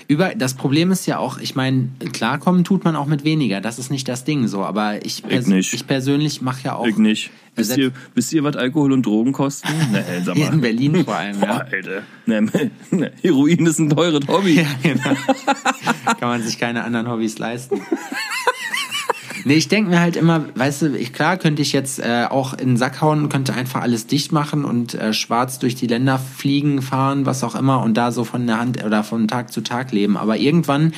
Über, 0.10 0.34
das 0.36 0.54
Problem 0.54 0.92
ist 0.92 1.06
ja 1.06 1.18
auch, 1.18 1.38
ich 1.40 1.56
meine, 1.56 1.90
klarkommen 2.14 2.64
tut 2.64 2.86
man 2.86 2.96
auch 2.96 3.08
mit 3.08 3.26
weniger. 3.26 3.60
Das 3.60 3.78
ist 3.78 3.92
nicht 3.92 4.08
das 4.08 4.24
Ding 4.24 4.48
so. 4.48 4.64
Aber 4.64 5.06
ich, 5.06 5.22
pers 5.24 5.48
nicht. 5.48 5.74
ich 5.74 5.86
persönlich 5.86 6.42
mache 6.42 6.64
ja 6.64 6.76
auch 6.76 6.88
Ich 6.88 6.98
nicht. 6.98 7.30
Wisst 7.56 7.72
Selbst- 7.72 7.82
ihr, 7.84 7.92
wisst 8.16 8.34
ihr, 8.34 8.44
was 8.44 8.56
Alkohol 8.56 8.94
und 8.94 9.06
Drogen 9.06 9.34
kosten? 9.34 9.68
Ne, 9.92 10.04
sag 10.24 10.36
hier 10.36 10.46
mal. 10.46 10.54
in 10.54 10.62
Berlin 10.62 11.04
vor 11.04 11.16
allem. 11.16 11.40
Boah, 11.40 11.48
Ja. 11.48 11.58
Alter. 11.58 12.04
Ne, 12.26 12.42
ne, 12.92 13.12
Heroin 13.22 13.66
ist 13.66 13.80
ein 13.80 13.90
teures 13.90 14.26
Hobby. 14.28 14.66
Kann 14.84 16.30
man 16.30 16.42
sich 16.44 16.58
keine 16.58 16.84
anderen 16.84 17.10
Hobbys 17.10 17.38
leisten. 17.40 17.82
Nee, 19.48 19.54
ich 19.54 19.70
denke 19.70 19.92
mir 19.92 20.02
halt 20.02 20.18
immer, 20.18 20.44
weißt 20.56 20.82
du, 20.82 20.98
ich, 20.98 21.14
klar 21.14 21.38
könnte 21.38 21.62
ich 21.62 21.72
jetzt 21.72 22.00
äh, 22.00 22.26
auch 22.30 22.52
in 22.52 22.68
den 22.68 22.78
Sack 22.78 23.00
hauen, 23.00 23.30
könnte 23.30 23.54
einfach 23.54 23.82
alles 23.82 24.06
dicht 24.06 24.34
machen 24.34 24.66
und 24.66 24.94
äh, 24.94 25.14
schwarz 25.14 25.58
durch 25.58 25.74
die 25.74 25.88
Länder 25.88 26.20
fliegen, 26.20 26.82
fahren, 26.82 27.26
was 27.26 27.46
auch 27.46 27.56
immer 27.56 27.82
und 27.82 27.94
da 27.94 28.12
so 28.12 28.26
von 28.26 28.46
der 28.46 28.60
Hand 28.60 28.84
oder 28.84 29.06
von 29.06 29.26
Tag 29.30 29.54
zu 29.54 29.62
Tag 29.62 29.94
leben. 29.94 30.18
Aber 30.18 30.36
irgendwann, 30.36 30.92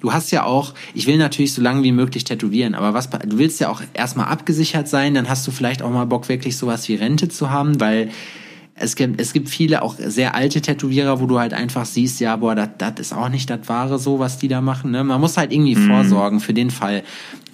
du 0.00 0.12
hast 0.12 0.32
ja 0.32 0.42
auch, 0.42 0.74
ich 0.94 1.06
will 1.06 1.16
natürlich 1.16 1.54
so 1.54 1.62
lange 1.62 1.84
wie 1.84 1.92
möglich 1.92 2.24
tätowieren, 2.24 2.74
aber 2.74 2.92
was, 2.92 3.08
du 3.08 3.38
willst 3.38 3.60
ja 3.60 3.68
auch 3.68 3.82
erstmal 3.94 4.26
abgesichert 4.26 4.88
sein, 4.88 5.14
dann 5.14 5.28
hast 5.28 5.46
du 5.46 5.52
vielleicht 5.52 5.80
auch 5.80 5.90
mal 5.92 6.06
Bock, 6.06 6.28
wirklich 6.28 6.56
sowas 6.56 6.88
wie 6.88 6.96
Rente 6.96 7.28
zu 7.28 7.50
haben, 7.50 7.78
weil 7.78 8.10
es 8.74 8.96
gibt, 8.96 9.20
es 9.20 9.32
gibt 9.32 9.48
viele 9.48 9.82
auch 9.82 9.94
sehr 9.98 10.34
alte 10.34 10.60
Tätowierer, 10.60 11.20
wo 11.20 11.26
du 11.26 11.38
halt 11.38 11.54
einfach 11.54 11.84
siehst, 11.84 12.20
ja, 12.20 12.34
boah, 12.36 12.54
das 12.54 12.94
ist 12.98 13.12
auch 13.12 13.28
nicht 13.28 13.48
das 13.50 13.68
Wahre 13.68 13.98
so, 13.98 14.18
was 14.18 14.38
die 14.38 14.48
da 14.48 14.60
machen. 14.60 14.90
Ne? 14.90 15.04
Man 15.04 15.20
muss 15.20 15.36
halt 15.36 15.52
irgendwie 15.52 15.76
vorsorgen 15.76 16.40
für 16.40 16.54
den 16.54 16.70
Fall. 16.70 17.02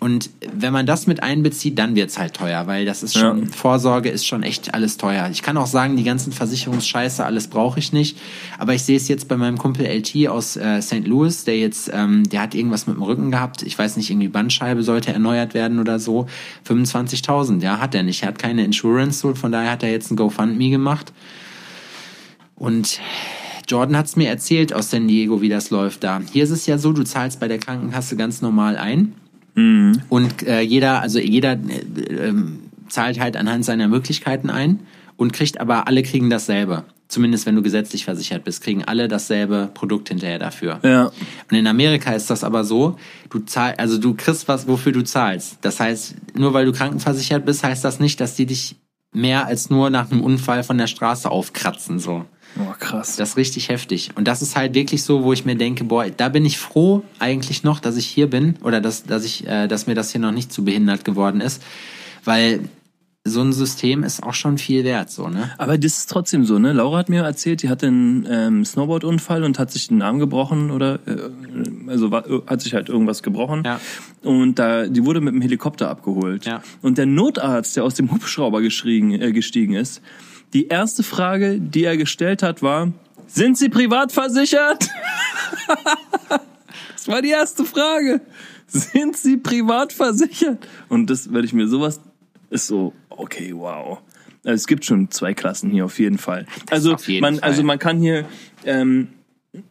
Und 0.01 0.31
wenn 0.55 0.73
man 0.73 0.87
das 0.87 1.09
mit 1.09 1.25
einbezieht, 1.25 1.77
dann 1.77 1.97
wird's 1.97 2.19
halt 2.19 2.35
teuer, 2.35 2.69
weil 2.69 2.85
das 2.85 3.03
ist 3.03 3.19
schon, 3.19 3.47
Ja. 3.47 3.53
Vorsorge 3.53 4.11
ist 4.11 4.27
schon 4.27 4.45
echt 4.45 4.73
alles 4.73 4.97
teuer. 4.97 5.29
Ich 5.33 5.43
kann 5.43 5.57
auch 5.57 5.67
sagen, 5.67 5.97
die 5.97 6.05
ganzen 6.05 6.33
Versicherungsscheiße, 6.33 7.25
alles 7.25 7.49
brauche 7.49 7.81
ich 7.81 7.93
nicht. 7.93 8.17
Aber 8.59 8.75
ich 8.75 8.85
sehe 8.85 8.97
es 8.97 9.09
jetzt 9.09 9.27
bei 9.27 9.37
meinem 9.37 9.59
Kumpel 9.59 9.87
LT 9.87 10.29
aus 10.29 10.57
äh, 10.57 10.81
St. 10.83 11.05
Louis, 11.07 11.45
der 11.45 11.59
jetzt, 11.59 11.91
ähm, 11.93 12.23
der 12.29 12.43
hat 12.43 12.55
irgendwas 12.55 12.87
mit 12.87 12.95
dem 12.95 13.03
Rücken 13.03 13.33
gehabt. 13.33 13.63
Ich 13.63 13.77
weiß 13.77 13.97
nicht, 13.97 14.09
irgendwie 14.09 14.29
Bandscheibe 14.29 14.85
sollte 14.85 15.13
erneuert 15.13 15.53
werden 15.55 15.81
oder 15.81 15.99
so. 15.99 16.27
25.000, 16.69 17.61
ja, 17.61 17.81
hat 17.81 17.95
er 17.97 18.05
nicht. 18.05 18.23
Er 18.23 18.29
hat 18.29 18.39
keine 18.39 18.65
Insurance, 18.65 19.19
so, 19.19 19.35
von 19.35 19.51
daher 19.51 19.73
hat 19.73 19.83
er 19.83 19.91
jetzt 19.91 20.13
ein 20.13 20.17
GoFundMe 20.17 20.71
gemacht. 20.71 21.13
Und 22.55 23.01
Jordan 23.67 23.97
hat's 23.97 24.15
mir 24.15 24.29
erzählt 24.29 24.73
aus 24.73 24.91
San 24.91 25.09
Diego, 25.09 25.41
wie 25.41 25.49
das 25.49 25.71
läuft 25.71 26.05
da. 26.05 26.21
Hier 26.33 26.45
ist 26.45 26.51
es 26.51 26.67
ja 26.67 26.79
so, 26.79 26.93
du 26.93 27.03
zahlst 27.03 27.41
bei 27.41 27.49
der 27.49 27.59
Krankenkasse 27.59 28.17
ganz 28.17 28.43
normal 28.43 28.77
ein. 28.77 29.15
Und 30.09 30.47
äh, 30.47 30.61
jeder, 30.61 31.01
also 31.01 31.19
jeder 31.19 31.53
äh, 31.53 32.29
ähm, 32.29 32.61
zahlt 32.89 33.19
halt 33.19 33.37
anhand 33.37 33.65
seiner 33.65 33.89
Möglichkeiten 33.89 34.51
ein 34.51 34.81
und 35.17 35.33
kriegt 35.33 35.61
aber 35.61 35.87
alle 35.87 36.03
kriegen 36.03 36.31
dasselbe. 36.31 36.85
Zumindest 37.09 37.47
wenn 37.47 37.57
du 37.57 37.63
gesetzlich 37.63 38.05
versichert 38.05 38.45
bist, 38.45 38.63
kriegen 38.63 38.85
alle 38.85 39.09
dasselbe 39.09 39.71
Produkt 39.73 40.11
hinterher 40.11 40.39
dafür. 40.39 40.79
Ja. 40.83 41.07
Und 41.07 41.57
in 41.57 41.67
Amerika 41.67 42.13
ist 42.13 42.29
das 42.29 42.45
aber 42.45 42.65
so, 42.65 42.99
du 43.31 43.41
zahl, 43.41 43.75
also 43.79 43.97
du 43.99 44.15
kriegst 44.15 44.47
was, 44.47 44.69
wofür 44.69 44.93
du 44.93 45.03
zahlst. 45.03 45.59
Das 45.63 45.81
heißt, 45.81 46.15
nur 46.35 46.53
weil 46.53 46.67
du 46.67 46.73
krankenversichert 46.73 47.47
bist, 47.47 47.65
heißt 47.65 47.83
das 47.83 47.99
nicht, 47.99 48.21
dass 48.21 48.37
die 48.37 48.45
dich 48.45 48.77
mehr 49.13 49.47
als 49.47 49.71
nur 49.71 49.89
nach 49.89 50.11
einem 50.11 50.23
Unfall 50.23 50.63
von 50.63 50.77
der 50.77 50.87
Straße 50.87 51.31
aufkratzen, 51.31 51.99
so. 51.99 52.27
Oh, 52.61 52.75
krass. 52.79 53.17
Das 53.17 53.31
ist 53.31 53.37
richtig 53.37 53.69
heftig. 53.69 54.11
Und 54.15 54.27
das 54.27 54.43
ist 54.43 54.57
halt 54.57 54.75
wirklich 54.75 55.03
so, 55.03 55.23
wo 55.23 55.33
ich 55.33 55.45
mir 55.45 55.57
denke, 55.57 55.85
boah, 55.85 56.07
da 56.11 56.29
bin 56.29 56.45
ich 56.45 56.59
froh 56.59 57.05
eigentlich 57.19 57.63
noch, 57.63 57.81
dass 57.81 57.97
ich 57.97 58.07
hier 58.07 58.29
bin 58.29 58.57
oder 58.63 58.81
dass, 58.81 59.05
dass 59.05 59.25
ich, 59.25 59.47
äh, 59.47 59.69
dass 59.69 59.87
mir 59.87 59.95
das 59.95 60.13
hier 60.13 60.21
noch 60.21 60.33
nicht 60.33 60.53
zu 60.53 60.65
behindert 60.65 61.05
geworden 61.05 61.41
ist. 61.41 61.63
Weil 62.25 62.61
so 63.25 63.43
ein 63.43 63.53
System 63.53 64.03
ist 64.05 64.23
auch 64.23 64.35
schon 64.35 64.59
viel 64.59 64.85
wert, 64.85 65.11
so, 65.11 65.29
ne? 65.29 65.51
Aber 65.59 65.79
das 65.79 65.99
ist 65.99 66.11
trotzdem 66.11 66.45
so, 66.45 66.59
ne? 66.59 66.73
Laura 66.73 66.99
hat 66.99 67.09
mir 67.09 67.23
erzählt, 67.23 67.63
die 67.63 67.69
hatte 67.69 67.87
einen 67.87 68.27
ähm, 68.31 68.65
Snowboard-Unfall 68.65 69.45
und 69.45 69.59
hat 69.59 69.71
sich 69.71 69.89
den 69.89 70.03
Arm 70.03 70.19
gebrochen 70.19 70.71
oder 70.71 70.99
äh, 71.07 71.89
also 71.89 72.11
war, 72.11 72.25
hat 72.47 72.63
sich 72.63 72.75
halt 72.75 72.89
irgendwas 72.89 73.23
gebrochen. 73.23 73.63
Ja. 73.65 73.81
Und 74.23 74.59
da, 74.59 74.87
die 74.87 75.05
wurde 75.05 75.21
mit 75.21 75.35
dem 75.35 75.43
Helikopter 75.43 75.91
abgeholt. 75.91 76.47
Ja. 76.47 76.63
Und 76.83 76.99
der 76.99 77.07
Notarzt, 77.07 77.77
der 77.77 77.85
aus 77.85 77.95
dem 77.95 78.11
Hubschrauber 78.11 78.61
äh, 78.61 79.33
gestiegen 79.33 79.75
ist, 79.75 80.01
die 80.53 80.69
erste 80.69 81.03
Frage, 81.03 81.61
die 81.61 81.85
er 81.85 81.97
gestellt 81.97 82.43
hat, 82.43 82.63
war: 82.63 82.93
Sind 83.27 83.59
Sie 83.59 83.69
privat 83.69 84.13
versichert? 84.13 84.89
das 86.93 87.09
war 87.09 87.23
die 87.23 87.31
erste 87.31 87.65
Frage. 87.65 88.21
Sind 88.67 89.17
Sie 89.17 89.37
privat 89.37 89.93
versichert? 89.93 90.67
Und 90.89 91.09
das 91.09 91.33
werde 91.33 91.47
ich 91.47 91.53
mir 91.53 91.69
sowas 91.69 92.01
ist 92.51 92.67
so, 92.67 92.95
okay, 93.09 93.53
wow. 93.55 93.99
Also 94.45 94.55
es 94.55 94.67
gibt 94.67 94.85
schon 94.85 95.11
zwei 95.11 95.35
Klassen 95.35 95.71
hier 95.71 95.85
auf 95.85 95.99
jeden 95.99 96.19
Fall. 96.19 96.47
also 96.71 96.95
auf 96.95 97.09
jeden 97.09 97.21
man, 97.21 97.37
Fall. 97.37 97.49
also 97.49 97.63
man 97.63 97.79
kann 97.79 97.99
hier 97.99 98.25
ähm, 98.65 99.09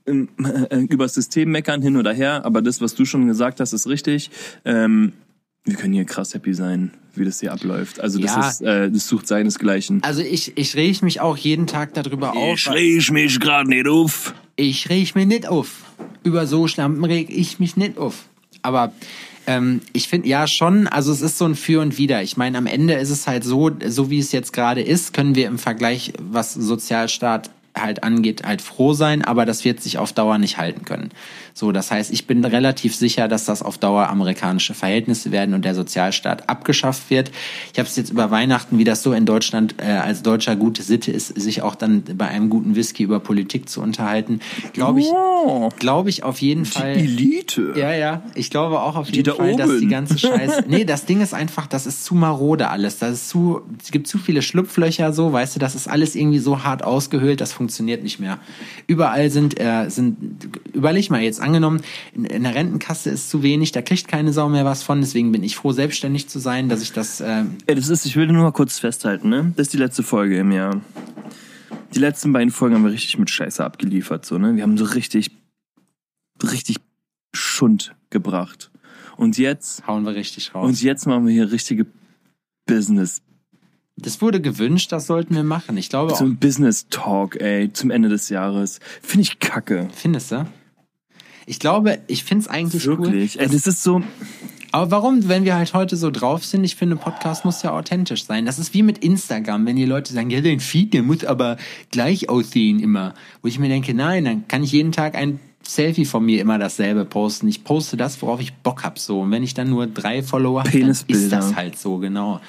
ähm, 0.06 0.30
äh, 0.44 0.78
über 0.78 1.06
das 1.06 1.14
System 1.14 1.52
meckern 1.52 1.82
hin 1.82 1.98
oder 1.98 2.14
her, 2.14 2.46
aber 2.46 2.62
das, 2.62 2.82
was 2.82 2.94
du 2.96 3.06
schon 3.06 3.28
gesagt 3.28 3.60
hast, 3.60 3.74
ist 3.74 3.88
richtig. 3.88 4.30
Ähm, 4.66 5.14
wir 5.64 5.76
können 5.76 5.94
hier 5.94 6.06
krass 6.06 6.34
happy 6.34 6.54
sein, 6.54 6.92
wie 7.18 7.26
das 7.26 7.40
hier 7.40 7.52
abläuft. 7.54 8.00
Also 8.00 8.20
das 8.20 8.36
Ja. 8.36 8.48
ist, 8.50 8.62
äh, 8.62 8.90
das 8.92 9.08
sucht 9.08 9.28
seinesgleichen. 9.28 10.04
Also 10.04 10.22
ich, 10.22 10.58
ich 10.58 10.76
reg 10.76 11.02
mich 11.04 11.20
auch 11.22 11.38
jeden 11.38 11.68
Tag 11.68 11.94
darüber 11.94 12.36
auf. 12.36 12.66
weil- 12.68 12.78
ich 12.78 13.12
mich 13.12 13.40
gerade 13.40 13.70
nicht 13.70 13.88
auf. 13.88 14.34
Ich 14.56 14.90
reg 14.90 15.16
mich 15.16 15.26
nicht 15.28 15.48
auf. 15.48 15.84
Über 16.24 16.48
so 16.48 16.68
Schlampen 16.68 17.04
reg 17.06 17.30
ich 17.30 17.60
mich 17.60 17.78
nicht 17.78 17.98
auf. 17.98 18.26
Aber 18.64 18.92
ähm, 19.46 19.82
ich 19.94 20.08
finde 20.10 20.28
ja 20.28 20.46
schon, 20.48 20.88
also 20.88 21.12
es 21.12 21.22
ist 21.22 21.38
so 21.38 21.46
ein 21.46 21.56
Für 21.56 21.82
und 21.82 21.98
Wider. 21.98 22.22
Ich 22.24 22.36
meine, 22.38 22.58
am 22.58 22.66
Ende 22.66 22.96
ist 22.96 23.10
es 23.12 23.28
halt 23.28 23.44
so, 23.44 23.72
so 23.88 24.10
wie 24.10 24.20
es 24.20 24.32
jetzt 24.32 24.52
gerade 24.52 24.82
ist, 24.82 25.14
können 25.14 25.36
wir 25.36 25.48
im 25.48 25.58
Vergleich, 25.58 26.12
was 26.20 26.54
Sozialstaat 26.54 27.50
halt 27.78 28.04
angeht, 28.04 28.42
halt 28.44 28.62
froh 28.64 28.94
sein, 28.94 29.24
aber 29.24 29.46
das 29.46 29.64
wird 29.64 29.82
sich 29.82 30.00
auf 30.00 30.12
Dauer 30.12 30.38
nicht 30.40 30.58
halten 30.58 30.84
können. 30.84 31.10
So, 31.58 31.72
das 31.72 31.90
heißt, 31.90 32.14
ich 32.14 32.28
bin 32.28 32.46
relativ 32.46 32.96
sicher, 32.96 33.28
dass 33.28 33.46
das 33.46 33.64
auf 33.64 33.80
Dauer 33.80 34.10
amerikanische 34.10 34.76
Verhältnisse 34.76 35.32
werden 35.32 35.56
und 35.56 35.66
der 35.66 35.74
Sozialstaat 35.74 36.48
abgeschafft 36.50 37.10
wird. 37.10 37.32
Ich 37.74 37.80
habe 37.80 37.90
es 37.90 37.96
jetzt 37.96 38.12
über 38.12 38.30
Weihnachten, 38.30 38.78
wie 38.78 38.84
das 38.84 39.02
so 39.02 39.12
in 39.12 39.26
Deutschland 39.26 39.74
äh, 39.80 39.86
als 39.86 40.22
Deutscher 40.22 40.56
gute 40.56 40.84
Sitte 40.84 41.12
ist, 41.12 41.30
sich 41.30 41.64
auch 41.64 41.74
dann 41.74 42.04
bei 42.16 42.28
einem 42.28 42.52
guten 42.52 42.76
Whisky 42.76 43.02
über 43.02 43.20
Politik 43.20 43.70
zu 43.70 43.82
unterhalten, 43.82 44.40
glaube 44.74 45.00
ich, 45.00 45.08
Oh, 45.10 45.70
glaube 45.80 46.12
ich 46.12 46.24
auf 46.24 46.42
jeden 46.42 46.66
Fall. 46.66 46.96
Elite. 46.96 47.74
Ja, 47.76 47.92
ja. 47.92 48.22
Ich 48.36 48.52
glaube 48.52 48.80
auch 48.80 48.96
auf 48.96 49.08
Die 49.10 49.16
jeden 49.16 49.34
Fall, 49.36 49.56
dass 49.56 49.70
die 49.72 49.78
oben. 49.78 49.90
ganze 49.90 50.20
Scheiße. 50.20 50.66
Nee, 50.68 50.86
das 50.86 51.06
Ding 51.06 51.22
ist 51.22 51.34
einfach, 51.34 51.66
das 51.66 51.88
ist 51.88 52.06
zu 52.06 52.14
marode 52.14 52.70
alles. 52.70 53.00
Das 53.00 53.14
ist 53.14 53.30
zu, 53.30 53.62
es 53.82 53.90
gibt 53.90 54.08
zu 54.08 54.20
viele 54.20 54.44
Schlupflöcher 54.44 55.12
so, 55.12 55.34
weißt 55.34 55.56
du, 55.56 55.60
das 55.60 55.74
ist 55.74 55.88
alles 55.88 56.14
irgendwie 56.16 56.38
so 56.38 56.64
hart 56.64 56.84
ausgehöhlt, 56.84 57.42
das 57.42 57.52
funktioniert 57.52 58.04
nicht 58.04 58.20
mehr. 58.20 58.38
Überall 58.86 59.32
sind, 59.32 59.60
äh, 59.60 59.90
sind, 59.90 60.18
überleg 60.74 61.10
mal 61.10 61.22
jetzt, 61.22 61.40
angenommen, 61.48 61.82
in, 62.14 62.26
in 62.26 62.44
der 62.44 62.56
Rentenkasse 62.56 63.10
ist 63.10 63.30
zu 63.30 63.44
wenig, 63.44 63.72
da 63.72 63.82
kriegt 63.82 64.08
keine 64.08 64.34
Sau 64.34 64.50
mehr 64.50 64.66
was 64.66 64.84
von, 64.84 65.02
deswegen 65.02 65.32
bin 65.32 65.44
ich 65.44 65.56
froh, 65.56 65.72
selbstständig 65.72 66.28
zu 66.28 66.40
sein, 66.40 66.70
dass 66.70 66.82
ich 66.82 66.92
das, 66.92 67.22
äh, 67.22 67.44
Ey, 67.66 67.76
das 67.76 67.90
ist, 67.90 68.06
ich 68.06 68.16
will 68.16 68.28
nur 68.28 68.44
mal 68.44 68.52
kurz 68.52 68.80
festhalten, 68.80 69.30
ne? 69.30 69.54
Das 69.56 69.68
ist 69.68 69.74
die 69.74 69.78
letzte 69.78 70.04
Folge 70.04 70.38
im 70.38 70.52
Jahr. 70.52 70.82
Die 71.96 72.00
letzten 72.00 72.34
beiden 72.34 72.52
Folgen 72.52 72.76
haben 72.76 72.84
wir 72.84 72.92
richtig 72.92 73.18
mit 73.18 73.30
Scheiße 73.30 73.64
abgeliefert, 73.64 74.26
so, 74.26 74.38
ne? 74.38 74.56
Wir 74.56 74.64
haben 74.64 74.78
so 74.78 74.86
richtig, 74.86 75.32
richtig 76.44 76.78
Schund 77.34 77.96
gebracht. 78.10 78.72
Und 79.16 79.38
jetzt, 79.38 79.88
hauen 79.88 80.04
wir 80.04 80.14
richtig 80.14 80.54
raus. 80.54 80.68
und 80.68 80.82
jetzt 80.82 81.08
machen 81.08 81.26
wir 81.26 81.34
hier 81.34 81.52
richtige 81.52 81.88
Business, 82.68 83.22
das 84.00 84.22
wurde 84.22 84.40
gewünscht, 84.40 84.92
das 84.92 85.08
sollten 85.08 85.34
wir 85.34 85.44
machen. 85.44 85.76
Ich 85.76 85.90
glaube 85.90 86.14
auch. 86.14 86.18
so 86.18 86.24
ein 86.26 86.38
Business 86.38 86.88
Talk, 86.90 87.42
ey, 87.42 87.74
zum 87.74 87.90
Ende 87.90 88.10
des 88.10 88.30
Jahres. 88.30 88.80
Finde 89.02 89.24
ich 89.24 89.40
kacke. 89.40 89.88
Findest 89.92 90.32
du? 90.32 90.46
Ich 91.48 91.60
glaube, 91.60 92.00
ich 92.08 92.26
find's 92.26 92.48
eigentlich 92.48 92.86
Wirklich. 92.86 93.38
cool. 93.40 93.48
Das 93.48 93.66
ist 93.66 93.82
so, 93.82 94.04
Aber 94.72 94.92
warum, 94.92 95.30
wenn 95.30 95.46
wir 95.46 95.56
halt 95.56 95.74
heute 95.74 95.96
so 95.96 96.12
drauf 96.12 96.44
sind, 96.46 96.66
ich 96.66 96.76
finde, 96.76 96.98
Podcast 96.98 97.46
muss 97.46 97.64
ja 97.64 97.72
authentisch 97.72 98.26
sein. 98.26 98.46
Das 98.46 98.60
ist 98.60 98.74
wie 98.74 98.84
mit 98.84 98.98
Instagram, 98.98 99.66
wenn 99.66 99.78
die 99.78 99.86
Leute 99.86 100.14
sagen, 100.14 100.30
ja, 100.30 100.42
dein 100.42 100.60
Feed, 100.60 100.94
der 100.94 101.04
muss 101.04 101.24
aber 101.24 101.56
gleich 101.90 102.30
aussehen 102.30 102.80
immer. 102.80 103.14
Wo 103.42 103.48
ich 103.48 103.60
mir 103.60 103.70
denke, 103.70 103.94
nein, 103.94 104.26
dann 104.26 104.48
kann 104.50 104.62
ich 104.62 104.74
jeden 104.74 104.92
Tag 104.92 105.16
ein 105.16 105.40
Selfie 105.64 106.06
von 106.06 106.26
mir 106.26 106.42
immer 106.42 106.60
dasselbe 106.60 107.06
posten. 107.06 107.48
Ich 107.48 107.64
poste 107.64 107.96
das, 107.96 108.22
worauf 108.22 108.42
ich 108.42 108.54
Bock 108.56 108.84
hab, 108.84 109.00
so. 109.00 109.22
Und 109.22 109.32
wenn 109.32 109.44
ich 109.44 109.54
dann 109.54 109.70
nur 109.70 109.88
drei 109.88 110.24
Follower 110.24 110.64
habe, 110.64 110.80
dann 110.80 110.90
ist 110.90 111.32
das 111.32 111.56
halt 111.56 111.78
so, 111.80 111.98
genau. 111.98 112.42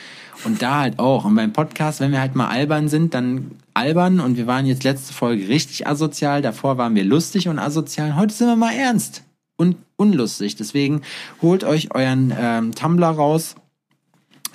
Und 0.45 0.63
da 0.63 0.81
halt 0.81 0.99
auch. 0.99 1.25
Und 1.25 1.35
beim 1.35 1.53
Podcast, 1.53 2.01
wenn 2.01 2.13
wir 2.13 2.21
halt 2.21 2.35
mal 2.35 2.49
albern 2.49 2.89
sind, 2.89 3.15
dann 3.15 3.53
albern. 3.75 4.21
Und 4.21 4.37
wir 4.37 4.47
waren 4.47 4.67
jetzt 4.67 4.85
letzte 4.85 5.13
Folge 5.13 5.49
richtig 5.49 5.87
asozial. 5.87 6.43
Davor 6.43 6.79
waren 6.79 6.95
wir 6.95 7.05
lustig 7.05 7.49
und 7.49 7.59
asozial. 7.59 8.17
Heute 8.17 8.35
sind 8.35 8.47
wir 8.47 8.57
mal 8.57 8.75
ernst 8.75 9.25
und 9.57 9.77
unlustig. 9.97 10.57
Deswegen 10.57 11.03
holt 11.43 11.65
euch 11.65 11.95
euren 11.95 12.33
ähm, 12.39 12.75
Tumblr 12.75 13.07
raus, 13.09 13.57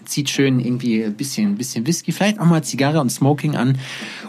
zieht 0.06 0.30
schön 0.30 0.60
irgendwie 0.60 1.04
ein 1.04 1.14
bisschen, 1.14 1.52
ein 1.52 1.56
bisschen 1.56 1.86
Whisky, 1.86 2.12
vielleicht 2.12 2.40
auch 2.40 2.46
mal 2.46 2.64
Zigarre 2.64 3.00
und 3.00 3.10
Smoking 3.10 3.56
an 3.56 3.78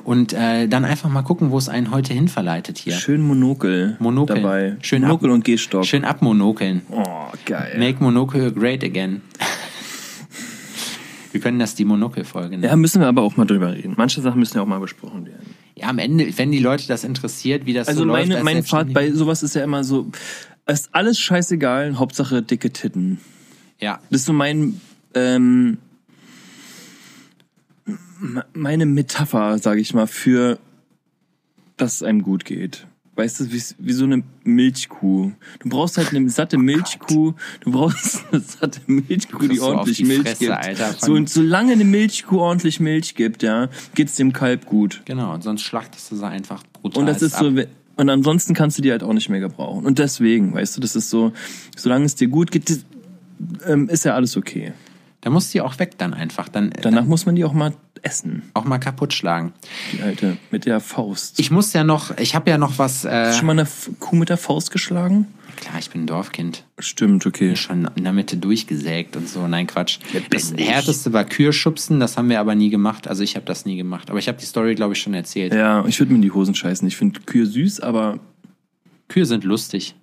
und 0.04 0.32
äh, 0.32 0.68
dann 0.68 0.84
einfach 0.84 1.08
mal 1.08 1.22
gucken, 1.22 1.50
wo 1.50 1.58
es 1.58 1.68
einen 1.68 1.90
heute 1.90 2.12
hin 2.12 2.28
verleitet 2.28 2.78
hier. 2.78 2.94
schön 2.94 3.22
Monokel, 3.22 3.96
Monokel. 3.98 4.36
dabei. 4.36 4.76
Schön 4.82 5.02
Monokel 5.02 5.30
ab- 5.30 5.34
und 5.34 5.44
Gehstock. 5.44 5.84
Schön 5.84 6.04
abmonokeln. 6.04 6.82
Oh, 6.90 7.02
geil. 7.44 7.76
Make 7.78 8.02
Monocle 8.02 8.52
great 8.52 8.84
again. 8.84 9.22
Wir 11.34 11.40
können 11.40 11.58
das 11.58 11.74
die 11.74 11.84
Monokel-Folge 11.84 12.50
nennen. 12.50 12.62
Ja, 12.62 12.76
müssen 12.76 13.00
wir 13.00 13.08
aber 13.08 13.22
auch 13.22 13.36
mal 13.36 13.44
drüber 13.44 13.72
reden. 13.74 13.94
Manche 13.96 14.20
Sachen 14.20 14.38
müssen 14.38 14.56
ja 14.56 14.62
auch 14.62 14.66
mal 14.68 14.78
besprochen 14.78 15.26
werden. 15.26 15.54
Ja, 15.74 15.88
am 15.88 15.98
Ende, 15.98 16.26
wenn 16.38 16.52
die 16.52 16.60
Leute 16.60 16.86
das 16.86 17.02
interessiert, 17.02 17.66
wie 17.66 17.72
das 17.72 17.88
Also 17.88 18.02
so 18.02 18.04
läuft. 18.06 18.20
meine, 18.28 18.36
als 18.36 18.44
mein 18.44 18.62
Pfad 18.62 18.92
bei 18.94 19.10
sowas 19.10 19.42
ist 19.42 19.54
ja 19.56 19.64
immer 19.64 19.82
so, 19.82 20.06
es 20.64 20.82
ist 20.82 20.90
alles 20.92 21.18
scheißegal, 21.18 21.98
Hauptsache 21.98 22.40
dicke 22.40 22.70
Titten. 22.72 23.18
Ja, 23.80 23.98
Das 24.10 24.20
ist 24.20 24.26
so 24.26 24.32
mein, 24.32 24.80
ähm, 25.14 25.78
meine 28.52 28.86
Metapher, 28.86 29.58
sage 29.58 29.80
ich 29.80 29.92
mal, 29.92 30.06
für, 30.06 30.60
dass 31.76 31.96
es 31.96 32.02
einem 32.04 32.22
gut 32.22 32.44
geht. 32.44 32.86
Weißt 33.16 33.40
du, 33.40 33.52
wie, 33.52 33.62
wie 33.78 33.92
so 33.92 34.04
eine 34.04 34.24
Milchkuh. 34.42 35.32
Du 35.60 35.68
brauchst 35.68 35.98
halt 35.98 36.12
eine 36.12 36.28
satte 36.28 36.58
Milchkuh. 36.58 37.34
Du 37.60 37.70
brauchst 37.70 38.24
eine 38.32 38.40
satte 38.40 38.80
Milchkuh, 38.86 39.46
die 39.46 39.60
ordentlich 39.60 39.98
die 39.98 40.04
Milch 40.04 40.22
Fresse, 40.22 40.38
gibt. 40.38 40.52
Alter, 40.52 40.94
so, 40.98 41.12
und 41.12 41.30
solange 41.30 41.72
eine 41.72 41.84
Milchkuh 41.84 42.38
ordentlich 42.38 42.80
Milch 42.80 43.14
gibt, 43.14 43.44
ja, 43.44 43.68
geht's 43.94 44.16
dem 44.16 44.32
Kalb 44.32 44.66
gut. 44.66 45.02
genau. 45.04 45.32
Und 45.32 45.44
sonst 45.44 45.62
schlachtest 45.62 46.10
du 46.10 46.16
sie 46.16 46.26
einfach 46.26 46.64
brutal. 46.72 47.00
Und 47.00 47.06
das 47.06 47.22
ist 47.22 47.34
ab. 47.34 47.44
so, 47.54 47.62
und 47.96 48.10
ansonsten 48.10 48.54
kannst 48.54 48.78
du 48.78 48.82
die 48.82 48.90
halt 48.90 49.04
auch 49.04 49.12
nicht 49.12 49.28
mehr 49.28 49.40
gebrauchen. 49.40 49.86
Und 49.86 49.98
deswegen, 50.00 50.52
weißt 50.52 50.76
du, 50.76 50.80
das 50.80 50.96
ist 50.96 51.10
so, 51.10 51.32
solange 51.76 52.04
es 52.06 52.16
dir 52.16 52.28
gut 52.28 52.50
geht, 52.50 52.84
ähm, 53.66 53.88
ist 53.88 54.04
ja 54.04 54.14
alles 54.14 54.36
okay. 54.36 54.72
Da 55.20 55.30
muss 55.30 55.50
die 55.50 55.60
auch 55.60 55.78
weg 55.78 55.96
dann 55.98 56.12
einfach. 56.12 56.48
Dann, 56.48 56.70
Danach 56.82 57.00
dann 57.00 57.08
muss 57.08 57.26
man 57.26 57.36
die 57.36 57.44
auch 57.44 57.52
mal 57.52 57.72
essen, 58.04 58.42
auch 58.54 58.64
mal 58.64 58.78
kaputt 58.78 59.12
schlagen. 59.12 59.52
die 59.92 60.02
alte, 60.02 60.36
mit 60.50 60.66
der 60.66 60.80
Faust. 60.80 61.38
Ich 61.40 61.50
muss 61.50 61.72
ja 61.72 61.84
noch, 61.84 62.16
ich 62.18 62.34
habe 62.34 62.50
ja 62.50 62.58
noch 62.58 62.78
was. 62.78 63.04
Äh, 63.04 63.10
Hast 63.10 63.34
du 63.34 63.38
schon 63.38 63.46
mal 63.46 63.52
eine 63.52 63.62
F- 63.62 63.90
Kuh 64.00 64.16
mit 64.16 64.28
der 64.28 64.36
Faust 64.36 64.70
geschlagen? 64.70 65.26
klar, 65.56 65.76
ich 65.78 65.88
bin 65.88 66.02
ein 66.02 66.06
Dorfkind. 66.08 66.64
Stimmt, 66.80 67.24
okay. 67.26 67.54
Schon 67.54 67.88
in 67.94 68.02
der 68.02 68.12
Mitte 68.12 68.36
durchgesägt 68.36 69.16
und 69.16 69.28
so. 69.28 69.46
Nein, 69.46 69.68
Quatsch. 69.68 69.98
Das 70.30 70.52
härteste 70.56 71.12
war 71.12 71.24
Kühe-Schubsen, 71.24 72.00
das 72.00 72.16
haben 72.16 72.28
wir 72.28 72.40
aber 72.40 72.56
nie 72.56 72.70
gemacht. 72.70 73.06
Also 73.06 73.22
ich 73.22 73.36
habe 73.36 73.46
das 73.46 73.64
nie 73.64 73.76
gemacht. 73.76 74.10
Aber 74.10 74.18
ich 74.18 74.26
habe 74.26 74.36
die 74.36 74.46
Story, 74.46 74.74
glaube 74.74 74.94
ich, 74.94 75.00
schon 75.00 75.14
erzählt. 75.14 75.54
Ja, 75.54 75.84
ich 75.86 76.00
würde 76.00 76.10
mir 76.12 76.16
in 76.16 76.22
die 76.22 76.32
Hosen 76.32 76.56
scheißen. 76.56 76.86
Ich 76.88 76.96
finde 76.96 77.20
Kühe 77.20 77.46
süß, 77.46 77.78
aber 77.80 78.18
Kühe 79.08 79.26
sind 79.26 79.44
lustig. 79.44 79.94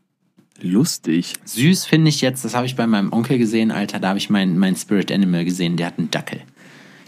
lustig. 0.61 1.33
Süß 1.43 1.85
finde 1.85 2.09
ich 2.09 2.21
jetzt, 2.21 2.45
das 2.45 2.55
habe 2.55 2.65
ich 2.65 2.75
bei 2.77 2.87
meinem 2.87 3.11
Onkel 3.11 3.37
gesehen, 3.37 3.71
Alter, 3.71 3.99
da 3.99 4.09
habe 4.09 4.19
ich 4.19 4.29
mein, 4.29 4.57
mein 4.57 4.75
Spirit 4.77 5.11
Animal 5.11 5.43
gesehen, 5.43 5.75
der 5.75 5.87
hat 5.87 5.97
einen 5.99 6.11
Dackel. 6.11 6.41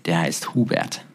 Der 0.05 0.19
heißt 0.19 0.53
Hubert. 0.53 1.05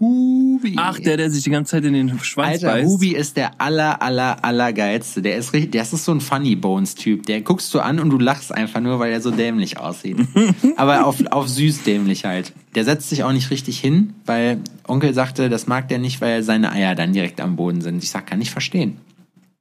Hubi. 0.00 0.76
Ach, 0.78 0.98
der, 0.98 1.18
der 1.18 1.30
sich 1.30 1.44
die 1.44 1.50
ganze 1.50 1.72
Zeit 1.72 1.84
in 1.84 1.92
den 1.92 2.18
Schwanz 2.20 2.64
Alter, 2.64 2.68
beißt. 2.68 2.88
Hubi 2.88 3.14
ist 3.14 3.36
der 3.36 3.60
aller, 3.60 4.00
aller, 4.00 4.42
aller 4.42 4.72
geilste. 4.72 5.20
Der 5.20 5.36
ist 5.36 5.52
richtig, 5.52 5.72
der 5.72 5.82
ist 5.82 5.90
so 5.90 6.12
ein 6.12 6.22
Funny 6.22 6.56
Bones 6.56 6.94
Typ. 6.94 7.26
Der 7.26 7.42
guckst 7.42 7.72
du 7.74 7.80
an 7.80 8.00
und 8.00 8.08
du 8.08 8.18
lachst 8.18 8.52
einfach 8.52 8.80
nur, 8.80 8.98
weil 8.98 9.12
er 9.12 9.20
so 9.20 9.30
dämlich 9.30 9.78
aussieht. 9.78 10.16
Aber 10.76 11.06
auf, 11.06 11.24
auf 11.26 11.48
süß 11.48 11.82
dämlich 11.82 12.24
halt. 12.24 12.54
Der 12.74 12.84
setzt 12.84 13.10
sich 13.10 13.24
auch 13.24 13.32
nicht 13.32 13.50
richtig 13.50 13.78
hin, 13.78 14.14
weil 14.24 14.60
Onkel 14.88 15.12
sagte, 15.12 15.50
das 15.50 15.66
mag 15.66 15.88
der 15.88 15.98
nicht, 15.98 16.22
weil 16.22 16.42
seine 16.42 16.72
Eier 16.72 16.94
dann 16.94 17.12
direkt 17.12 17.40
am 17.40 17.56
Boden 17.56 17.82
sind. 17.82 18.02
Ich 18.02 18.10
sag, 18.10 18.26
kann 18.26 18.40
ich 18.40 18.50
verstehen. 18.50 18.96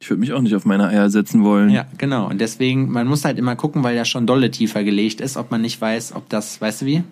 Ich 0.01 0.09
würde 0.09 0.21
mich 0.21 0.31
auch 0.31 0.41
nicht 0.41 0.55
auf 0.55 0.65
meine 0.65 0.87
Eier 0.87 1.09
setzen 1.09 1.43
wollen. 1.43 1.69
Ja, 1.69 1.85
genau. 1.97 2.29
Und 2.29 2.39
deswegen, 2.39 2.89
man 2.89 3.05
muss 3.05 3.25
halt 3.25 3.37
immer 3.37 3.57
gucken, 3.57 3.83
weil 3.83 3.95
der 3.95 4.05
schon 4.05 4.25
dolle 4.25 4.49
tiefer 4.49 4.83
gelegt 4.85 5.19
ist, 5.19 5.35
ob 5.35 5.51
man 5.51 5.61
nicht 5.61 5.79
weiß, 5.79 6.15
ob 6.15 6.29
das, 6.29 6.61
weißt 6.61 6.81
du 6.81 6.85
wie? 6.85 7.03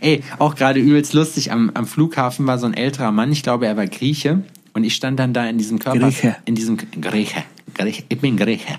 Ey, 0.00 0.22
auch 0.38 0.54
gerade 0.54 0.78
übelst 0.78 1.12
lustig, 1.12 1.50
am, 1.50 1.70
am 1.74 1.86
Flughafen 1.86 2.46
war 2.46 2.58
so 2.58 2.66
ein 2.66 2.74
älterer 2.74 3.10
Mann, 3.10 3.32
ich 3.32 3.42
glaube, 3.42 3.66
er 3.66 3.76
war 3.76 3.86
Grieche. 3.86 4.44
Und 4.72 4.84
ich 4.84 4.94
stand 4.94 5.18
dann 5.18 5.32
da 5.32 5.48
in 5.48 5.58
diesem 5.58 5.80
Körper, 5.80 5.98
Grieche. 5.98 6.36
in 6.44 6.54
diesem 6.54 6.76
Grieche, 6.76 7.42
Ich 7.88 8.06
bin 8.06 8.36
Grieche, 8.36 8.78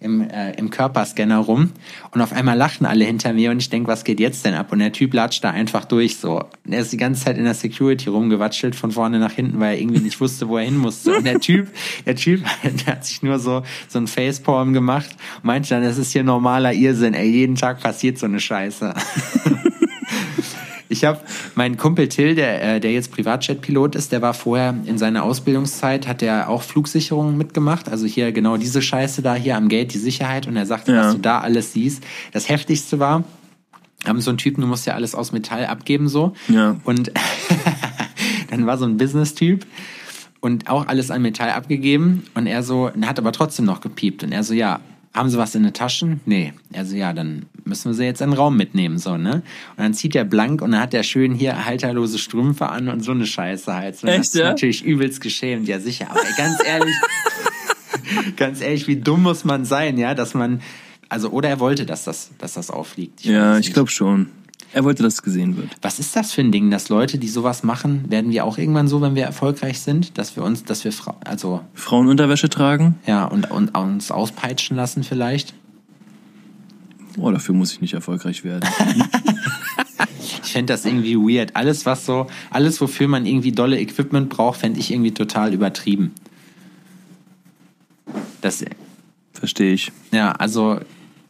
im, 0.00 0.28
äh, 0.28 0.52
im 0.52 0.70
Körperscanner 0.70 1.38
rum. 1.38 1.72
Und 2.10 2.20
auf 2.20 2.32
einmal 2.32 2.56
lachen 2.56 2.86
alle 2.86 3.04
hinter 3.04 3.32
mir 3.32 3.50
und 3.50 3.58
ich 3.58 3.70
denk, 3.70 3.86
was 3.86 4.04
geht 4.04 4.20
jetzt 4.20 4.44
denn 4.44 4.54
ab? 4.54 4.72
Und 4.72 4.80
der 4.80 4.92
Typ 4.92 5.14
latscht 5.14 5.44
da 5.44 5.50
einfach 5.50 5.84
durch 5.84 6.16
so. 6.16 6.40
Und 6.64 6.72
er 6.72 6.80
ist 6.80 6.92
die 6.92 6.96
ganze 6.96 7.24
Zeit 7.24 7.38
in 7.38 7.44
der 7.44 7.54
Security 7.54 8.08
rumgewatschelt, 8.08 8.74
von 8.74 8.92
vorne 8.92 9.18
nach 9.18 9.32
hinten, 9.32 9.60
weil 9.60 9.74
er 9.74 9.80
irgendwie 9.80 10.00
nicht 10.00 10.20
wusste, 10.20 10.48
wo 10.48 10.58
er 10.58 10.64
hin 10.64 10.76
musste. 10.76 11.16
Und 11.16 11.24
der 11.24 11.40
Typ, 11.40 11.68
der 12.06 12.16
Typ, 12.16 12.44
der 12.86 12.94
hat 12.94 13.04
sich 13.04 13.22
nur 13.22 13.38
so, 13.38 13.62
so 13.88 13.98
ein 13.98 14.06
Facepalm 14.06 14.72
gemacht 14.72 15.10
und 15.36 15.44
meinte 15.44 15.70
dann, 15.70 15.82
das 15.82 15.98
ist 15.98 16.12
hier 16.12 16.24
normaler 16.24 16.72
Irrsinn, 16.72 17.14
ey, 17.14 17.28
jeden 17.28 17.56
Tag 17.56 17.80
passiert 17.80 18.18
so 18.18 18.26
eine 18.26 18.40
Scheiße. 18.40 18.94
Ich 20.90 21.04
habe 21.04 21.20
meinen 21.54 21.76
Kumpel 21.76 22.08
Till, 22.08 22.34
der, 22.34 22.62
äh, 22.76 22.80
der 22.80 22.92
jetzt 22.92 23.12
Privatjet-Pilot 23.12 23.94
ist, 23.94 24.10
der 24.10 24.22
war 24.22 24.34
vorher 24.34 24.74
in 24.86 24.98
seiner 24.98 25.22
Ausbildungszeit, 25.22 26.08
hat 26.08 26.20
er 26.20 26.48
auch 26.48 26.62
Flugsicherungen 26.62 27.38
mitgemacht. 27.38 27.88
Also 27.88 28.06
hier 28.06 28.32
genau 28.32 28.56
diese 28.56 28.82
Scheiße 28.82 29.22
da 29.22 29.34
hier 29.36 29.56
am 29.56 29.68
Gate, 29.68 29.94
die 29.94 29.98
Sicherheit. 29.98 30.48
Und 30.48 30.56
er 30.56 30.66
sagte, 30.66 30.92
Ja. 30.92 31.04
was 31.06 31.12
du 31.14 31.20
da 31.20 31.38
alles 31.40 31.72
siehst. 31.72 32.02
Das 32.32 32.48
Heftigste 32.48 32.98
war, 32.98 33.22
haben 34.04 34.20
so 34.20 34.30
einen 34.30 34.38
Typen, 34.38 34.62
du 34.62 34.66
musst 34.66 34.84
ja 34.86 34.94
alles 34.94 35.14
aus 35.14 35.30
Metall 35.30 35.64
abgeben 35.66 36.08
so. 36.08 36.32
Ja. 36.48 36.76
Und 36.84 37.12
dann 38.50 38.66
war 38.66 38.76
so 38.76 38.84
ein 38.84 38.96
Business-Typ 38.96 39.64
und 40.40 40.68
auch 40.68 40.88
alles 40.88 41.10
an 41.12 41.22
Metall 41.22 41.50
abgegeben. 41.50 42.24
Und 42.34 42.46
er 42.46 42.62
so, 42.62 42.88
er 42.88 43.08
hat 43.08 43.18
aber 43.18 43.30
trotzdem 43.32 43.64
noch 43.64 43.80
gepiept. 43.80 44.24
Und 44.24 44.32
er 44.32 44.42
so, 44.42 44.54
ja, 44.54 44.80
haben 45.12 45.28
Sie 45.28 45.38
was 45.38 45.54
in 45.54 45.64
den 45.64 45.72
Taschen? 45.72 46.20
Nee. 46.24 46.52
Er 46.72 46.84
so, 46.84 46.94
ja, 46.94 47.12
dann 47.12 47.46
müssen 47.64 47.90
wir 47.90 47.94
sie 47.94 48.04
jetzt 48.04 48.20
in 48.20 48.30
den 48.30 48.38
Raum 48.38 48.56
mitnehmen, 48.56 48.98
so, 48.98 49.16
ne? 49.16 49.34
Und 49.34 49.78
dann 49.78 49.94
zieht 49.94 50.14
er 50.14 50.24
blank 50.24 50.62
und 50.62 50.72
dann 50.72 50.80
hat 50.80 50.94
er 50.94 51.02
schön 51.02 51.34
hier 51.34 51.64
halterlose 51.64 52.18
Strümpfe 52.18 52.68
an 52.68 52.88
und 52.88 53.00
so 53.00 53.10
eine 53.10 53.26
Scheiße 53.26 53.74
halt. 53.74 54.02
Und 54.02 54.08
Echt, 54.08 54.18
das 54.20 54.26
ist 54.28 54.34
ja? 54.36 54.48
natürlich 54.50 54.84
übelst 54.84 55.20
geschämt, 55.20 55.66
ja 55.66 55.80
sicher. 55.80 56.10
Aber 56.10 56.20
ganz 56.36 56.58
ehrlich, 56.64 56.94
ganz 58.36 58.60
ehrlich, 58.60 58.86
wie 58.86 58.96
dumm 58.96 59.22
muss 59.24 59.44
man 59.44 59.64
sein, 59.64 59.98
ja, 59.98 60.14
dass 60.14 60.34
man, 60.34 60.62
also, 61.08 61.30
oder 61.30 61.48
er 61.48 61.58
wollte, 61.58 61.86
dass 61.86 62.04
das, 62.04 62.30
dass 62.38 62.54
das 62.54 62.70
auffliegt. 62.70 63.24
Ja, 63.24 63.54
weiß 63.54 63.66
ich 63.66 63.72
glaube 63.72 63.90
schon. 63.90 64.28
Er 64.72 64.84
wollte, 64.84 65.02
dass 65.02 65.14
es 65.14 65.22
gesehen 65.22 65.56
wird. 65.56 65.68
Was 65.82 65.98
ist 65.98 66.14
das 66.14 66.32
für 66.32 66.42
ein 66.42 66.52
Ding, 66.52 66.70
dass 66.70 66.88
Leute, 66.88 67.18
die 67.18 67.28
sowas 67.28 67.62
machen, 67.62 68.04
werden 68.08 68.30
wir 68.30 68.44
auch 68.44 68.56
irgendwann 68.56 68.86
so, 68.86 69.00
wenn 69.00 69.16
wir 69.16 69.24
erfolgreich 69.24 69.80
sind, 69.80 70.16
dass 70.16 70.36
wir 70.36 70.44
uns, 70.44 70.64
dass 70.64 70.84
wir, 70.84 70.92
Fra 70.92 71.16
also, 71.24 71.60
Frauenunterwäsche 71.74 72.48
tragen? 72.48 72.96
ja, 73.06 73.24
und, 73.24 73.50
und 73.50 73.76
uns 73.76 74.10
auspeitschen 74.10 74.76
lassen 74.76 75.02
vielleicht? 75.02 75.54
Oh, 77.18 77.30
dafür 77.30 77.54
muss 77.54 77.72
ich 77.72 77.80
nicht 77.80 77.94
erfolgreich 77.94 78.44
werden. 78.44 78.68
Ich 80.42 80.54
fände 80.54 80.72
das 80.72 80.84
irgendwie 80.84 81.14
weird. 81.14 81.54
Alles, 81.54 81.86
was 81.86 82.04
so, 82.06 82.26
alles, 82.50 82.80
wofür 82.80 83.06
man 83.06 83.24
irgendwie 83.24 83.52
dolle 83.52 83.78
Equipment 83.78 84.30
braucht, 84.30 84.58
fände 84.58 84.80
ich 84.80 84.90
irgendwie 84.90 85.12
total 85.12 85.54
übertrieben. 85.54 86.12
Das, 88.40 88.64
Verstehe 89.32 89.74
ich. 89.74 89.92
ja, 90.10 90.32
also, 90.32 90.80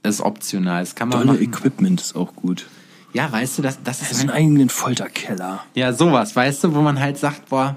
das 0.02 0.14
ist 0.14 0.20
optional. 0.22 0.80
Das 0.80 0.94
kann 0.94 1.10
man 1.10 1.18
Dolle 1.18 1.32
machen. 1.32 1.42
Equipment 1.42 2.00
ist 2.00 2.16
auch 2.16 2.34
gut. 2.34 2.66
Ja, 3.12 3.30
weißt 3.30 3.58
du, 3.58 3.62
das, 3.62 3.82
das 3.82 3.98
Das 4.00 4.10
ist 4.10 4.16
ist 4.18 4.20
einen 4.20 4.30
eigenen 4.30 4.68
Folterkeller. 4.68 5.64
Ja, 5.74 5.92
sowas, 5.92 6.34
weißt 6.36 6.64
du, 6.64 6.74
wo 6.74 6.80
man 6.80 7.00
halt 7.00 7.18
sagt, 7.18 7.48
boah, 7.48 7.76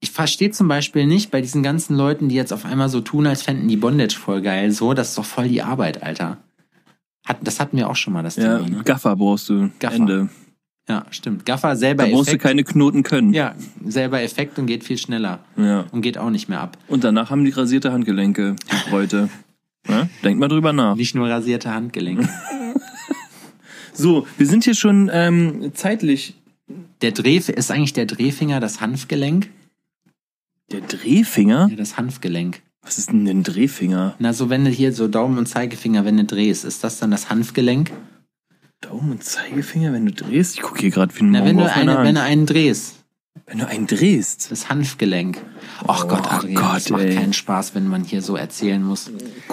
ich 0.00 0.10
verstehe 0.10 0.50
zum 0.52 0.68
Beispiel 0.68 1.06
nicht 1.06 1.30
bei 1.30 1.40
diesen 1.40 1.62
ganzen 1.62 1.96
Leuten, 1.96 2.28
die 2.28 2.34
jetzt 2.36 2.52
auf 2.52 2.64
einmal 2.64 2.88
so 2.88 3.00
tun, 3.00 3.26
als 3.26 3.42
fänden 3.42 3.68
die 3.68 3.76
Bondage 3.76 4.16
voll 4.16 4.40
geil, 4.42 4.70
so, 4.70 4.94
das 4.94 5.10
ist 5.10 5.18
doch 5.18 5.24
voll 5.24 5.48
die 5.48 5.62
Arbeit, 5.62 6.02
Alter. 6.02 6.38
Hat, 7.26 7.38
das 7.42 7.60
hatten 7.60 7.76
wir 7.76 7.90
auch 7.90 7.96
schon 7.96 8.14
mal, 8.14 8.22
das 8.22 8.36
Ja, 8.36 8.58
Thema, 8.58 8.78
ne? 8.78 8.82
Gaffer 8.84 9.16
brauchst 9.16 9.48
du. 9.50 9.70
Gaffer. 9.80 9.96
Ende. 9.96 10.28
Ja, 10.88 11.04
stimmt. 11.10 11.44
Gaffer 11.44 11.76
selber 11.76 12.04
Da 12.04 12.10
brauchst 12.10 12.28
du 12.28 12.30
Effekt. 12.30 12.44
keine 12.44 12.64
Knoten 12.64 13.02
können. 13.02 13.34
ja, 13.34 13.54
selber 13.84 14.22
Effekt 14.22 14.58
und 14.58 14.64
geht 14.66 14.84
viel 14.84 14.96
schneller. 14.96 15.40
Ja. 15.58 15.84
Und 15.92 16.00
geht 16.00 16.16
auch 16.16 16.30
nicht 16.30 16.48
mehr 16.48 16.62
ab. 16.62 16.78
Und 16.88 17.04
danach 17.04 17.28
haben 17.30 17.44
die 17.44 17.50
rasierte 17.50 17.92
Handgelenke, 17.92 18.56
die 18.70 18.90
Bräute. 18.90 19.28
Ja? 19.88 20.06
Denkt 20.22 20.38
mal 20.38 20.48
drüber 20.48 20.74
nach. 20.74 20.96
Nicht 20.96 21.14
nur 21.14 21.30
rasierte 21.30 21.72
Handgelenke. 21.72 22.28
So, 23.98 24.28
wir 24.36 24.46
sind 24.46 24.62
hier 24.62 24.76
schon 24.76 25.10
ähm, 25.12 25.72
zeitlich. 25.74 26.34
Der 27.02 27.10
Dreh, 27.10 27.36
ist 27.36 27.70
eigentlich 27.70 27.94
der 27.94 28.06
Drehfinger 28.06 28.60
das 28.60 28.80
Hanfgelenk? 28.80 29.50
Der 30.70 30.82
Drehfinger? 30.82 31.66
Ja, 31.68 31.76
das 31.76 31.96
Hanfgelenk. 31.96 32.62
Was 32.82 32.98
ist 32.98 33.10
denn 33.10 33.26
ein 33.26 33.42
Drehfinger? 33.42 34.14
Na, 34.20 34.32
so 34.32 34.50
wenn 34.50 34.64
du 34.64 34.70
hier 34.70 34.92
so 34.92 35.08
Daumen 35.08 35.36
und 35.36 35.46
Zeigefinger, 35.46 36.04
wenn 36.04 36.16
du 36.16 36.24
drehst, 36.24 36.64
ist 36.64 36.84
das 36.84 36.98
dann 36.98 37.10
das 37.10 37.28
Hanfgelenk? 37.28 37.90
Daumen 38.80 39.10
und 39.10 39.24
Zeigefinger, 39.24 39.92
wenn 39.92 40.06
du 40.06 40.12
drehst? 40.12 40.54
Ich 40.54 40.62
gucke 40.62 40.78
hier 40.78 40.90
gerade 40.90 41.12
wie 41.16 41.24
ein 41.24 41.32
Na, 41.32 41.44
wenn 41.44 41.56
du, 41.56 41.70
eine, 41.70 41.98
wenn 42.04 42.14
du 42.14 42.22
einen 42.22 42.46
drehst. 42.46 42.97
Wenn 43.46 43.58
du 43.58 43.66
einen 43.66 43.86
drehst. 43.86 44.50
Das 44.50 44.68
Hanfgelenk. 44.68 45.38
Ach 45.86 46.04
Oh 46.04 46.08
Gott, 46.08 46.30
Adrian, 46.30 46.54
Gott, 46.54 46.76
das 46.76 46.90
macht 46.90 47.02
ey. 47.02 47.14
keinen 47.14 47.32
Spaß, 47.32 47.74
wenn 47.74 47.86
man 47.88 48.04
hier 48.04 48.22
so 48.22 48.36
erzählen 48.36 48.82
muss. 48.82 49.10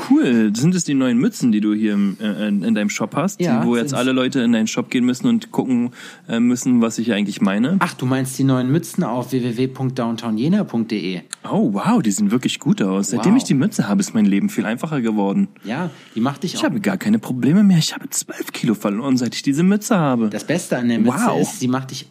Cool. 0.10 0.52
Sind 0.56 0.74
es 0.76 0.84
die 0.84 0.94
neuen 0.94 1.18
Mützen, 1.18 1.52
die 1.52 1.62
du 1.62 1.74
hier 1.74 1.94
im, 1.94 2.18
äh, 2.22 2.48
in, 2.48 2.64
in 2.64 2.76
deinem 2.76 2.90
Shop 2.90 3.16
hast? 3.16 3.40
Ja, 3.42 3.62
die, 3.62 3.68
wo 3.68 3.76
jetzt 3.76 3.94
alle 3.94 4.12
Leute 4.12 4.42
in 4.42 4.52
deinen 4.52 4.68
Shop 4.68 4.90
gehen 4.90 5.06
müssen 5.06 5.28
und 5.28 5.52
gucken 5.52 5.92
äh, 6.28 6.40
müssen, 6.40 6.82
was 6.82 6.98
ich 6.98 7.06
hier 7.06 7.16
eigentlich 7.16 7.42
meine? 7.42 7.78
Ach, 7.80 7.94
du 7.94 8.06
meinst 8.06 8.38
die 8.38 8.44
neuen 8.44 8.72
Mützen 8.72 9.04
auf 9.04 9.32
www.downtownyena.de? 9.32 11.22
Oh, 11.50 11.74
wow, 11.74 12.02
die 12.02 12.12
sehen 12.12 12.32
wirklich 12.32 12.60
gut 12.60 12.82
aus. 12.82 13.10
Seitdem 13.10 13.34
Wow. 13.34 13.38
ich 13.38 13.44
die 13.46 13.54
Mütze 13.54 13.88
habe, 13.88 14.00
ist 14.02 14.14
mein 14.14 14.26
Leben 14.26 14.50
viel 14.50 14.66
einfacher 14.66 15.02
geworden. 15.02 15.48
Ja, 15.64 15.90
die 16.16 16.22
macht 16.22 16.44
dich 16.44 16.54
Ich 16.54 16.60
auch. 16.60 16.64
habe 16.66 16.80
gar 16.80 16.98
keine 16.98 17.20
Probleme 17.20 17.64
mehr. 17.64 17.78
Ich 17.78 17.94
habe 17.94 18.10
zwölf 18.10 18.52
Kilo 18.52 18.74
verloren, 18.76 19.18
seit 19.18 19.36
ich 19.36 19.42
diese 19.42 19.64
Mütze 19.64 19.98
habe. 19.98 20.30
Das 20.30 20.46
Beste 20.46 20.78
an 20.78 20.90
der 20.90 21.00
Mütze 21.00 21.18
Wow. 21.28 21.42
ist, 21.42 21.60
sie 21.60 21.68
macht 21.68 21.92
dich 21.92 22.08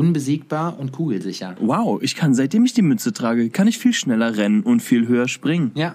unbesiegbar 0.00 0.78
und 0.78 0.92
kugelsicher. 0.92 1.56
Wow, 1.60 2.00
ich 2.02 2.16
kann, 2.16 2.34
seitdem 2.34 2.64
ich 2.64 2.72
die 2.72 2.82
Mütze 2.82 3.12
trage, 3.12 3.50
kann 3.50 3.68
ich 3.68 3.78
viel 3.78 3.92
schneller 3.92 4.36
rennen 4.36 4.62
und 4.62 4.80
viel 4.80 5.06
höher 5.06 5.28
springen. 5.28 5.70
Ja. 5.74 5.94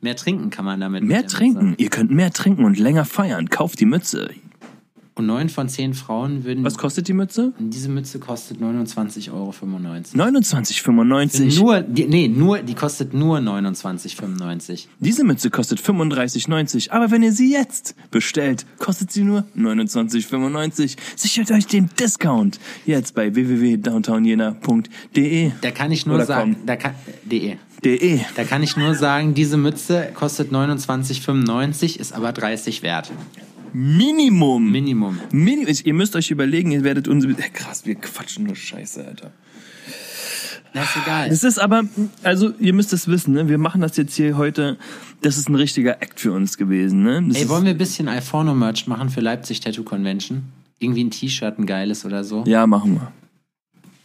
Mehr 0.00 0.16
trinken 0.16 0.50
kann 0.50 0.64
man 0.64 0.80
damit. 0.80 1.02
mit 1.02 1.08
Mehr 1.10 1.26
trinken. 1.26 1.70
Mütze. 1.70 1.82
Ihr 1.82 1.90
könnt 1.90 2.10
mehr 2.10 2.32
trinken 2.32 2.64
und 2.64 2.78
länger 2.78 3.04
feiern. 3.04 3.48
Kauft 3.48 3.80
die 3.80 3.86
Mütze. 3.86 4.30
Und 5.16 5.26
neun 5.26 5.48
von 5.48 5.68
zehn 5.70 5.94
Frauen 5.94 6.44
würden. 6.44 6.62
Was 6.62 6.76
kostet 6.76 7.08
die 7.08 7.14
Mütze? 7.14 7.54
diese 7.58 7.88
Mütze 7.88 8.18
kostet 8.18 8.60
29,95 8.60 9.32
Euro. 9.32 9.48
29,95. 9.50 11.58
Nur, 11.58 11.80
die, 11.80 12.06
nee, 12.06 12.28
nur, 12.28 12.58
die 12.58 12.74
kostet 12.74 13.14
nur 13.14 13.38
29,95. 13.38 14.88
Diese 15.00 15.24
Mütze 15.24 15.48
kostet 15.48 15.80
35,90. 15.80 16.90
Aber 16.90 17.10
wenn 17.10 17.22
ihr 17.22 17.32
sie 17.32 17.50
jetzt 17.50 17.94
bestellt, 18.10 18.66
kostet 18.78 19.10
sie 19.10 19.22
nur 19.22 19.44
29,95. 19.56 20.96
Sichert 21.16 21.50
euch 21.50 21.66
den 21.66 21.88
Discount. 21.98 22.60
Jetzt 22.84 23.14
bei 23.14 23.34
www.downtownjena.de. 23.34 25.52
Da 25.62 25.70
kann 25.70 25.92
ich 25.92 26.04
nur 26.04 26.16
Oder 26.16 26.26
sagen, 26.26 26.56
komm. 26.56 26.66
da 26.66 26.76
kann, 26.76 26.92
de. 27.24 27.56
De. 27.82 28.20
Da 28.34 28.44
kann 28.44 28.62
ich 28.62 28.76
nur 28.76 28.94
sagen, 28.94 29.32
diese 29.32 29.56
Mütze 29.56 30.10
kostet 30.12 30.52
29,95, 30.52 31.98
ist 31.98 32.12
aber 32.12 32.32
30 32.32 32.82
wert. 32.82 33.10
Minimum. 33.78 34.72
Minimum. 34.72 35.20
Minimum. 35.32 35.74
Ihr 35.84 35.92
müsst 35.92 36.16
euch 36.16 36.30
überlegen, 36.30 36.70
ihr 36.70 36.82
werdet 36.82 37.08
uns. 37.08 37.26
Krass, 37.52 37.84
wir 37.84 37.96
quatschen 37.96 38.46
nur 38.46 38.56
Scheiße, 38.56 39.04
Alter. 39.04 39.32
Na, 40.72 40.82
ist 40.82 40.96
egal. 40.96 41.28
Es 41.28 41.44
ist 41.44 41.58
aber, 41.58 41.82
also 42.22 42.52
ihr 42.58 42.72
müsst 42.72 42.94
es 42.94 43.06
wissen, 43.06 43.34
ne? 43.34 43.48
wir 43.48 43.58
machen 43.58 43.82
das 43.82 43.98
jetzt 43.98 44.14
hier 44.14 44.38
heute, 44.38 44.78
das 45.20 45.36
ist 45.36 45.50
ein 45.50 45.54
richtiger 45.56 46.00
Act 46.00 46.20
für 46.20 46.32
uns 46.32 46.56
gewesen. 46.56 47.02
Ne? 47.02 47.22
Das 47.28 47.36
Ey, 47.36 47.48
wollen 47.50 47.64
wir 47.64 47.72
ein 47.72 47.78
bisschen 47.78 48.08
Alforno-Merch 48.08 48.86
machen 48.86 49.10
für 49.10 49.20
Leipzig 49.20 49.60
Tattoo 49.60 49.84
Convention? 49.84 50.44
Irgendwie 50.78 51.04
ein 51.04 51.10
T-Shirt, 51.10 51.58
ein 51.58 51.66
geiles 51.66 52.06
oder 52.06 52.24
so? 52.24 52.44
ja, 52.46 52.66
machen 52.66 52.94
wir. 52.94 53.12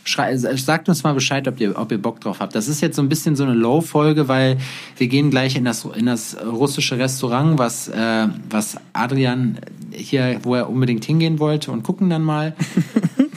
Schrei, 0.04 0.36
sagt 0.38 0.89
uns 0.89 1.04
mal 1.04 1.14
Bescheid, 1.14 1.47
ob 1.47 1.60
ihr, 1.60 1.78
ob 1.78 1.91
ihr 1.91 2.02
Bock 2.02 2.22
drauf 2.22 2.39
habt. 2.39 2.56
Das 2.56 2.68
ist 2.68 2.82
jetzt 2.82 2.95
so 2.95 3.02
ein 3.02 3.10
bisschen 3.10 3.36
so 3.36 3.43
eine 3.43 3.54
Low-Folge, 3.54 4.28
weil 4.28 4.58
wir 4.97 5.08
gehen 5.08 5.30
gleich 5.30 5.56
in 5.56 5.66
das, 5.66 5.86
in 5.86 6.08
das 6.08 6.36
russische 6.43 6.97
Restaurant, 6.97 7.60
was, 7.60 7.88
äh, 7.88 8.28
was 8.49 8.78
Adrian 8.93 9.58
hier, 9.91 10.39
wo 10.43 10.56
er 10.56 10.70
unbedingt 10.70 11.06
hingehen 11.06 11.39
wollte 11.39 11.72
und 11.72 11.84
gucken 11.84 12.10
dann 12.10 12.24
mal. 12.24 12.56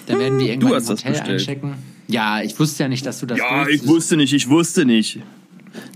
Da 0.06 0.18
werden 0.18 0.38
wir 0.38 0.48
irgendwann 0.48 0.74
hast 0.74 0.90
im 0.90 0.96
das 0.96 1.04
Hotel 1.06 1.32
einchecken. 1.32 1.74
Ja, 2.08 2.42
ich 2.42 2.58
wusste 2.60 2.82
ja 2.82 2.88
nicht, 2.90 3.06
dass 3.06 3.20
du 3.20 3.26
das 3.26 3.38
Ja, 3.38 3.66
ich 3.66 3.86
wusste 3.86 4.18
nicht, 4.18 4.34
ich 4.34 4.50
wusste 4.50 4.84
nicht. 4.84 5.20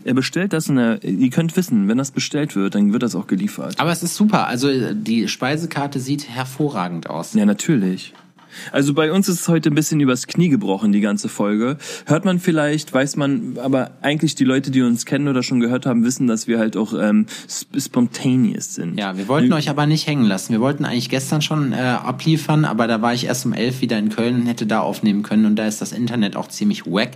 Er 0.04 0.14
bestellt 0.14 0.52
das 0.52 0.68
und 0.68 0.78
er, 0.78 1.04
ihr 1.04 1.30
könnt 1.30 1.56
wissen, 1.56 1.88
wenn 1.88 1.98
das 1.98 2.10
bestellt 2.10 2.56
wird, 2.56 2.74
dann 2.74 2.92
wird 2.92 3.02
das 3.02 3.14
auch 3.14 3.26
geliefert. 3.26 3.78
Aber 3.78 3.92
es 3.92 4.02
ist 4.02 4.16
super. 4.16 4.46
Also 4.46 4.94
die 4.94 5.28
Speisekarte 5.28 6.00
sieht 6.00 6.28
hervorragend 6.28 7.10
aus. 7.10 7.34
Ja, 7.34 7.44
natürlich. 7.44 8.14
Also 8.72 8.94
bei 8.94 9.12
uns 9.12 9.28
ist 9.28 9.40
es 9.40 9.48
heute 9.48 9.70
ein 9.70 9.74
bisschen 9.74 10.00
übers 10.00 10.26
Knie 10.26 10.48
gebrochen, 10.48 10.92
die 10.92 11.00
ganze 11.00 11.28
Folge. 11.28 11.78
Hört 12.06 12.24
man 12.24 12.38
vielleicht, 12.38 12.92
weiß 12.92 13.16
man, 13.16 13.58
aber 13.62 13.92
eigentlich 14.02 14.34
die 14.34 14.44
Leute, 14.44 14.70
die 14.70 14.82
uns 14.82 15.04
kennen 15.06 15.28
oder 15.28 15.42
schon 15.42 15.60
gehört 15.60 15.86
haben, 15.86 16.04
wissen, 16.04 16.26
dass 16.26 16.46
wir 16.46 16.58
halt 16.58 16.76
auch 16.76 16.92
ähm, 16.94 17.26
sp 17.48 17.76
spontaneous 17.78 18.74
sind. 18.74 18.98
Ja, 18.98 19.16
wir 19.16 19.28
wollten 19.28 19.52
euch 19.52 19.68
aber 19.70 19.86
nicht 19.86 20.06
hängen 20.06 20.24
lassen. 20.24 20.52
Wir 20.52 20.60
wollten 20.60 20.84
eigentlich 20.84 21.08
gestern 21.08 21.42
schon 21.42 21.72
äh, 21.72 21.76
abliefern, 21.76 22.64
aber 22.64 22.86
da 22.86 23.02
war 23.02 23.14
ich 23.14 23.24
erst 23.26 23.44
um 23.46 23.52
elf 23.52 23.80
wieder 23.80 23.98
in 23.98 24.08
Köln 24.08 24.36
und 24.42 24.46
hätte 24.46 24.66
da 24.66 24.80
aufnehmen 24.80 25.22
können 25.22 25.46
und 25.46 25.56
da 25.56 25.66
ist 25.66 25.80
das 25.80 25.92
Internet 25.92 26.36
auch 26.36 26.48
ziemlich 26.48 26.86
wack. 26.86 27.10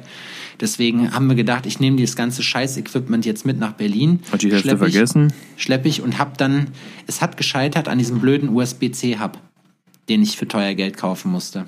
Deswegen 0.61 1.13
haben 1.13 1.29
wir 1.29 1.35
gedacht, 1.35 1.67
ich 1.67 1.81
nehme 1.81 1.97
dieses 1.97 2.15
ganze 2.15 2.43
Scheiß-Equipment 2.43 3.25
jetzt 3.25 3.45
mit 3.47 3.59
nach 3.59 3.73
Berlin. 3.73 4.21
Hat 4.31 4.43
die 4.43 4.49
Hälfte 4.51 4.69
Schlepp 4.69 4.83
ich- 4.83 4.93
vergessen? 4.95 5.33
Schlepp 5.57 5.87
ich 5.87 6.03
und 6.03 6.19
hab 6.19 6.39
dann, 6.39 6.69
es 7.07 7.21
hat 7.21 7.37
gescheitert 7.37 7.89
an 7.89 7.99
diesem 7.99 8.21
blöden 8.21 8.49
USB-C-Hub, 8.51 9.39
den 10.13 10.23
ich 10.23 10.37
für 10.37 10.47
teuer 10.47 10.75
Geld 10.75 10.97
kaufen 10.99 11.33
musste. 11.33 11.65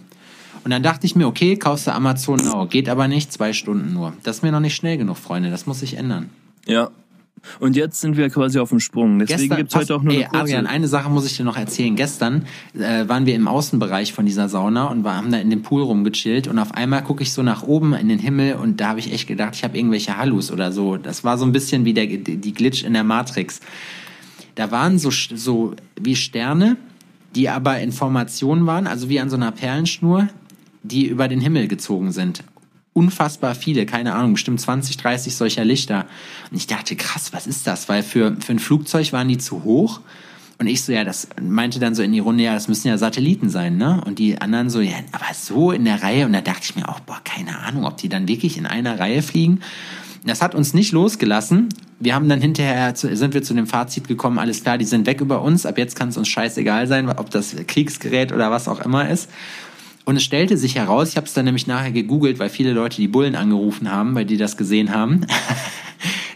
Und 0.64 0.70
dann 0.70 0.82
dachte 0.82 1.07
ich 1.07 1.16
mir, 1.16 1.26
okay, 1.26 1.57
kaufst 1.57 1.86
du 1.86 1.92
Amazon 1.92 2.36
Now. 2.36 2.66
Geht 2.66 2.88
aber 2.88 3.09
nicht, 3.09 3.32
zwei 3.32 3.53
Stunden 3.53 3.92
nur. 3.92 4.12
Das 4.22 4.36
ist 4.36 4.42
mir 4.42 4.53
noch 4.53 4.61
nicht 4.61 4.74
schnell 4.74 4.97
genug, 4.99 5.16
Freunde. 5.16 5.51
Das 5.51 5.66
muss 5.66 5.80
sich 5.80 5.97
ändern. 5.97 6.30
Ja. 6.66 6.90
Und 7.61 7.76
jetzt 7.76 8.01
sind 8.01 8.16
wir 8.16 8.30
quasi 8.30 8.59
auf 8.59 8.70
dem 8.70 8.80
Sprung. 8.80 9.18
Deswegen 9.18 9.57
gibt's 9.57 9.74
heute 9.74 9.95
auch 9.95 10.03
nur 10.03 10.14
ey, 10.14 10.20
eine 10.20 10.28
kurze... 10.28 10.42
Adrian, 10.42 10.66
eine 10.66 10.88
Sache 10.88 11.11
muss 11.11 11.26
ich 11.26 11.36
dir 11.36 11.45
noch 11.45 11.59
erzählen. 11.59 11.95
Gestern 11.97 12.47
äh, 12.74 13.07
waren 13.09 13.26
wir 13.26 13.34
im 13.34 13.49
Außenbereich 13.49 14.14
von 14.14 14.24
dieser 14.24 14.49
Sauna 14.49 14.86
und 14.86 15.05
war, 15.05 15.16
haben 15.16 15.30
da 15.30 15.38
in 15.38 15.51
dem 15.51 15.61
Pool 15.61 15.82
rumgechillt 15.82 16.49
und 16.49 16.59
auf 16.59 16.72
einmal 16.72 17.03
gucke 17.03 17.22
ich 17.22 17.32
so 17.32 17.42
nach 17.42 17.62
oben 17.62 17.92
in 17.92 18.09
den 18.09 18.18
Himmel 18.18 18.55
und 18.55 18.80
da 18.80 18.88
habe 18.88 19.01
ich 19.01 19.12
echt 19.12 19.26
gedacht, 19.26 19.55
ich 19.57 19.64
habe 19.64 19.76
irgendwelche 19.76 20.16
Hallus 20.16 20.51
oder 20.51 20.72
so. 20.72 20.97
Das 20.97 21.24
war 21.24 21.36
so 21.36 21.45
ein 21.45 21.53
bisschen 21.53 21.84
wie 21.84 21.92
der, 21.92 22.07
die 22.07 22.55
Glitch 22.55 22.82
in 22.82 22.95
der 22.95 23.05
Matrix. 23.05 23.61
Da 24.55 24.70
waren 24.70 24.99
so, 24.99 25.11
so 25.11 25.74
wie 26.01 26.16
Sterne, 26.16 26.78
die 27.35 27.49
aber 27.49 27.80
in 27.80 27.93
Formation 27.93 28.66
waren, 28.66 28.87
also 28.87 29.09
wie 29.09 29.20
an 29.20 29.30
so 29.30 29.37
einer 29.37 29.53
Perlenschnur, 29.53 30.28
die 30.82 31.07
über 31.07 31.28
den 31.28 31.41
Himmel 31.41 31.68
gezogen 31.68 32.12
sind. 32.12 32.45
Unfassbar 32.93 33.55
viele, 33.55 33.87
keine 33.87 34.14
Ahnung, 34.14 34.35
bestimmt 34.35 34.61
20, 34.61 34.97
30 34.99 35.35
solcher 35.35 35.64
Lichter. 35.64 36.07
Und 36.51 36.57
ich 36.57 36.66
dachte, 36.66 36.95
krass, 36.95 37.32
was 37.32 37.47
ist 37.47 37.66
das? 37.66 37.89
Weil 37.89 38.03
für, 38.03 38.37
für 38.41 38.53
ein 38.53 38.61
Flugzeug 38.61 39.12
waren 39.12 39.28
die 39.28 39.39
zu 39.39 39.64
hoch. 39.64 40.01
Und 40.59 40.68
ich 40.68 40.82
so, 40.82 40.93
ja, 40.93 41.03
das 41.03 41.26
meinte 41.43 41.80
dann 41.80 41.97
so 41.97 42.03
in 42.03 42.12
die 42.12 42.20
Runde, 42.20 42.45
ja, 42.45 42.55
das 42.55 42.68
müssen 42.68 42.87
ja 42.87 42.97
Satelliten 42.97 43.51
sein, 43.51 43.76
ne? 43.76 44.01
Und 44.07 44.20
die 44.20 44.41
anderen 44.41 44.70
so, 44.70 44.80
ja, 44.80 44.95
aber 45.11 45.26
so 45.35 45.72
in 45.72 45.85
der 45.85 46.05
Reihe. 46.05 46.26
Und 46.26 46.32
da 46.32 46.41
dachte 46.41 46.61
ich 46.62 46.76
mir 46.76 46.89
auch, 46.89 47.01
boah, 47.01 47.20
keine 47.24 47.59
Ahnung, 47.59 47.85
ob 47.85 47.97
die 47.97 48.09
dann 48.09 48.28
wirklich 48.28 48.57
in 48.57 48.66
einer 48.66 49.01
Reihe 49.01 49.22
fliegen. 49.22 49.61
Das 50.24 50.41
hat 50.41 50.55
uns 50.55 50.72
nicht 50.72 50.93
losgelassen. 50.93 51.70
Wir 52.01 52.14
haben 52.14 52.28
dann 52.28 52.40
hinterher, 52.40 52.95
sind 52.95 53.34
wir 53.34 53.42
zu 53.42 53.55
dem 53.55 53.66
Fazit 53.66 54.09
gekommen, 54.09 54.38
alles 54.38 54.62
klar, 54.62 54.78
die 54.78 54.84
sind 54.84 55.07
weg 55.07 55.20
über 55.20 55.42
uns. 55.42 55.64
Ab 55.64 55.78
jetzt 55.78 55.97
kann 55.97 56.09
es 56.09 56.16
uns 56.16 56.28
scheißegal 56.28 56.86
sein, 56.86 57.09
ob 57.09 57.30
das 57.30 57.55
Kriegsgerät 57.66 58.32
oder 58.32 58.51
was 58.51 58.68
auch 58.68 58.80
immer 58.80 59.09
ist. 59.09 59.30
Und 60.05 60.16
es 60.16 60.22
stellte 60.22 60.57
sich 60.57 60.76
heraus, 60.76 61.11
ich 61.11 61.16
habe 61.16 61.26
es 61.26 61.32
dann 61.32 61.47
nämlich 61.47 61.66
nachher 61.66 61.92
gegoogelt, 61.92 62.38
weil 62.38 62.51
viele 62.51 62.72
Leute 62.72 62.97
die 62.97 63.09
Bullen 63.09 63.34
angerufen 63.34 63.90
haben, 63.90 64.14
weil 64.14 64.26
die 64.26 64.36
das 64.36 64.57
gesehen 64.57 64.92
haben, 64.92 65.26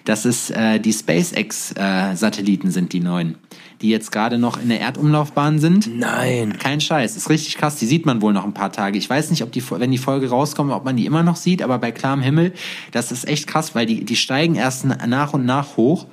Das 0.08 0.24
ist 0.24 0.48
äh, 0.48 0.80
die 0.80 0.94
SpaceX-Satelliten 0.94 2.70
sind 2.70 2.94
die 2.94 3.00
neuen, 3.00 3.34
die 3.82 3.90
jetzt 3.90 4.10
gerade 4.10 4.38
noch 4.38 4.58
in 4.58 4.70
der 4.70 4.80
Erdumlaufbahn 4.80 5.58
sind. 5.58 5.98
Nein. 5.98 6.56
Kein 6.58 6.80
Scheiß, 6.80 7.14
ist 7.14 7.28
richtig 7.28 7.58
krass. 7.58 7.76
Die 7.76 7.84
sieht 7.84 8.06
man 8.06 8.22
wohl 8.22 8.32
noch 8.32 8.46
ein 8.46 8.54
paar 8.54 8.72
Tage. 8.72 8.96
Ich 8.96 9.10
weiß 9.10 9.28
nicht, 9.28 9.42
ob 9.42 9.52
die, 9.52 9.62
wenn 9.70 9.90
die 9.90 9.98
Folge 9.98 10.30
rauskommt, 10.30 10.72
ob 10.72 10.86
man 10.86 10.96
die 10.96 11.04
immer 11.04 11.22
noch 11.22 11.36
sieht, 11.36 11.60
aber 11.60 11.76
bei 11.76 11.92
klarem 11.92 12.22
Himmel, 12.22 12.54
das 12.90 13.12
ist 13.12 13.28
echt 13.28 13.46
krass, 13.46 13.74
weil 13.74 13.84
die, 13.84 14.02
die 14.06 14.16
steigen 14.16 14.54
erst 14.54 14.86
nach 14.86 15.34
und 15.34 15.44
nach 15.44 15.76
hoch. 15.76 16.06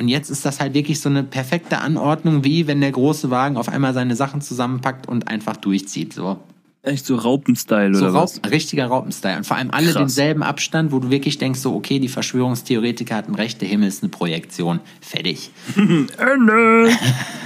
Und 0.00 0.08
jetzt 0.08 0.30
ist 0.30 0.44
das 0.44 0.58
halt 0.58 0.74
wirklich 0.74 0.98
so 0.98 1.08
eine 1.08 1.22
perfekte 1.22 1.78
Anordnung, 1.78 2.42
wie 2.42 2.66
wenn 2.66 2.80
der 2.80 2.90
große 2.90 3.30
Wagen 3.30 3.56
auf 3.56 3.68
einmal 3.68 3.94
seine 3.94 4.16
Sachen 4.16 4.40
zusammenpackt 4.40 5.06
und 5.06 5.28
einfach 5.28 5.56
durchzieht. 5.56 6.12
So, 6.12 6.40
Echt 6.82 7.06
so 7.06 7.16
Raupenstyle 7.16 7.94
so 7.94 8.04
oder 8.04 8.14
Raub, 8.14 8.22
was? 8.24 8.50
richtiger 8.50 8.86
Raupenstyle. 8.86 9.38
Und 9.38 9.46
vor 9.46 9.56
allem 9.56 9.70
alle 9.72 9.86
Krass. 9.86 9.96
denselben 9.96 10.42
Abstand, 10.42 10.92
wo 10.92 11.00
du 11.00 11.10
wirklich 11.10 11.38
denkst, 11.38 11.60
so, 11.60 11.74
okay, 11.74 11.98
die 11.98 12.08
Verschwörungstheoretiker 12.08 13.14
hatten 13.16 13.34
recht, 13.34 13.60
der 13.60 13.68
Himmel 13.68 13.88
ist 13.88 14.02
eine 14.02 14.10
Projektion. 14.10 14.80
Fertig. 15.00 15.50
Ende. 15.76 16.90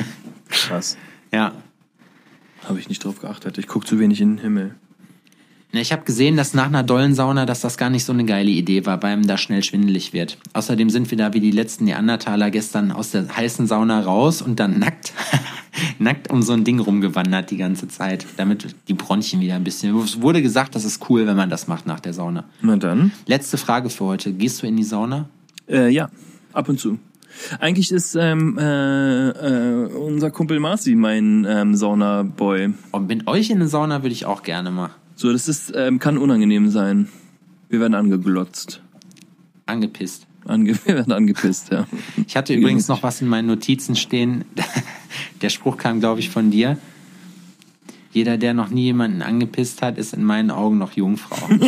Krass. 0.48 0.96
Ja. 1.32 1.52
Habe 2.68 2.78
ich 2.78 2.88
nicht 2.88 3.04
drauf 3.04 3.20
geachtet. 3.20 3.58
Ich 3.58 3.66
gucke 3.66 3.86
zu 3.86 3.98
wenig 3.98 4.20
in 4.20 4.36
den 4.36 4.38
Himmel. 4.38 4.74
Na, 5.74 5.80
Ich 5.80 5.90
habe 5.90 6.04
gesehen, 6.04 6.36
dass 6.36 6.52
nach 6.52 6.66
einer 6.66 6.82
dollen 6.82 7.14
Sauna, 7.14 7.46
dass 7.46 7.62
das 7.62 7.78
gar 7.78 7.88
nicht 7.88 8.04
so 8.04 8.12
eine 8.12 8.26
geile 8.26 8.50
Idee 8.50 8.84
war, 8.84 9.02
weil 9.02 9.14
einem 9.14 9.26
da 9.26 9.38
schnell 9.38 9.62
schwindelig 9.62 10.12
wird. 10.12 10.36
Außerdem 10.52 10.90
sind 10.90 11.10
wir 11.10 11.16
da 11.16 11.32
wie 11.32 11.40
die 11.40 11.50
letzten 11.50 11.84
Neandertaler 11.86 12.50
gestern 12.50 12.92
aus 12.92 13.10
der 13.10 13.34
heißen 13.34 13.66
Sauna 13.66 14.00
raus 14.02 14.42
und 14.42 14.60
dann 14.60 14.78
nackt, 14.78 15.14
nackt 15.98 16.30
um 16.30 16.42
so 16.42 16.52
ein 16.52 16.64
Ding 16.64 16.78
rumgewandert 16.78 17.50
die 17.50 17.56
ganze 17.56 17.88
Zeit, 17.88 18.26
damit 18.36 18.76
die 18.88 18.92
Bronchien 18.92 19.40
wieder 19.40 19.54
ein 19.54 19.64
bisschen. 19.64 19.96
Es 20.00 20.20
wurde 20.20 20.42
gesagt, 20.42 20.74
das 20.74 20.84
ist 20.84 21.08
cool, 21.08 21.26
wenn 21.26 21.36
man 21.36 21.48
das 21.48 21.68
macht 21.68 21.86
nach 21.86 22.00
der 22.00 22.12
Sauna. 22.12 22.44
Na 22.60 22.76
dann. 22.76 23.12
Letzte 23.26 23.56
Frage 23.56 23.88
für 23.88 24.04
heute. 24.04 24.34
Gehst 24.34 24.62
du 24.62 24.66
in 24.66 24.76
die 24.76 24.84
Sauna? 24.84 25.30
Äh, 25.70 25.88
ja, 25.88 26.10
ab 26.52 26.68
und 26.68 26.80
zu. 26.80 26.98
Eigentlich 27.60 27.92
ist 27.92 28.14
ähm, 28.14 28.58
äh, 28.58 29.30
äh, 29.30 29.86
unser 29.86 30.30
Kumpel 30.30 30.60
Marci 30.60 30.94
mein 30.94 31.46
ähm, 31.48 31.74
Sauna-Boy. 31.74 32.74
Und 32.90 33.08
mit 33.08 33.26
euch 33.26 33.48
in 33.48 33.56
eine 33.56 33.68
Sauna 33.68 34.02
würde 34.02 34.12
ich 34.12 34.26
auch 34.26 34.42
gerne 34.42 34.70
mal. 34.70 34.90
So, 35.22 35.32
das 35.32 35.46
ist, 35.46 35.72
ähm, 35.76 36.00
kann 36.00 36.18
unangenehm 36.18 36.68
sein. 36.68 37.08
Wir 37.68 37.78
werden 37.78 37.94
angeglotzt. 37.94 38.82
Angepisst. 39.66 40.26
Ange 40.46 40.76
wir 40.84 40.96
werden 40.96 41.12
angepisst, 41.12 41.70
ja. 41.70 41.86
Ich 42.26 42.36
hatte 42.36 42.54
übrigens 42.54 42.88
noch 42.88 43.04
was 43.04 43.22
in 43.22 43.28
meinen 43.28 43.46
Notizen 43.46 43.94
stehen. 43.94 44.44
Der 45.42 45.48
Spruch 45.48 45.76
kam, 45.76 46.00
glaube 46.00 46.18
ich, 46.18 46.28
von 46.28 46.50
dir. 46.50 46.76
Jeder, 48.10 48.36
der 48.36 48.52
noch 48.52 48.70
nie 48.70 48.86
jemanden 48.86 49.22
angepisst 49.22 49.80
hat, 49.80 49.96
ist 49.96 50.12
in 50.12 50.24
meinen 50.24 50.50
Augen 50.50 50.78
noch 50.78 50.94
Jungfrau. 50.94 51.36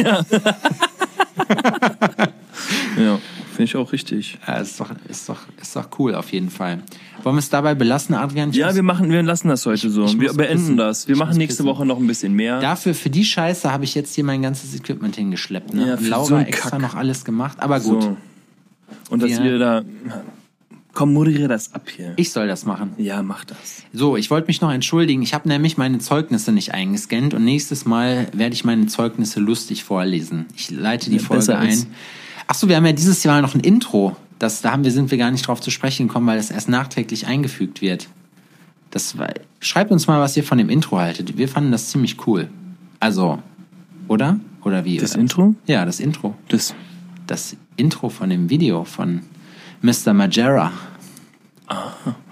Ja, 2.96 3.18
finde 3.54 3.64
ich 3.64 3.76
auch 3.76 3.92
richtig. 3.92 4.38
Ja, 4.46 4.58
ist 4.58 4.78
doch, 4.80 4.90
ist 5.08 5.28
doch, 5.28 5.38
ist 5.60 5.74
doch 5.76 5.88
cool 5.98 6.14
auf 6.14 6.32
jeden 6.32 6.50
Fall. 6.50 6.82
Wollen 7.22 7.36
wir 7.36 7.40
es 7.40 7.48
dabei 7.48 7.74
belassen, 7.74 8.14
Adrian? 8.14 8.50
Ich 8.50 8.56
Ja, 8.56 8.74
wir 8.74 8.82
machen, 8.82 9.10
wir 9.10 9.22
lassen 9.22 9.48
das 9.48 9.64
heute 9.66 9.88
so. 9.90 10.04
ich 10.04 10.20
Wir 10.20 10.32
beenden 10.34 10.58
pissen. 10.58 10.76
das. 10.76 11.08
Wir 11.08 11.14
Ich 11.14 11.18
machen 11.18 11.36
nächste 11.38 11.62
pissen. 11.62 11.66
Woche 11.74 11.86
noch 11.86 11.98
ein 11.98 12.06
bisschen 12.06 12.34
mehr. 12.34 12.60
Dafür, 12.60 12.94
für 12.94 13.10
die 13.10 13.24
Scheiße 13.24 13.72
habe 13.72 13.84
ich 13.84 13.94
jetzt 13.94 14.14
hier 14.14 14.24
mein 14.24 14.42
ganzes 14.42 14.74
Equipment 14.74 15.16
hingeschleppt. 15.16 15.72
Ne? 15.74 15.88
Ja, 15.88 16.08
Laura 16.08 16.24
so 16.26 16.36
extra 16.36 16.70
Kack. 16.70 16.80
noch 16.82 16.94
alles 16.94 17.24
gemacht. 17.24 17.58
Aber 17.60 17.80
gut, 17.80 18.02
So. 18.02 18.16
Und 19.10 19.22
dass 19.22 19.30
Wir- 19.30 19.42
wir 19.44 19.58
da. 19.58 19.82
Komm, 20.92 21.12
moderiere 21.12 21.48
das 21.48 21.74
ab 21.74 21.88
hier. 21.90 22.12
ich 22.14 22.30
soll 22.30 22.46
das 22.46 22.64
machen. 22.66 22.92
ja, 22.98 23.20
mach 23.22 23.44
das. 23.44 23.82
So, 23.92 24.16
ich 24.16 24.30
wollte 24.30 24.46
mich 24.46 24.60
noch 24.60 24.70
entschuldigen. 24.70 25.22
Ich 25.22 25.34
habe 25.34 25.48
nämlich 25.48 25.76
meine 25.76 25.98
Zeugnisse 25.98 26.52
nicht 26.52 26.72
eingescannt 26.72 27.34
und 27.34 27.44
nächstes 27.44 27.84
Mal 27.84 28.28
werde 28.32 28.54
ich 28.54 28.64
meine 28.64 28.86
Zeugnisse 28.86 29.40
lustig 29.40 29.82
vorlesen. 29.82 30.46
Ich 30.54 30.70
leite 30.70 31.10
die 31.10 31.16
Ja, 31.16 31.22
Folge 31.22 31.58
ein. 31.58 31.68
ist. 31.68 31.88
Ach 32.46 32.54
so, 32.54 32.68
wir 32.68 32.76
haben 32.76 32.86
ja 32.86 32.92
dieses 32.92 33.22
Jahr 33.24 33.40
noch 33.40 33.54
ein 33.54 33.60
Intro. 33.60 34.16
Das, 34.38 34.60
da 34.60 34.72
haben 34.72 34.84
wir, 34.84 34.90
sind 34.90 35.10
wir 35.10 35.18
gar 35.18 35.30
nicht 35.30 35.46
drauf 35.46 35.60
zu 35.60 35.70
sprechen 35.70 36.08
gekommen, 36.08 36.26
weil 36.26 36.38
es 36.38 36.50
erst 36.50 36.68
nachträglich 36.68 37.26
eingefügt 37.26 37.80
wird. 37.80 38.08
Das 38.90 39.18
war, 39.18 39.28
schreibt 39.60 39.90
uns 39.90 40.06
mal, 40.06 40.20
was 40.20 40.36
ihr 40.36 40.44
von 40.44 40.58
dem 40.58 40.68
Intro 40.68 40.98
haltet. 40.98 41.36
Wir 41.38 41.48
fanden 41.48 41.72
das 41.72 41.90
ziemlich 41.90 42.26
cool. 42.26 42.48
Also, 43.00 43.42
oder? 44.08 44.38
Oder 44.62 44.84
wie? 44.84 44.98
Das 44.98 45.12
oder? 45.12 45.20
Intro? 45.20 45.54
Ja, 45.66 45.84
das 45.84 46.00
Intro. 46.00 46.34
Das. 46.48 46.74
Das 47.26 47.56
Intro 47.76 48.10
von 48.10 48.28
dem 48.28 48.50
Video 48.50 48.84
von 48.84 49.22
Mr. 49.80 50.12
Majera. 50.12 50.72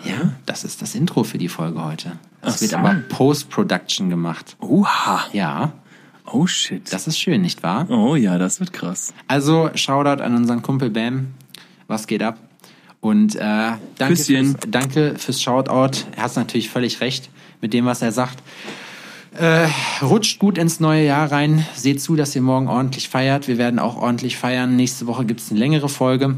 Ja, 0.04 0.34
das 0.44 0.64
ist 0.64 0.82
das 0.82 0.94
Intro 0.94 1.24
für 1.24 1.38
die 1.38 1.48
Folge 1.48 1.82
heute. 1.82 2.12
Das 2.42 2.56
Ach 2.56 2.60
wird 2.60 2.70
so. 2.72 2.76
aber 2.76 2.94
Post-Production 3.08 4.10
gemacht. 4.10 4.56
Oha. 4.60 5.24
Ja, 5.32 5.72
Oh 6.26 6.46
shit. 6.46 6.92
das 6.92 7.06
ist 7.06 7.18
schön, 7.18 7.42
nicht 7.42 7.62
wahr? 7.62 7.86
oh 7.90 8.14
ja, 8.14 8.38
das 8.38 8.60
wird 8.60 8.72
krass. 8.72 9.12
Also, 9.26 9.70
Shoutout 9.74 10.22
an 10.22 10.36
unseren 10.36 10.62
Kumpel 10.62 10.90
Bam. 10.90 11.28
Was 11.88 12.06
geht 12.06 12.22
ab? 12.22 12.38
Und 13.00 13.34
äh, 13.34 13.38
danke, 13.40 14.14
Küsschen. 14.14 14.52
fürs, 14.52 14.70
danke 14.70 15.14
fürs 15.18 15.42
Shoutout. 15.42 16.04
Er 16.16 16.22
hat 16.22 16.36
natürlich 16.36 16.70
völlig 16.70 17.00
recht 17.00 17.30
mit 17.60 17.74
dem, 17.74 17.84
was 17.84 18.00
er 18.00 18.12
sagt. 18.12 18.42
Äh, 19.34 19.66
rutscht 20.02 20.38
gut 20.38 20.58
ins 20.58 20.78
neue 20.78 21.04
Jahr 21.04 21.32
rein. 21.32 21.66
Seht 21.74 22.00
zu, 22.00 22.16
dass 22.16 22.36
ihr 22.36 22.42
morgen 22.42 22.68
ordentlich 22.68 23.08
feiert. 23.08 23.48
Wir 23.48 23.58
werden 23.58 23.78
auch 23.78 23.96
ordentlich 23.96 24.36
feiern. 24.36 24.76
Nächste 24.76 25.06
Woche 25.06 25.24
gibt's 25.24 25.50
eine 25.50 25.58
längere 25.58 25.88
Folge. 25.88 26.36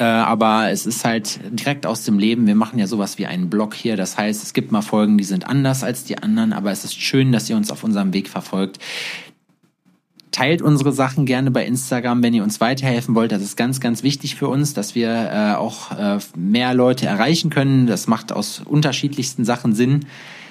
Äh, 0.00 0.04
aber 0.04 0.70
es 0.70 0.86
ist 0.86 1.04
halt 1.04 1.38
direkt 1.50 1.84
aus 1.84 2.04
dem 2.04 2.18
Leben. 2.18 2.46
Wir 2.46 2.54
machen 2.54 2.78
ja 2.78 2.86
sowas 2.86 3.18
wie 3.18 3.26
einen 3.26 3.50
Blog 3.50 3.74
hier. 3.74 3.98
Das 3.98 4.16
heißt, 4.16 4.42
es 4.42 4.54
gibt 4.54 4.72
mal 4.72 4.80
Folgen, 4.80 5.18
die 5.18 5.24
sind 5.24 5.46
anders 5.46 5.84
als 5.84 6.04
die 6.04 6.16
anderen. 6.16 6.54
Aber 6.54 6.72
es 6.72 6.84
ist 6.84 6.98
schön, 7.00 7.32
dass 7.32 7.50
ihr 7.50 7.56
uns 7.56 7.70
auf 7.70 7.84
unserem 7.84 8.14
Weg 8.14 8.28
verfolgt. 8.28 8.78
Teilt 10.32 10.62
unsere 10.62 10.92
Sachen 10.92 11.26
gerne 11.26 11.50
bei 11.50 11.66
Instagram, 11.66 12.22
wenn 12.22 12.32
ihr 12.32 12.42
uns 12.42 12.62
weiterhelfen 12.62 13.14
wollt. 13.14 13.30
Das 13.30 13.42
ist 13.42 13.58
ganz, 13.58 13.78
ganz 13.78 14.02
wichtig 14.02 14.36
für 14.36 14.48
uns, 14.48 14.72
dass 14.72 14.94
wir 14.94 15.10
äh, 15.10 15.54
auch 15.56 15.90
äh, 15.90 16.18
mehr 16.34 16.72
Leute 16.72 17.04
erreichen 17.06 17.50
können. 17.50 17.86
Das 17.86 18.06
macht 18.06 18.32
aus 18.32 18.62
unterschiedlichsten 18.64 19.44
Sachen 19.44 19.74
Sinn, 19.74 20.06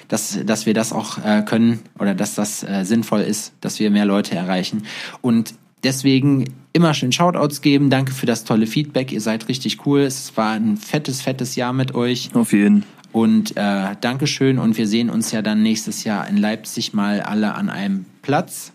dass, 0.06 0.38
dass 0.44 0.64
wir 0.64 0.74
das 0.74 0.92
auch 0.92 1.18
äh, 1.24 1.42
können 1.42 1.80
oder 1.98 2.14
dass 2.14 2.36
das 2.36 2.62
äh, 2.62 2.84
sinnvoll 2.84 3.22
ist, 3.22 3.52
dass 3.62 3.80
wir 3.80 3.90
mehr 3.90 4.04
Leute 4.04 4.36
erreichen. 4.36 4.84
Und 5.22 5.54
deswegen 5.84 6.44
immer 6.72 6.94
schön 6.94 7.12
Shoutouts 7.12 7.62
geben. 7.62 7.90
Danke 7.90 8.12
für 8.12 8.26
das 8.26 8.44
tolle 8.44 8.66
Feedback. 8.66 9.12
Ihr 9.12 9.20
seid 9.20 9.48
richtig 9.48 9.84
cool. 9.86 10.00
Es 10.00 10.36
war 10.36 10.52
ein 10.52 10.76
fettes, 10.76 11.20
fettes 11.22 11.56
Jahr 11.56 11.72
mit 11.72 11.94
euch. 11.94 12.30
Auf 12.34 12.52
jeden. 12.52 12.84
Und 13.12 13.56
äh, 13.56 13.96
Dankeschön. 14.00 14.58
Und 14.58 14.78
wir 14.78 14.86
sehen 14.86 15.10
uns 15.10 15.32
ja 15.32 15.42
dann 15.42 15.62
nächstes 15.62 16.04
Jahr 16.04 16.28
in 16.28 16.36
Leipzig 16.36 16.92
mal 16.94 17.20
alle 17.22 17.54
an 17.54 17.68
einem 17.68 18.04
Platz. 18.22 18.72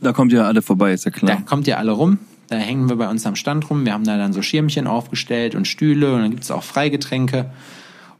Da 0.00 0.12
kommt 0.12 0.32
ihr 0.32 0.44
alle 0.46 0.62
vorbei, 0.62 0.92
ist 0.92 1.04
ja 1.06 1.10
Da 1.10 1.18
klar. 1.18 1.42
kommt 1.44 1.66
ihr 1.66 1.76
alle 1.78 1.90
rum. 1.90 2.18
Da 2.48 2.56
hängen 2.56 2.88
wir 2.88 2.96
bei 2.96 3.08
uns 3.10 3.26
am 3.26 3.34
Stand 3.34 3.68
rum. 3.68 3.84
Wir 3.84 3.92
haben 3.92 4.04
da 4.04 4.16
dann 4.16 4.32
so 4.32 4.40
Schirmchen 4.42 4.86
aufgestellt 4.86 5.54
und 5.56 5.66
Stühle 5.66 6.14
und 6.14 6.20
dann 6.22 6.30
gibt's 6.30 6.50
auch 6.52 6.62
Freigetränke. 6.62 7.50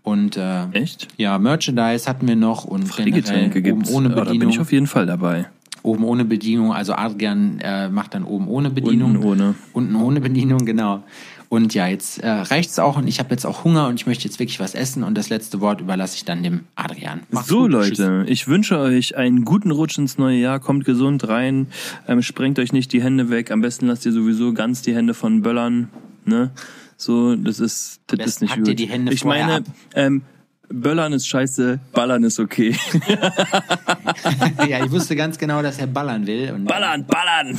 Und 0.03 0.37
äh, 0.37 0.65
Echt? 0.73 1.07
ja, 1.19 1.39
Merchandise 1.39 2.07
hatten 2.09 2.27
wir 2.27 2.35
noch 2.37 2.65
und 2.65 2.85
Getränke 2.85 3.23
generell 3.23 3.45
oben 3.51 3.63
gibt's. 3.63 3.91
ohne 3.93 4.09
Ja, 4.09 4.15
da 4.17 4.21
bin 4.23 4.33
Bedienung. 4.33 4.51
ich 4.55 4.61
auf 4.61 4.73
jeden 4.73 4.87
Fall 4.87 5.07
dabei. 5.07 5.47
Oben 5.83 6.05
ohne 6.05 6.25
Bedienung. 6.25 6.73
Also 6.73 6.95
Adrian 6.95 7.61
äh, 7.61 7.89
macht 7.89 8.15
dann 8.15 8.25
oben 8.25 8.49
ohne 8.49 8.71
Bedienung. 8.71 9.13
Unten 9.17 9.27
ohne. 9.27 9.55
Unten 9.73 9.97
ohne 9.97 10.21
Bedienung, 10.21 10.65
genau. 10.65 11.03
Und 11.51 11.73
ja, 11.73 11.87
jetzt 11.87 12.19
äh, 12.19 12.29
reicht's 12.29 12.79
auch 12.79 12.99
und 12.99 13.09
ich 13.09 13.21
habe 13.21 13.31
jetzt 13.31 13.47
auch 13.47 13.65
Hunger 13.65 13.89
und 13.89 13.95
ich 13.95 14.07
möchte 14.07 14.25
jetzt 14.25 14.39
wirklich 14.39 14.61
was 14.61 14.75
essen 14.75 15.03
und 15.03 15.17
das 15.17 15.31
letzte 15.31 15.63
Wort 15.63 15.81
überlasse 15.81 16.17
ich 16.17 16.27
dann 16.27 16.43
dem 16.43 16.65
Adrian. 16.75 17.21
Macht's 17.31 17.49
So 17.49 17.63
gut. 17.63 17.73
Tschüss. 17.85 17.99
Leute, 17.99 18.25
ich 18.29 18.49
wünsche 18.49 18.79
euch 18.79 19.17
einen 19.17 19.47
guten 19.47 19.71
Rutsch 19.71 19.97
ins 19.97 20.19
neue 20.19 20.37
Jahr. 20.37 20.61
Kommt 20.61 20.85
gesund 20.85 21.27
rein, 21.27 21.69
ähm, 22.07 22.21
sprengt 22.21 22.59
euch 22.59 22.75
nicht 22.75 22.93
die 22.93 23.03
Hände 23.03 23.31
weg. 23.31 23.51
Am 23.51 23.63
besten 23.63 23.87
lasst 23.87 24.05
ihr 24.05 24.13
sowieso 24.13 24.53
ganz 24.53 24.83
die 24.83 24.95
Hände 24.95 25.15
von 25.15 25.41
Böllern. 25.41 25.89
Ne? 26.27 26.51
So, 26.99 27.35
das 27.35 27.61
ist, 27.61 28.01
das 28.09 28.27
ist 28.27 28.43
nicht 28.43 28.51
hackt 28.51 28.61
gut. 28.61 28.69
ihr 28.69 28.75
die 28.75 28.87
Hände 28.89 29.13
ich 29.15 29.25
meine, 29.25 29.57
ab. 29.57 29.63
ähm, 29.95 30.23
Böllern 30.71 31.13
ist 31.13 31.27
scheiße, 31.27 31.81
Ballern 31.93 32.25
ist 32.25 32.39
okay. 32.39 32.77
ja, 34.69 34.85
ich 34.85 34.91
wusste 34.91 35.17
ganz 35.17 35.39
genau, 35.39 35.63
dass 35.63 35.79
er 35.79 35.87
ballern 35.87 36.27
will. 36.27 36.53
Und 36.53 36.65
ballern, 36.67 37.07
ballern! 37.07 37.59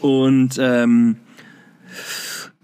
Und 0.00 0.58
ähm, 0.58 1.16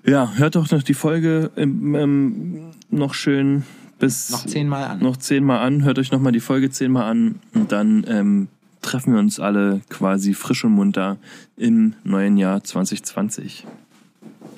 ja, 0.04 0.32
hört 0.36 0.56
doch 0.56 0.70
noch 0.70 0.82
die 0.82 0.94
Folge 0.94 1.50
ähm, 1.56 2.70
noch 2.90 3.14
schön 3.14 3.64
bis 3.98 4.30
Noch 4.30 4.46
zehnmal 4.46 4.84
an. 4.84 4.98
noch 5.00 5.16
zehnmal 5.16 5.58
an. 5.60 5.84
Hört 5.84 5.98
euch 5.98 6.12
noch 6.12 6.20
mal 6.20 6.32
die 6.32 6.40
Folge 6.40 6.70
zehnmal 6.70 7.10
an 7.10 7.40
und 7.54 7.72
dann 7.72 8.04
ähm, 8.08 8.48
treffen 8.82 9.12
wir 9.12 9.20
uns 9.20 9.40
alle 9.40 9.80
quasi 9.88 10.34
frisch 10.34 10.64
und 10.64 10.72
munter 10.72 11.18
im 11.56 11.94
neuen 12.04 12.36
Jahr 12.36 12.62
2020. 12.62 13.66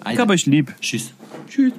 Ich 0.00 0.06
Alter. 0.06 0.22
hab 0.22 0.30
euch 0.30 0.46
lieb. 0.46 0.74
Tschüss. 0.80 1.12
Tschüss. 1.48 1.72